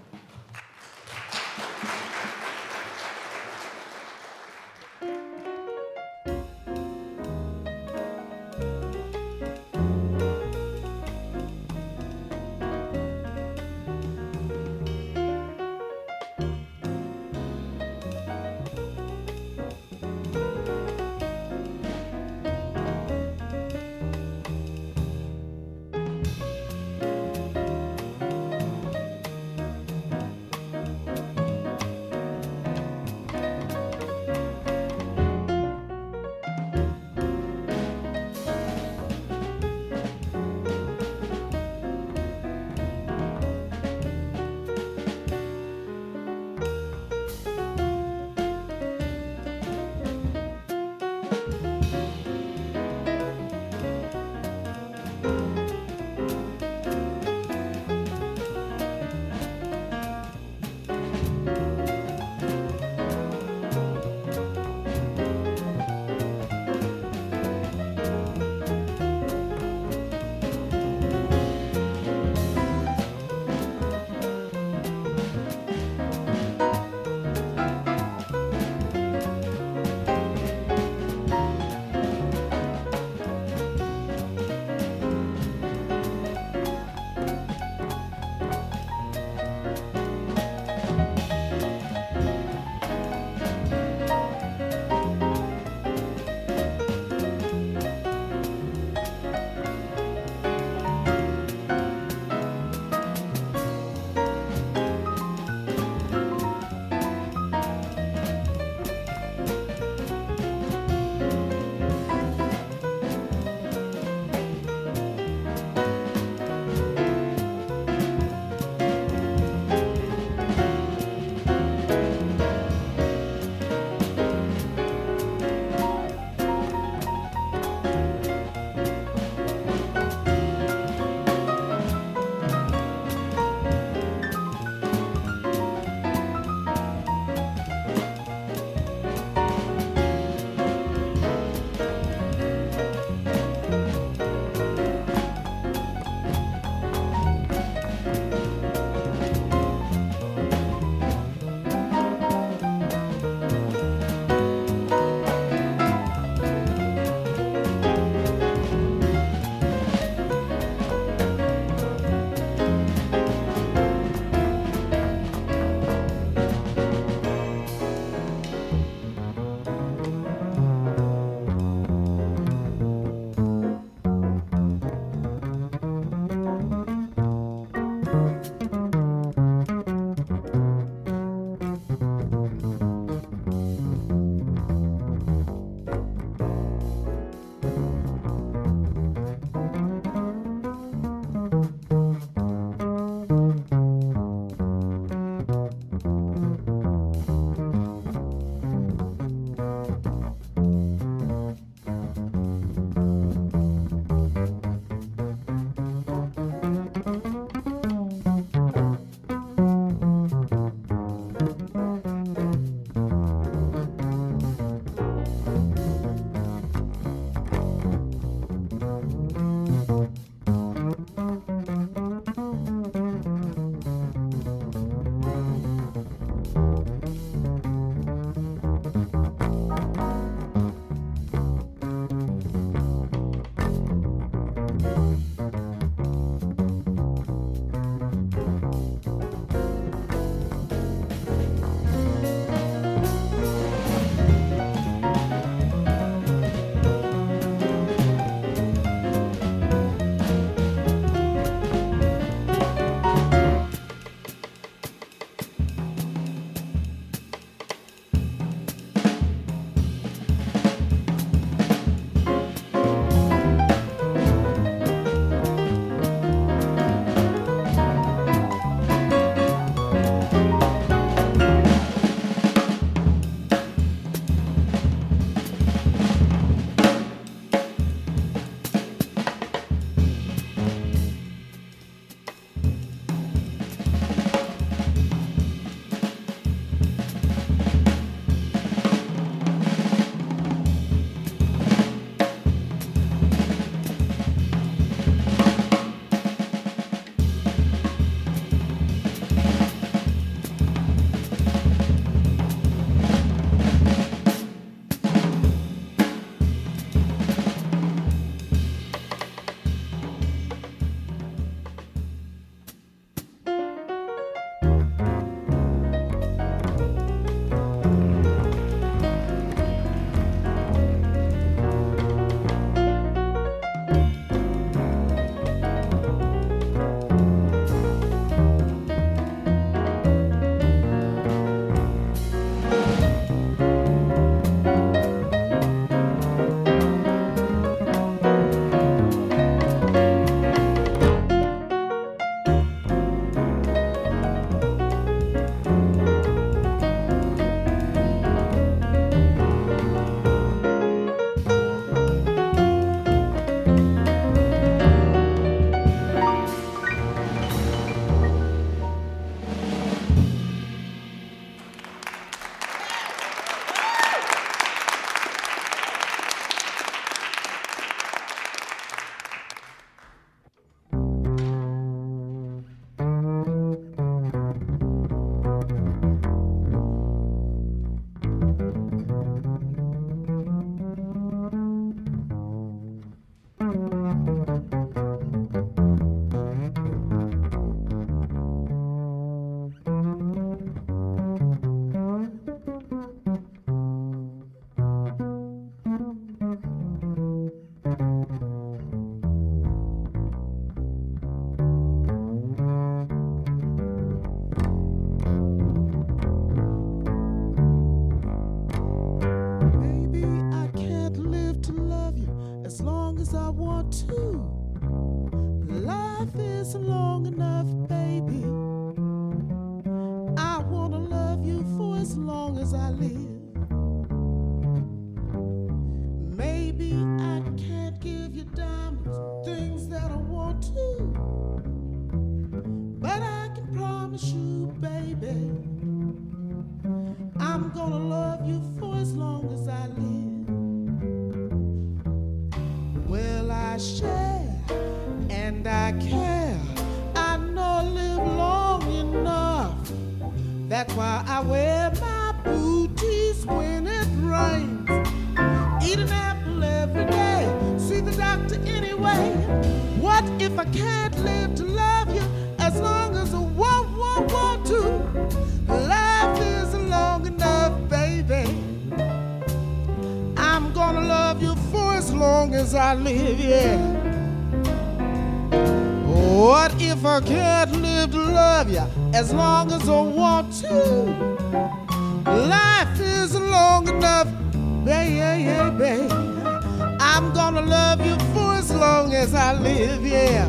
Live, 489.59 490.05
yeah. 490.05 490.47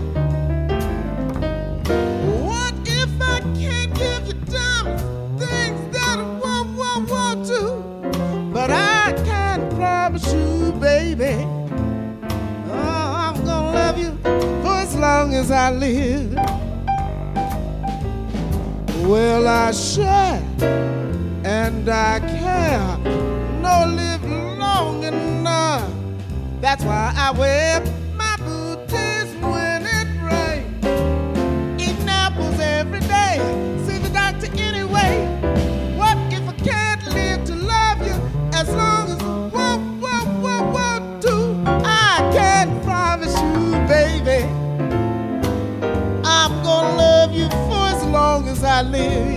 What 2.40 2.74
if 2.86 3.20
I 3.20 3.40
can't 3.58 3.92
give 3.94 4.28
you 4.28 4.34
diamonds, 4.48 5.02
things 5.44 5.96
that 5.96 6.18
I 6.18 6.38
want, 6.40 6.76
want, 6.78 7.10
want 7.10 7.46
to? 7.48 8.50
But 8.52 8.70
I 8.70 9.12
can 9.24 9.68
promise 9.76 10.32
you, 10.32 10.72
baby, 10.80 11.44
oh, 12.68 12.72
I'm 12.72 13.44
gonna 13.44 13.72
love 13.72 13.98
you 13.98 14.16
for 14.62 14.76
as 14.76 14.96
long 14.96 15.34
as 15.34 15.50
I 15.50 15.72
live. 15.72 16.34
Well, 19.06 19.48
I 19.48 19.72
share 19.72 20.42
and 21.44 21.88
I 21.88 22.20
care. 22.20 22.98
No, 23.60 23.84
live 23.94 24.24
long 24.58 25.02
enough. 25.02 25.90
That's 26.60 26.84
why 26.84 27.12
I 27.16 27.32
wear 27.32 27.80
live. 48.82 49.31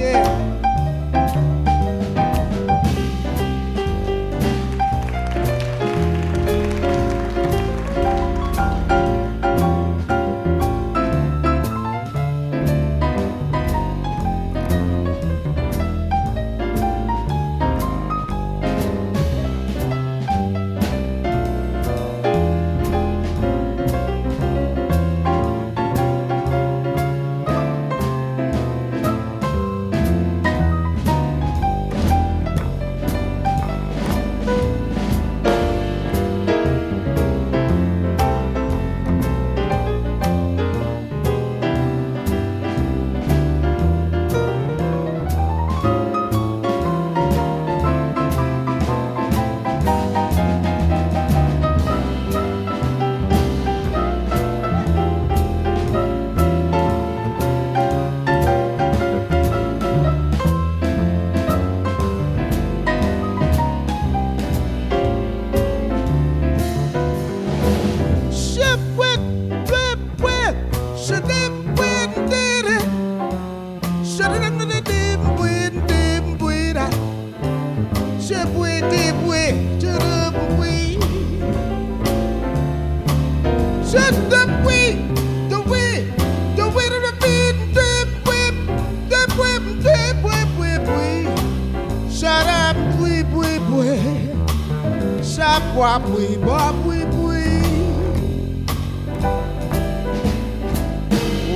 boapui, 95.76 96.38
boapui, 96.38 97.03
pui. 97.11 97.43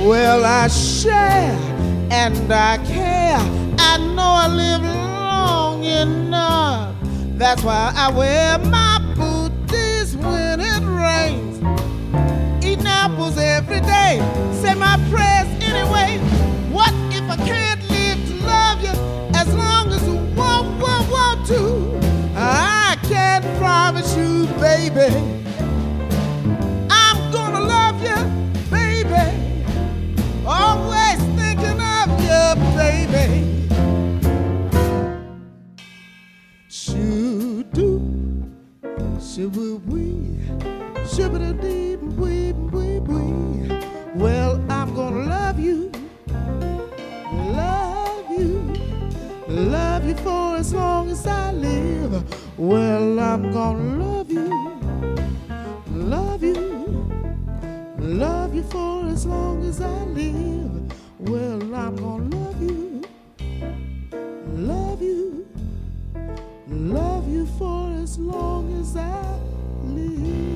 Well, 0.06 0.44
I 0.44 0.68
share 0.68 1.58
and 2.10 2.52
I 2.52 2.76
care. 2.86 3.38
I 3.78 3.96
know 4.14 4.32
I 4.44 4.48
live 4.48 4.82
long 4.82 5.84
enough. 5.84 6.94
That's 7.38 7.62
why 7.62 7.92
I 7.96 8.10
wear 8.12 8.58
my 8.58 8.98
booties 9.16 10.16
when 10.16 10.60
it 10.60 10.82
rains. 10.84 11.56
Eating 12.62 12.86
apples 12.86 13.38
every 13.38 13.80
day. 13.80 14.20
Say 14.60 14.74
my 14.74 14.96
prayers. 15.10 15.39
promise 23.80 24.14
you, 24.14 24.46
baby, 24.60 25.08
I'm 26.90 27.18
gonna 27.32 27.60
love 27.60 27.98
you, 28.08 28.18
baby. 28.70 29.26
Always 30.46 31.18
thinking 31.38 31.80
of 31.96 32.08
you, 32.28 32.44
baby. 32.76 33.26
Shoo 36.68 37.64
do, 37.72 37.90
shoo 39.18 39.80
wee, 39.86 40.36
shoo 41.10 41.30
Well, 52.60 53.18
I'm 53.18 53.50
gonna 53.52 54.04
love 54.04 54.30
you, 54.30 54.50
love 55.88 56.42
you, 56.42 57.10
love 57.98 58.54
you 58.54 58.62
for 58.64 59.06
as 59.06 59.24
long 59.24 59.64
as 59.64 59.80
I 59.80 60.04
live. 60.04 60.92
Well, 61.20 61.74
I'm 61.74 61.96
gonna 61.96 62.36
love 62.36 62.60
you, 62.60 63.02
love 64.56 65.00
you, 65.00 65.48
love 66.68 67.30
you 67.30 67.46
for 67.58 67.94
as 67.94 68.18
long 68.18 68.78
as 68.78 68.94
I 68.94 69.38
live. 69.84 70.49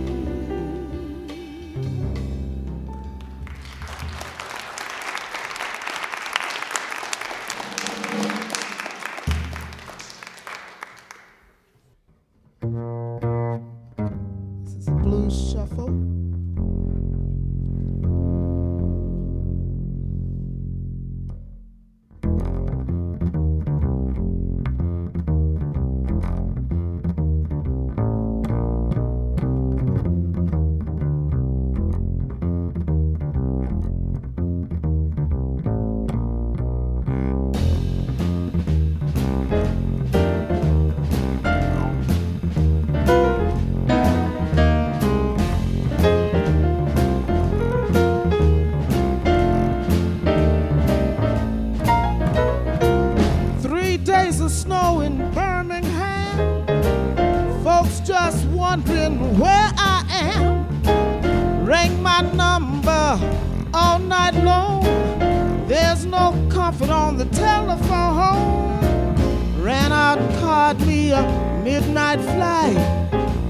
A 71.10 71.22
midnight 71.62 72.20
flight. 72.20 72.76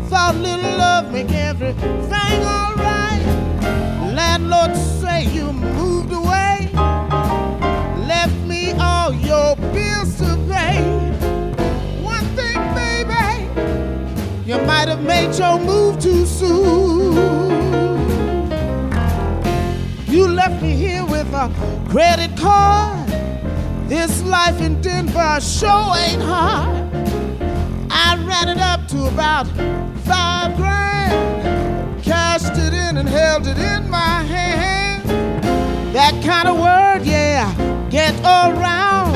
Thought 0.08 0.36
little 0.36 0.76
love 0.78 1.12
make 1.12 1.30
everything 1.32 2.44
alright. 2.44 3.22
Landlord 4.14 4.76
say 4.76 5.24
you 5.24 5.52
moved 5.52 6.12
away. 6.12 6.70
Left 8.06 8.36
me 8.46 8.72
all 8.72 9.12
your 9.12 9.56
bills 9.72 10.18
to 10.18 10.36
pay. 10.50 10.82
One 12.02 12.26
thing, 12.36 12.60
baby, 12.74 13.48
you 14.46 14.58
might 14.66 14.88
have 14.88 15.02
made 15.02 15.34
your 15.38 15.58
move 15.58 16.00
too 16.00 16.26
soon. 16.26 17.14
You 20.06 20.28
left 20.28 20.62
me 20.62 20.72
here 20.72 21.04
with 21.04 21.32
a 21.32 21.50
credit 21.90 22.36
card. 22.38 23.08
This 23.88 24.22
life 24.22 24.60
in 24.60 24.80
Denver 24.80 25.40
sure 25.40 25.96
ain't 25.96 26.22
hard. 26.22 26.83
It 28.36 28.58
up 28.58 28.86
to 28.88 29.06
about 29.06 29.46
five 30.04 30.54
grand. 30.56 32.02
Cashed 32.02 32.52
it 32.58 32.74
in 32.74 32.98
and 32.98 33.08
held 33.08 33.46
it 33.46 33.56
in 33.56 33.88
my 33.88 34.22
hand. 34.22 35.02
That 35.94 36.12
kind 36.22 36.48
of 36.48 36.58
word, 36.58 37.06
yeah, 37.06 37.48
get 37.88 38.14
around. 38.20 39.14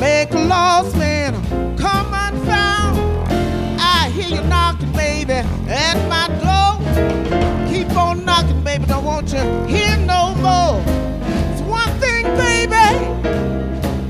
Make 0.00 0.32
a 0.32 0.40
lost 0.40 0.96
man 0.96 1.34
come 1.76 2.12
unfound. 2.12 2.98
I 3.78 4.10
hear 4.10 4.40
you 4.40 4.42
knocking, 4.48 4.90
baby, 4.92 5.34
at 5.68 5.96
my 6.08 6.26
door. 6.42 6.80
Keep 7.72 7.96
on 7.96 8.24
knocking, 8.24 8.64
baby, 8.64 8.84
don't 8.86 9.04
want 9.04 9.32
you 9.32 9.44
here 9.66 9.96
no 9.98 10.34
more. 10.36 10.82
It's 11.52 11.60
one 11.60 11.92
thing, 12.00 12.24
baby. 12.36 12.74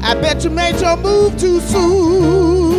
I 0.02 0.14
bet 0.14 0.44
you 0.44 0.50
made 0.50 0.80
your 0.80 0.96
move 0.96 1.38
too 1.38 1.60
soon. 1.60 2.73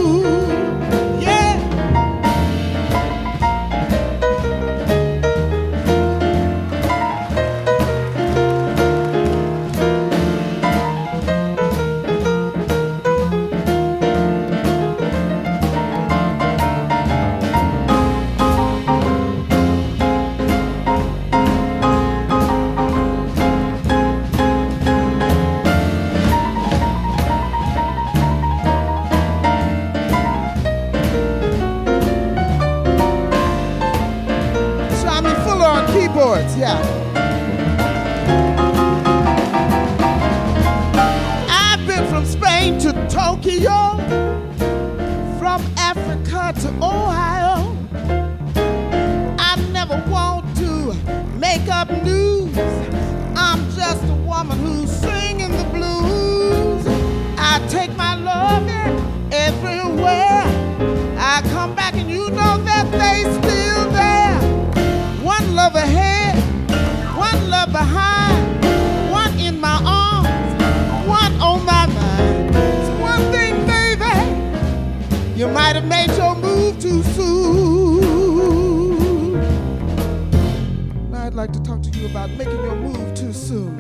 About 82.05 82.29
making 82.31 82.53
your 82.63 82.75
move 82.75 83.13
too 83.15 83.33
soon. 83.33 83.75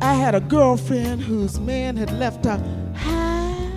I 0.00 0.14
had 0.14 0.34
a 0.34 0.40
girlfriend 0.40 1.20
whose 1.20 1.58
man 1.60 1.96
had 1.96 2.10
left 2.12 2.44
her 2.44 2.58
high 2.94 3.70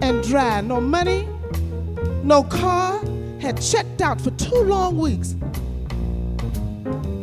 and 0.00 0.22
dry. 0.22 0.60
No 0.60 0.80
money, 0.80 1.28
no 2.22 2.42
car, 2.44 3.00
had 3.40 3.60
checked 3.60 4.00
out 4.00 4.20
for 4.20 4.30
two 4.32 4.62
long 4.62 4.98
weeks. 4.98 5.34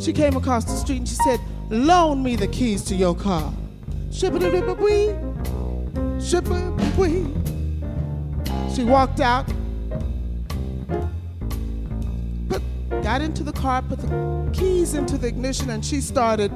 She 0.04 0.14
came 0.14 0.36
across 0.36 0.66
the 0.66 0.76
street 0.76 0.98
and 1.00 1.08
she 1.08 1.16
said, 1.16 1.40
Loan 1.70 2.22
me 2.22 2.36
the 2.36 2.48
keys 2.48 2.84
to 2.86 2.96
your 2.96 3.16
car. 3.16 3.54
Shibba-dibba-wee, 4.10 5.16
shibba-wee. 6.20 7.26
She 8.76 8.84
walked 8.84 9.20
out, 9.20 9.48
got 13.02 13.22
into 13.22 13.44
the 13.44 13.54
car, 13.54 13.82
put 13.82 14.00
the 14.00 14.50
keys 14.54 14.94
into 14.94 15.18
the 15.18 15.28
ignition, 15.28 15.70
and 15.70 15.84
she 15.84 16.02
started 16.02 16.52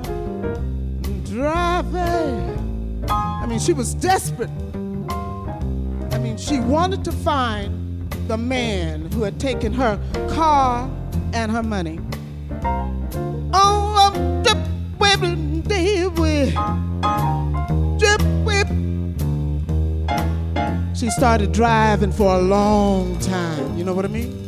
driving. 1.25 3.05
I 3.09 3.45
mean, 3.47 3.59
she 3.59 3.73
was 3.73 3.93
desperate. 3.93 4.49
I 6.11 6.17
mean, 6.19 6.37
she 6.37 6.59
wanted 6.59 7.03
to 7.05 7.11
find 7.11 8.09
the 8.27 8.37
man 8.37 9.11
who 9.11 9.23
had 9.23 9.39
taken 9.39 9.73
her 9.73 9.99
car 10.29 10.89
and 11.33 11.51
her 11.51 11.63
money. 11.63 11.99
Oh, 13.53 14.11
I'm 14.13 14.43
dip 14.43 14.57
whipping 14.99 15.61
drip 17.97 18.21
whip. 18.45 18.67
She 20.95 21.09
started 21.09 21.51
driving 21.51 22.11
for 22.11 22.35
a 22.35 22.41
long 22.41 23.19
time. 23.19 23.77
You 23.77 23.83
know 23.83 23.93
what 23.93 24.05
I 24.05 24.09
mean? 24.09 24.44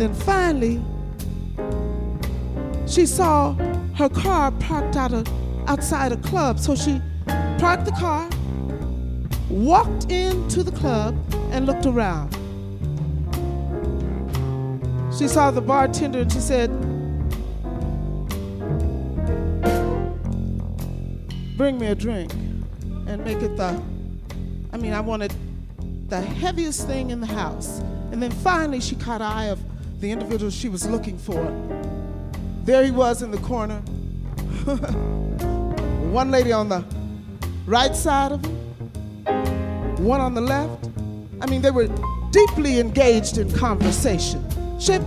Then 0.00 0.14
finally, 0.14 0.80
she 2.86 3.04
saw 3.04 3.52
her 3.96 4.08
car 4.08 4.50
parked 4.52 4.96
out 4.96 5.12
of, 5.12 5.28
outside 5.68 6.10
a 6.10 6.16
club. 6.16 6.58
So 6.58 6.74
she 6.74 7.02
parked 7.58 7.84
the 7.84 7.92
car, 7.92 8.26
walked 9.50 10.10
into 10.10 10.62
the 10.62 10.72
club, 10.72 11.14
and 11.52 11.66
looked 11.66 11.84
around. 11.84 12.32
She 15.12 15.28
saw 15.28 15.50
the 15.50 15.60
bartender 15.60 16.20
and 16.20 16.32
she 16.32 16.40
said, 16.40 16.70
Bring 21.58 21.78
me 21.78 21.88
a 21.88 21.94
drink 21.94 22.32
and 23.06 23.22
make 23.22 23.42
it 23.42 23.54
the, 23.58 23.78
I 24.72 24.78
mean, 24.78 24.94
I 24.94 25.00
wanted 25.00 25.34
the 26.08 26.22
heaviest 26.22 26.86
thing 26.86 27.10
in 27.10 27.20
the 27.20 27.26
house. 27.26 27.80
And 28.12 28.22
then 28.22 28.30
finally 28.30 28.80
she 28.80 28.94
caught 28.94 29.20
eye 29.20 29.48
of 29.48 29.60
the 30.00 30.10
individual 30.10 30.50
she 30.50 30.68
was 30.68 30.88
looking 30.88 31.18
for. 31.18 31.40
There 32.64 32.84
he 32.84 32.90
was 32.90 33.22
in 33.22 33.30
the 33.30 33.38
corner. 33.38 33.76
one 36.10 36.30
lady 36.30 36.52
on 36.52 36.68
the 36.68 36.84
right 37.66 37.94
side 37.94 38.32
of 38.32 38.44
him, 38.44 38.56
one 40.04 40.20
on 40.20 40.34
the 40.34 40.40
left. 40.40 40.88
I 41.42 41.46
mean, 41.46 41.62
they 41.62 41.70
were 41.70 41.88
deeply 42.30 42.80
engaged 42.80 43.38
in 43.38 43.50
conversation. 43.52 44.44
She 44.80 44.98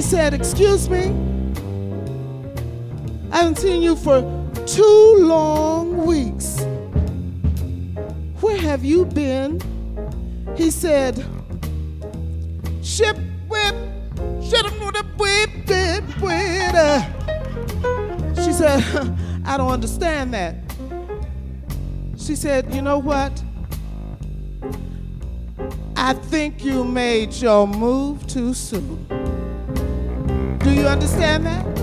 said, 0.00 0.34
Excuse 0.34 0.88
me. 0.88 1.12
I 3.32 3.38
haven't 3.38 3.58
seen 3.58 3.82
you 3.82 3.96
for 3.96 4.22
two 4.66 5.16
long 5.18 6.06
weeks. 6.06 6.53
Where 8.54 8.62
have 8.62 8.84
you 8.84 9.04
been? 9.04 9.58
He 10.56 10.70
said, 10.70 11.16
Ship 12.84 13.16
whip, 13.48 13.74
ship 14.48 14.66
whip, 14.80 15.06
whip, 15.18 15.50
whip. 16.22 16.76
She 18.44 18.52
said, 18.52 18.80
I 19.44 19.56
don't 19.56 19.72
understand 19.72 20.32
that. 20.34 20.54
She 22.16 22.36
said, 22.36 22.72
You 22.72 22.80
know 22.80 22.98
what? 22.98 23.42
I 25.96 26.12
think 26.14 26.64
you 26.64 26.84
made 26.84 27.34
your 27.34 27.66
move 27.66 28.24
too 28.28 28.54
soon. 28.54 29.04
Do 30.60 30.70
you 30.70 30.86
understand 30.86 31.46
that? 31.46 31.66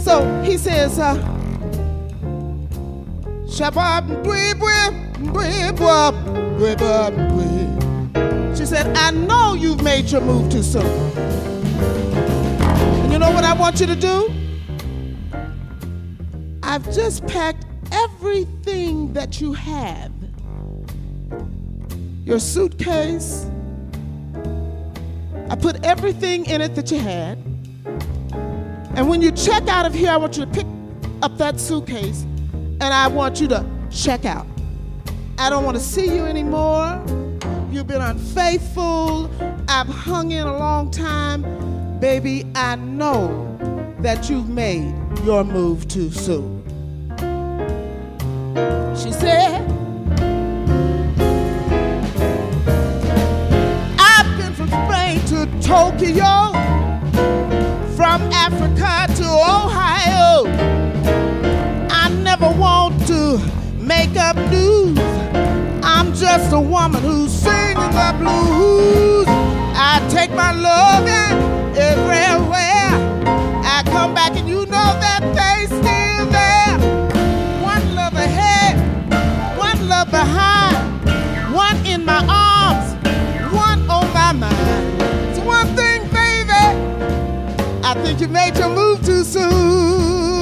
So 0.00 0.42
he 0.42 0.58
says, 0.58 0.98
uh, 0.98 1.39
She 8.56 8.64
said, 8.64 8.96
I 8.96 9.10
know 9.10 9.52
you've 9.52 9.82
made 9.82 10.10
your 10.10 10.22
move 10.22 10.50
too 10.50 10.62
soon. 10.62 10.86
And 10.86 11.52
you 13.12 13.18
know 13.18 13.30
what 13.30 13.44
I 13.44 13.52
want 13.52 13.78
you 13.78 13.86
to 13.86 13.96
do? 13.96 14.32
I've 16.62 16.90
just 16.90 17.26
packed 17.26 17.66
everything 17.92 19.12
that 19.12 19.42
you 19.42 19.52
have 19.52 20.10
your 22.24 22.38
suitcase. 22.38 23.44
I 25.50 25.56
put 25.56 25.84
everything 25.84 26.46
in 26.46 26.62
it 26.62 26.74
that 26.76 26.90
you 26.90 26.98
had. 26.98 27.36
And 28.94 29.10
when 29.10 29.20
you 29.20 29.30
check 29.32 29.68
out 29.68 29.84
of 29.84 29.92
here, 29.92 30.10
I 30.10 30.16
want 30.16 30.38
you 30.38 30.46
to 30.46 30.50
pick 30.50 30.66
up 31.20 31.36
that 31.36 31.60
suitcase 31.60 32.24
and 32.80 32.94
I 32.94 33.08
want 33.08 33.40
you 33.40 33.48
to 33.48 33.64
check 33.90 34.24
out. 34.24 34.46
I 35.38 35.50
don't 35.50 35.64
want 35.64 35.76
to 35.76 35.82
see 35.82 36.14
you 36.14 36.24
anymore. 36.24 37.02
You've 37.70 37.86
been 37.86 38.00
unfaithful. 38.00 39.30
I've 39.68 39.86
hung 39.86 40.32
in 40.32 40.46
a 40.46 40.58
long 40.58 40.90
time. 40.90 41.42
Baby, 42.00 42.44
I 42.54 42.76
know 42.76 43.46
that 44.00 44.30
you've 44.30 44.48
made 44.48 44.94
your 45.24 45.44
move 45.44 45.86
too 45.88 46.10
soon. 46.10 46.58
She 48.96 49.12
said, 49.12 49.60
I've 53.98 54.38
been 54.38 54.54
from 54.54 54.68
Spain 54.68 55.20
to 55.26 55.46
Tokyo, 55.60 56.52
from 57.94 58.22
Africa 58.32 59.06
to 59.16 59.24
Ohio. 59.24 60.00
Want 62.60 63.06
to 63.06 63.38
make 63.78 64.16
up 64.16 64.36
news. 64.50 64.98
I'm 65.82 66.12
just 66.12 66.52
a 66.52 66.60
woman 66.60 67.02
who's 67.02 67.32
singing 67.32 67.74
the 67.74 68.14
blues. 68.18 69.26
I 69.74 70.06
take 70.10 70.30
my 70.32 70.52
love 70.52 71.06
everywhere. 71.74 72.92
I 73.64 73.82
come 73.86 74.12
back 74.14 74.36
and 74.36 74.46
you 74.46 74.66
know 74.66 74.90
that 75.00 75.20
they 75.38 75.66
still 75.68 76.26
there. 76.38 76.78
One 77.62 77.94
love 77.94 78.12
ahead, 78.12 78.76
one 79.56 79.88
love 79.88 80.10
behind, 80.10 80.76
one 81.54 81.78
in 81.86 82.04
my 82.04 82.22
arms, 82.28 82.92
one 83.54 83.88
on 83.88 84.12
my 84.12 84.32
mind. 84.32 85.02
It's 85.30 85.40
one 85.40 85.66
thing, 85.74 86.02
baby. 86.10 86.52
I 87.82 87.94
think 88.02 88.20
you 88.20 88.28
made 88.28 88.58
your 88.58 88.68
move 88.68 89.02
too 89.02 89.24
soon. 89.24 90.39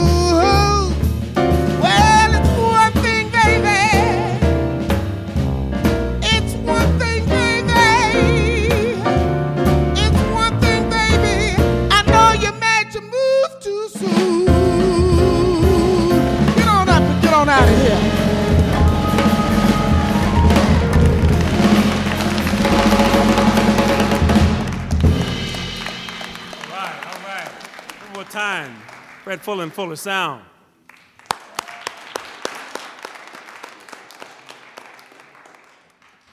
Fred 29.49 29.61
and 29.61 29.73
full 29.73 29.91
of 29.91 29.99
Sound. 29.99 30.45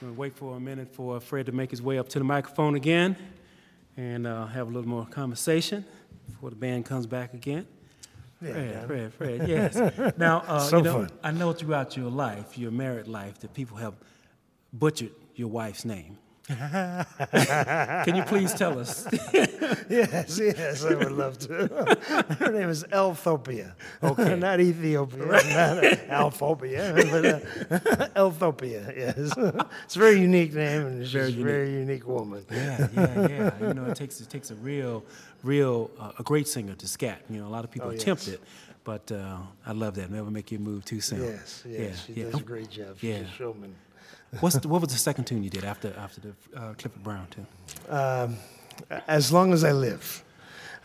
Gonna 0.01 0.11
wait 0.11 0.35
for 0.35 0.57
a 0.57 0.59
minute 0.59 0.93
for 0.93 1.21
Fred 1.21 1.45
to 1.45 1.53
make 1.53 1.71
his 1.71 1.81
way 1.81 1.97
up 1.97 2.09
to 2.09 2.19
the 2.19 2.25
microphone 2.25 2.75
again 2.75 3.15
and 3.95 4.27
uh, 4.27 4.47
have 4.47 4.67
a 4.67 4.69
little 4.69 4.89
more 4.89 5.05
conversation 5.05 5.85
before 6.27 6.49
the 6.49 6.57
band 6.57 6.85
comes 6.85 7.07
back 7.07 7.33
again. 7.33 7.65
Yeah, 8.41 8.85
Fred, 8.85 9.13
Fred, 9.13 9.13
Fred, 9.13 9.47
yes. 9.47 10.17
Now, 10.17 10.43
uh, 10.45 10.59
So 10.59 10.77
you 10.79 10.83
know, 10.83 10.93
fun. 10.93 11.11
I 11.23 11.31
know 11.31 11.53
throughout 11.53 11.95
your 11.95 12.11
life, 12.11 12.57
your 12.57 12.71
married 12.71 13.07
life, 13.07 13.39
that 13.39 13.53
people 13.53 13.77
have 13.77 13.93
butchered 14.73 15.11
your 15.35 15.47
wife's 15.47 15.85
name. 15.85 16.17
Can 16.47 18.15
you 18.15 18.23
please 18.23 18.53
tell 18.53 18.77
us? 18.77 19.07
yes, 19.89 20.39
yes, 20.39 20.85
I 20.85 20.93
would 20.93 21.11
love 21.11 21.39
to. 21.39 21.67
Her 22.39 22.51
name 22.51 22.69
is 22.69 22.83
Elthopia. 22.91 23.75
Okay. 24.03 24.35
not 24.39 24.59
Ethiopia, 24.59 25.25
not 25.25 25.83
Alphobia, 26.09 26.93
but 27.09 27.25
uh, 27.99 28.09
Elthopia, 28.15 28.93
yes. 28.95 29.15
it's 29.17 29.95
a 29.95 29.99
very 29.99 30.19
unique 30.19 30.53
name 30.53 30.85
and 30.85 31.03
she's 31.03 31.13
Very 31.13 31.33
a 31.33 31.43
very 31.43 31.71
unique 31.73 32.07
woman. 32.07 32.45
Yeah, 32.51 32.87
yeah, 32.93 33.27
yeah. 33.27 33.67
You 33.67 33.73
know, 33.73 33.85
it 33.85 33.95
takes 33.95 34.21
it 34.21 34.29
takes 34.29 34.51
a 34.51 34.55
real, 34.55 35.03
real, 35.43 35.89
uh, 35.99 36.11
a 36.19 36.23
great 36.23 36.47
singer 36.47 36.75
to 36.75 36.87
scat. 36.87 37.21
You 37.29 37.39
know, 37.39 37.47
a 37.47 37.53
lot 37.53 37.63
of 37.63 37.71
people 37.71 37.89
Oh, 37.89 37.91
attempt 37.91 38.27
yes. 38.27 38.35
it, 38.35 38.41
but 38.83 39.11
uh, 39.11 39.37
I 39.65 39.71
love 39.71 39.95
that. 39.95 40.11
Never 40.11 40.29
make 40.29 40.51
you 40.51 40.59
move 40.59 40.85
too 40.85 41.01
soon. 41.01 41.23
Yes, 41.23 41.63
yes, 41.67 41.79
yeah, 41.79 41.95
she 42.05 42.21
yeah. 42.21 42.29
does 42.29 42.41
a 42.41 42.43
great 42.43 42.69
job. 42.69 42.97
She's 42.99 43.09
yeah. 43.09 43.15
a 43.21 43.27
showman. 43.27 43.75
What's 44.39 44.57
the, 44.57 44.67
what 44.67 44.81
was 44.81 44.91
the 44.91 44.97
second 44.99 45.25
tune 45.25 45.43
you 45.43 45.49
did 45.49 45.63
after 45.63 45.93
after 45.97 46.21
the 46.21 46.33
uh, 46.59 46.73
Clifford 46.73 47.03
Brown 47.03 47.27
tune? 47.31 47.47
Um, 47.89 48.37
as 49.07 49.31
long 49.31 49.53
as 49.53 49.63
I 49.63 49.71
live. 49.71 50.21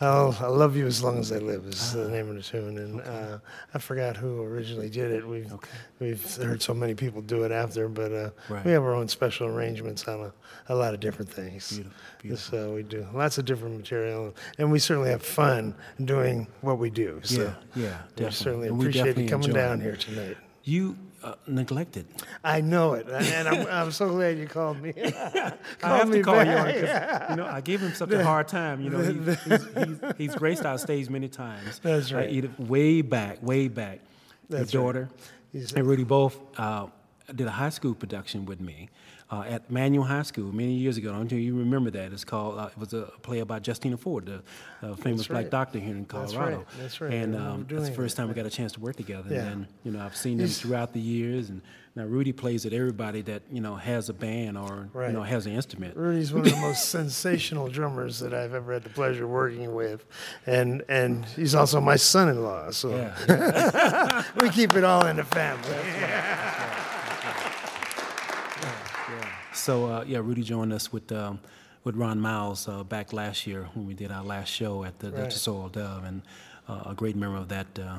I'll, 0.03 0.35
I'll 0.41 0.57
love 0.57 0.77
you 0.79 0.87
as 0.87 1.03
long 1.03 1.19
as 1.19 1.31
I 1.31 1.37
live 1.41 1.67
is 1.67 1.93
the 1.93 2.09
name 2.09 2.31
of 2.31 2.37
the 2.37 2.43
tune, 2.43 2.79
and 2.79 3.03
uh, 3.03 3.39
I 3.75 3.79
forgot 3.79 4.17
who 4.17 4.43
originally 4.43 4.89
did 4.89 5.11
it. 5.13 5.29
We've 5.29 5.53
we've 5.99 6.37
heard 6.37 6.63
so 6.63 6.73
many 6.73 6.95
people 6.95 7.21
do 7.21 7.43
it 7.45 7.53
after, 7.53 7.87
but 7.87 8.11
uh, 8.11 8.31
Right. 8.49 8.65
we 8.65 8.73
have 8.73 8.83
our 8.83 8.95
own 8.95 9.09
special 9.09 9.49
arrangements 9.49 10.09
on 10.09 10.21
a, 10.21 10.33
a 10.73 10.75
lot 10.75 10.95
of 10.95 11.01
different 11.01 11.31
things. 11.31 11.73
Beautiful, 11.73 11.93
beautiful. 12.23 12.59
So 12.59 12.75
we 12.77 12.83
do 12.83 13.07
lots 13.13 13.37
of 13.37 13.45
different 13.45 13.77
material, 13.77 14.35
and 14.57 14.73
we 14.73 14.79
certainly 14.79 15.11
have 15.11 15.23
fun 15.23 15.75
doing 16.03 16.47
what 16.63 16.79
we 16.79 16.89
do. 16.89 17.21
So 17.23 17.43
yeah, 17.43 17.83
yeah, 17.83 17.99
we 18.17 18.25
definitely. 18.25 18.31
certainly 18.31 18.69
appreciate 18.69 18.95
definitely 19.05 19.23
you 19.25 19.29
coming 19.29 19.53
down 19.53 19.81
it. 19.81 19.85
here 19.85 19.97
tonight. 19.97 20.37
You 20.65 20.97
uh, 21.23 21.35
neglected. 21.47 22.07
I 22.45 22.61
know 22.61 22.95
it, 22.95 23.07
and 23.09 23.49
I'm, 23.49 23.67
I'm 23.67 23.91
so 23.93 24.09
glad 24.09 24.39
you 24.39 24.47
called 24.47 24.81
me. 24.81 24.93
I 24.97 25.53
have 25.83 26.09
me 26.09 26.19
to 26.19 26.23
call 26.25 26.37
you 26.45 26.51
on 26.53 26.67
back. 26.67 26.81
'cause, 26.81 27.31
you 27.31 27.37
know 27.37 27.47
I 27.47 27.61
gave 27.61 27.81
him 27.81 27.93
such 27.95 28.11
a 28.11 28.25
hard 28.25 28.49
time. 28.49 28.81
You 28.83 28.91
know, 28.91 28.99
he, 29.01 29.13
he's, 29.49 29.65
he's, 29.75 30.17
he's 30.19 30.35
graced 30.35 30.65
our 30.65 30.79
stage 30.79 31.09
many 31.11 31.29
times. 31.29 31.79
That's 31.83 32.13
Uh, 32.13 32.17
right. 32.17 32.31
either 32.31 32.51
way 32.59 33.03
back, 33.03 33.43
way 33.43 33.69
back. 33.69 34.01
That's 34.49 34.75
right. 34.75 34.81
daughter 34.83 35.09
He's- 35.53 35.73
and 35.73 35.87
Rudy 35.87 36.05
both 36.05 36.39
uh, 36.59 36.87
did 37.35 37.47
a 37.47 37.51
high 37.51 37.69
school 37.71 37.95
production 37.95 38.47
with 38.47 38.61
me 38.61 38.89
uh, 39.31 39.43
at 39.47 39.71
Manual 39.71 40.05
High 40.05 40.23
School 40.23 40.53
many 40.53 40.73
years 40.73 40.97
ago. 40.97 41.11
I 41.11 41.13
don't 41.13 41.31
know 41.31 41.37
if 41.39 41.43
you 41.45 41.57
remember 41.57 41.91
that. 41.91 42.13
It's 42.13 42.25
called. 42.25 42.59
Uh, 42.59 42.67
it 42.73 42.79
was 42.79 42.93
a 42.95 43.03
play 43.23 43.39
about 43.41 43.67
Justina 43.67 43.97
Ford, 43.97 44.27
the 44.27 44.43
uh, 44.87 44.95
famous 44.97 45.27
black 45.29 45.51
doctor 45.51 45.79
here 45.79 45.95
in 45.97 46.05
Colorado. 46.05 46.65
That's 46.79 46.79
right. 46.79 46.81
That's 46.81 47.01
right. 47.01 47.13
And 47.13 47.37
um, 47.37 47.67
that's 47.69 47.89
the 47.89 47.95
first 47.95 48.17
time 48.17 48.29
we 48.29 48.35
got 48.35 48.47
a 48.47 48.51
chance 48.51 48.73
to 48.73 48.81
work 48.81 48.97
together. 48.97 49.29
Yeah. 49.33 49.41
And 49.43 49.47
then, 49.49 49.69
you 49.85 49.93
know, 49.93 50.01
I've 50.05 50.17
seen 50.17 50.39
them 50.39 50.47
He's- 50.47 50.61
throughout 50.61 50.93
the 50.93 51.01
years. 51.01 51.49
And 51.51 51.63
now 51.97 52.05
Rudy 52.05 52.33
plays 52.33 52.65
with 52.65 52.73
everybody 52.73 53.21
that 53.23 53.43
you 53.51 53.61
know 53.61 53.75
has 53.75 54.09
a 54.09 54.13
band 54.13 54.57
or 54.57 54.89
Right. 54.93 55.09
you 55.09 55.13
know 55.13 55.23
has 55.25 55.47
an 55.47 55.53
instrument. 55.53 55.97
Rudy's 55.97 56.33
one 56.33 56.47
of 56.47 56.53
the 56.53 56.57
most 56.61 56.89
sensational 56.89 57.67
drummers 57.69 58.21
that 58.21 58.33
I've 58.33 58.55
ever 58.55 58.73
had 58.75 58.85
the 58.85 58.91
pleasure 58.91 59.25
of 59.25 59.31
working 59.31 59.75
with, 59.75 60.05
and 60.47 60.83
and 60.89 61.25
he's 61.25 61.55
also 61.55 61.81
my 61.81 61.97
son-in-law. 61.97 62.71
So 62.71 62.91
Yeah. 62.95 64.23
we 64.41 64.51
keep 64.51 64.75
it 64.75 64.85
all 64.85 65.07
in 65.07 65.17
the 65.17 65.25
family. 65.25 65.69
So 69.61 69.87
uh, 69.87 70.05
yeah, 70.07 70.19
Rudy 70.19 70.43
joined 70.43 70.73
us 70.73 70.93
with 70.93 71.13
um, 71.13 71.39
with 71.85 71.95
Ron 71.95 72.19
Miles 72.19 72.67
uh, 72.67 72.83
back 72.83 73.13
last 73.13 73.47
year 73.47 73.69
when 73.75 73.87
we 73.87 73.95
did 73.95 74.11
our 74.11 74.25
last 74.25 74.49
show 74.49 74.85
at 74.85 74.99
the 74.99 75.13
Right. 75.13 75.49
Oil 75.49 75.69
Dove, 75.69 76.05
and 76.05 76.23
uh, 76.69 76.83
a 76.87 76.95
great 76.95 77.15
member 77.17 77.37
of 77.37 77.49
that. 77.49 77.67
Uh, 77.79 77.99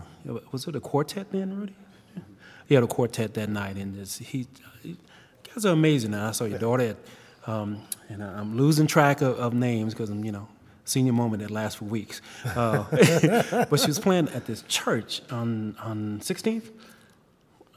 was 0.51 0.67
it 0.67 0.75
a 0.75 0.79
quartet 0.79 1.31
then, 1.31 1.57
Rudy? 1.57 1.75
He 2.67 2.75
had 2.75 2.83
a 2.83 2.87
quartet 2.87 3.33
that 3.33 3.49
night, 3.49 3.75
and 3.75 3.95
just, 3.95 4.19
he, 4.19 4.47
he 4.81 4.95
guys 5.43 5.65
are 5.65 5.73
amazing. 5.73 6.13
And 6.13 6.23
I 6.23 6.31
saw 6.31 6.45
your 6.45 6.59
daughter, 6.59 6.95
at, 6.95 6.97
um, 7.51 7.81
and 8.07 8.23
I'm 8.23 8.55
losing 8.55 8.87
track 8.87 9.21
of, 9.21 9.37
of 9.39 9.53
names 9.53 9.93
because 9.93 10.09
I'm, 10.09 10.23
you 10.23 10.31
know, 10.31 10.47
senior 10.85 11.11
moment 11.11 11.41
that 11.43 11.51
lasts 11.51 11.79
for 11.79 11.85
weeks. 11.85 12.21
Uh, 12.45 12.85
but 13.69 13.79
she 13.79 13.87
was 13.87 13.99
playing 13.99 14.29
at 14.29 14.45
this 14.45 14.63
church 14.67 15.21
on 15.29 15.75
on 15.79 16.19
16th. 16.21 16.69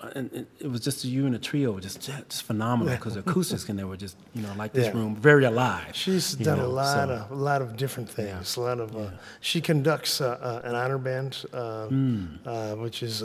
Uh, 0.05 0.11
And 0.19 0.33
it, 0.33 0.47
it 0.61 0.71
was 0.71 0.81
just 0.81 1.05
you 1.05 1.27
and 1.27 1.35
a 1.35 1.39
trio, 1.39 1.79
just 1.81 2.01
just 2.01 2.43
phenomenal 2.43 2.95
because 2.95 3.15
the 3.15 3.21
acoustics 3.21 3.69
in 3.69 3.77
there 3.77 3.87
were 3.87 3.97
just 3.97 4.17
you 4.35 4.43
know 4.43 4.53
like 4.63 4.73
this 4.73 4.87
Yeah. 4.87 4.93
room, 4.99 5.17
very 5.17 5.45
alive. 5.45 5.95
She's 5.95 6.35
done 6.35 6.59
know, 6.59 6.67
a 6.67 6.81
lot 6.83 7.09
so- 7.09 7.15
of 7.15 7.31
a 7.31 7.35
lot 7.51 7.63
of 7.63 7.77
different 7.77 8.09
things. 8.11 8.57
A 8.57 8.61
lot 8.61 8.81
of 8.81 8.95
uh, 8.97 9.11
she 9.41 9.61
conducts 9.61 10.21
uh, 10.21 10.27
uh, 10.27 10.69
an 10.69 10.75
honor 10.75 10.99
band, 10.99 11.33
uh, 11.53 11.89
Mm. 11.91 12.39
uh, 12.47 12.75
which 12.85 13.03
is 13.03 13.23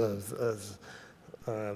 uh, 1.50 1.76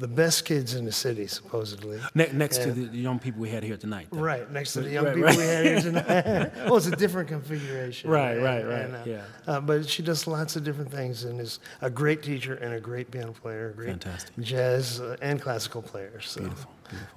the 0.00 0.08
best 0.08 0.44
kids 0.44 0.74
in 0.74 0.84
the 0.84 0.92
city, 0.92 1.26
supposedly. 1.26 1.98
Ne- 2.14 2.30
next 2.32 2.58
to 2.62 2.72
the 2.72 2.96
young 2.96 3.18
people 3.18 3.40
we 3.40 3.48
had 3.50 3.62
here 3.62 3.76
tonight. 3.76 4.08
though. 4.10 4.20
Right, 4.20 4.50
next 4.50 4.72
to 4.74 4.80
the 4.82 4.90
young 4.90 5.04
Right, 5.06 5.14
people 5.14 5.28
right. 5.30 5.38
we 5.38 5.44
had 5.44 5.64
here 5.66 5.80
tonight. 5.90 6.52
well, 6.66 6.76
it's 6.76 6.86
a 6.86 6.96
different 6.96 7.28
configuration. 7.28 8.10
Right, 8.10 8.32
and- 8.36 8.44
right, 8.44 8.64
right, 8.66 8.80
and, 8.86 8.94
uh, 8.96 9.02
yeah. 9.06 9.22
Uh, 9.46 9.60
but 9.60 9.88
she 9.88 10.02
does 10.02 10.26
lots 10.26 10.56
of 10.56 10.64
different 10.64 10.90
things 10.90 11.24
and 11.24 11.40
is 11.40 11.58
a 11.82 11.90
great 11.90 12.22
teacher 12.22 12.54
and 12.54 12.72
a 12.74 12.80
great 12.80 13.10
piano 13.10 13.32
player, 13.32 13.70
a 13.70 13.74
great 13.74 13.88
Fantastic. 13.90 14.32
jazz 14.40 15.00
uh, 15.00 15.16
and 15.20 15.40
classical 15.40 15.82
player. 15.82 16.20
So. 16.20 16.40
Beautiful, 16.40 16.70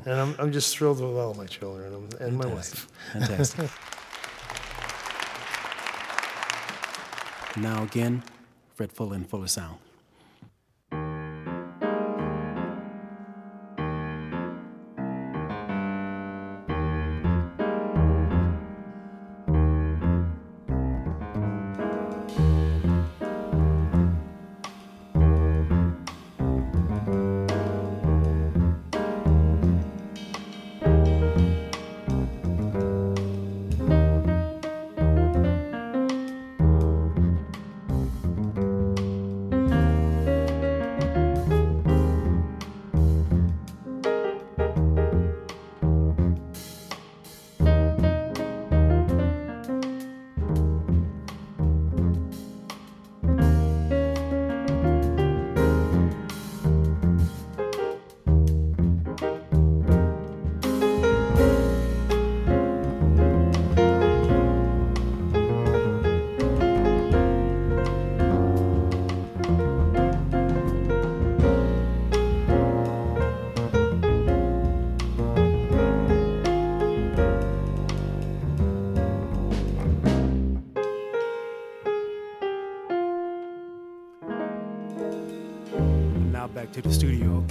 And 0.05 0.13
I'm, 0.19 0.35
I'm 0.39 0.51
just 0.51 0.75
thrilled 0.77 0.99
with 0.99 1.15
all 1.17 1.33
my 1.35 1.45
children 1.45 1.93
and, 1.93 2.13
and 2.15 2.37
my 2.37 2.45
wife. 2.47 2.87
Fantastic. 3.13 3.69
now 7.57 7.83
again, 7.83 8.23
Fred 8.75 8.91
Fuller 8.91 9.15
and 9.15 9.29
Fuller 9.29 9.47
Sound. 9.47 9.77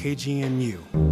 KGNU. 0.00 1.09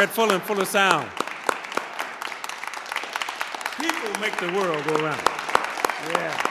Fred 0.00 0.08
Fuller 0.12 0.34
and 0.36 0.42
Fuller 0.44 0.64
Sound. 0.64 1.10
People 3.76 4.18
make 4.18 4.34
the 4.38 4.50
world 4.58 4.82
go 4.86 4.94
round. 4.94 5.20
Yeah. 6.08 6.46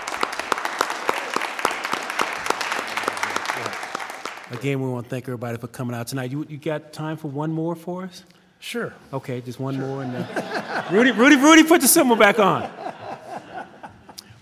Again, 4.52 4.80
we 4.80 4.88
want 4.88 5.06
to 5.06 5.10
thank 5.10 5.24
everybody 5.24 5.58
for 5.58 5.66
coming 5.68 5.95
out 5.95 6.06
tonight. 6.06 6.30
You, 6.30 6.45
you 6.47 6.60
got 6.60 6.93
time 6.93 7.18
for 7.18 7.30
one 7.30 7.52
more 7.52 7.76
for 7.76 8.04
us? 8.04 8.24
Sure. 8.60 8.93
Okay, 9.12 9.41
just 9.41 9.60
one 9.60 9.80
more. 9.80 10.04
And, 10.04 10.16
uh, 10.16 10.84
Rudy, 10.91 11.10
Rudy, 11.10 11.38
Rudy, 11.38 11.64
put 11.64 11.82
the 11.82 11.88
cymbal 11.88 12.18
back 12.18 12.38
on. 12.38 12.70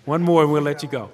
One 0.04 0.22
more, 0.22 0.44
and 0.44 0.52
we'll 0.52 0.64
let 0.64 0.84
you 0.84 0.90
go. 0.90 1.12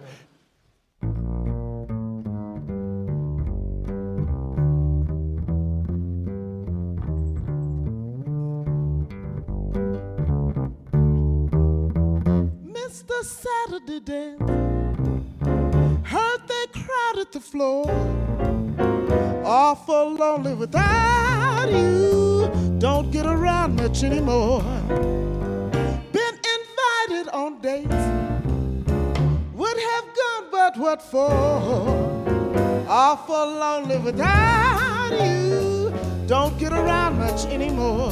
Without 34.04 35.12
you. 35.12 35.94
Don't 36.28 36.58
get 36.60 36.74
around 36.74 37.18
much 37.20 37.46
anymore. 37.46 38.12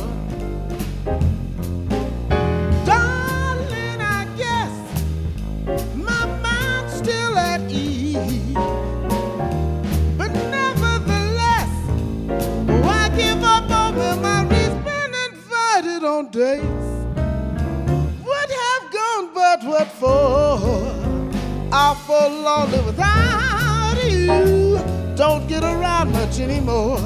Darling, 2.86 4.00
I 4.00 4.26
guess 4.38 4.74
my 5.96 6.26
mind's 6.42 6.94
still 6.94 7.38
at 7.38 7.70
ease. 7.70 8.54
But 10.18 10.32
nevertheless, 10.56 11.74
why 12.86 13.10
give 13.18 13.44
up 13.44 13.70
on 13.70 13.96
memories? 13.96 14.76
Been 14.86 15.14
invited 15.30 16.04
on 16.06 16.30
dates. 16.32 16.90
Would 18.26 18.52
have 18.64 18.86
gone, 18.94 19.34
but 19.34 19.64
what 19.66 19.88
for? 20.00 20.62
Awful 21.74 22.30
lonely 22.30 22.80
without 22.86 23.98
you. 24.06 24.61
Don't 25.22 25.48
get 25.48 25.64
around 25.64 26.14
much 26.14 26.40
anymore. 26.40 26.98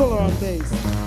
Fuller 0.00 0.18
on 0.18 0.34
bass. 0.40 0.99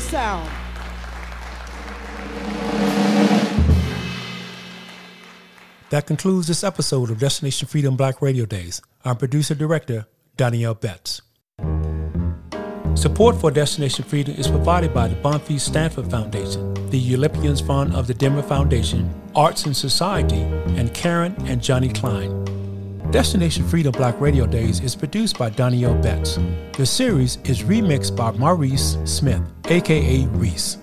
Sound. 0.00 0.48
That 5.90 6.06
concludes 6.06 6.46
this 6.46 6.62
episode 6.62 7.10
of 7.10 7.18
Destination 7.18 7.66
Freedom 7.66 7.96
Black 7.96 8.20
Radio 8.20 8.44
Days. 8.44 8.82
I'm 9.04 9.16
producer 9.16 9.54
director 9.54 10.06
Donnie 10.36 10.64
L. 10.64 10.74
Betts. 10.74 11.22
Support 12.94 13.36
for 13.36 13.50
Destination 13.50 14.04
Freedom 14.04 14.34
is 14.34 14.48
provided 14.48 14.92
by 14.92 15.08
the 15.08 15.14
Bonfils 15.16 15.60
Stanton 15.60 16.10
Foundation, 16.10 16.74
the 16.90 17.14
Olympians 17.14 17.60
Fund 17.60 17.94
of 17.94 18.06
the 18.06 18.14
Denver 18.14 18.42
Foundation, 18.42 19.08
Arts 19.34 19.66
and 19.66 19.76
Society, 19.76 20.42
and 20.76 20.92
Karen 20.94 21.34
and 21.46 21.62
Johnny 21.62 21.88
Klein. 21.88 22.47
Destination 23.10 23.66
Freedom 23.66 23.92
Black 23.92 24.20
Radio 24.20 24.46
Days 24.46 24.80
is 24.80 24.94
produced 24.94 25.38
by 25.38 25.48
Donnie 25.50 25.84
L. 25.84 25.94
Betts. 25.94 26.38
The 26.76 26.84
series 26.84 27.36
is 27.44 27.62
remixed 27.62 28.14
by 28.14 28.32
Maurice 28.32 28.98
Smith, 29.04 29.42
aka 29.66 30.26
Reese. 30.26 30.76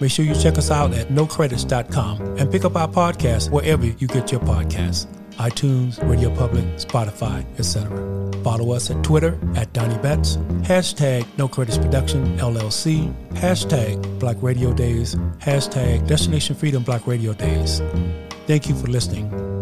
Make 0.00 0.10
sure 0.10 0.24
you 0.24 0.34
check 0.34 0.58
us 0.58 0.70
out 0.70 0.92
at 0.94 1.08
nocredits.com 1.08 2.38
and 2.38 2.50
pick 2.50 2.64
up 2.64 2.76
our 2.76 2.88
podcast 2.88 3.50
wherever 3.50 3.84
you 3.86 4.06
get 4.06 4.30
your 4.30 4.40
podcasts 4.40 5.06
iTunes, 5.36 5.98
Radio 6.08 6.32
Public, 6.34 6.64
Spotify, 6.76 7.44
etc. 7.58 7.88
Follow 8.44 8.72
us 8.72 8.90
at 8.90 9.02
Twitter 9.02 9.38
at 9.56 9.72
Donnie 9.72 9.98
Betts, 9.98 10.36
hashtag 10.62 11.26
No 11.38 11.48
Credits 11.48 11.78
Production 11.78 12.36
LLC, 12.38 13.12
hashtag 13.30 14.18
Black 14.18 14.36
Radio 14.42 14.72
Days, 14.72 15.16
hashtag 15.38 16.06
Destination 16.06 16.54
Freedom 16.54 16.82
Black 16.82 17.06
Radio 17.06 17.32
Days. 17.32 17.80
Thank 18.46 18.68
you 18.68 18.74
for 18.74 18.88
listening. 18.88 19.61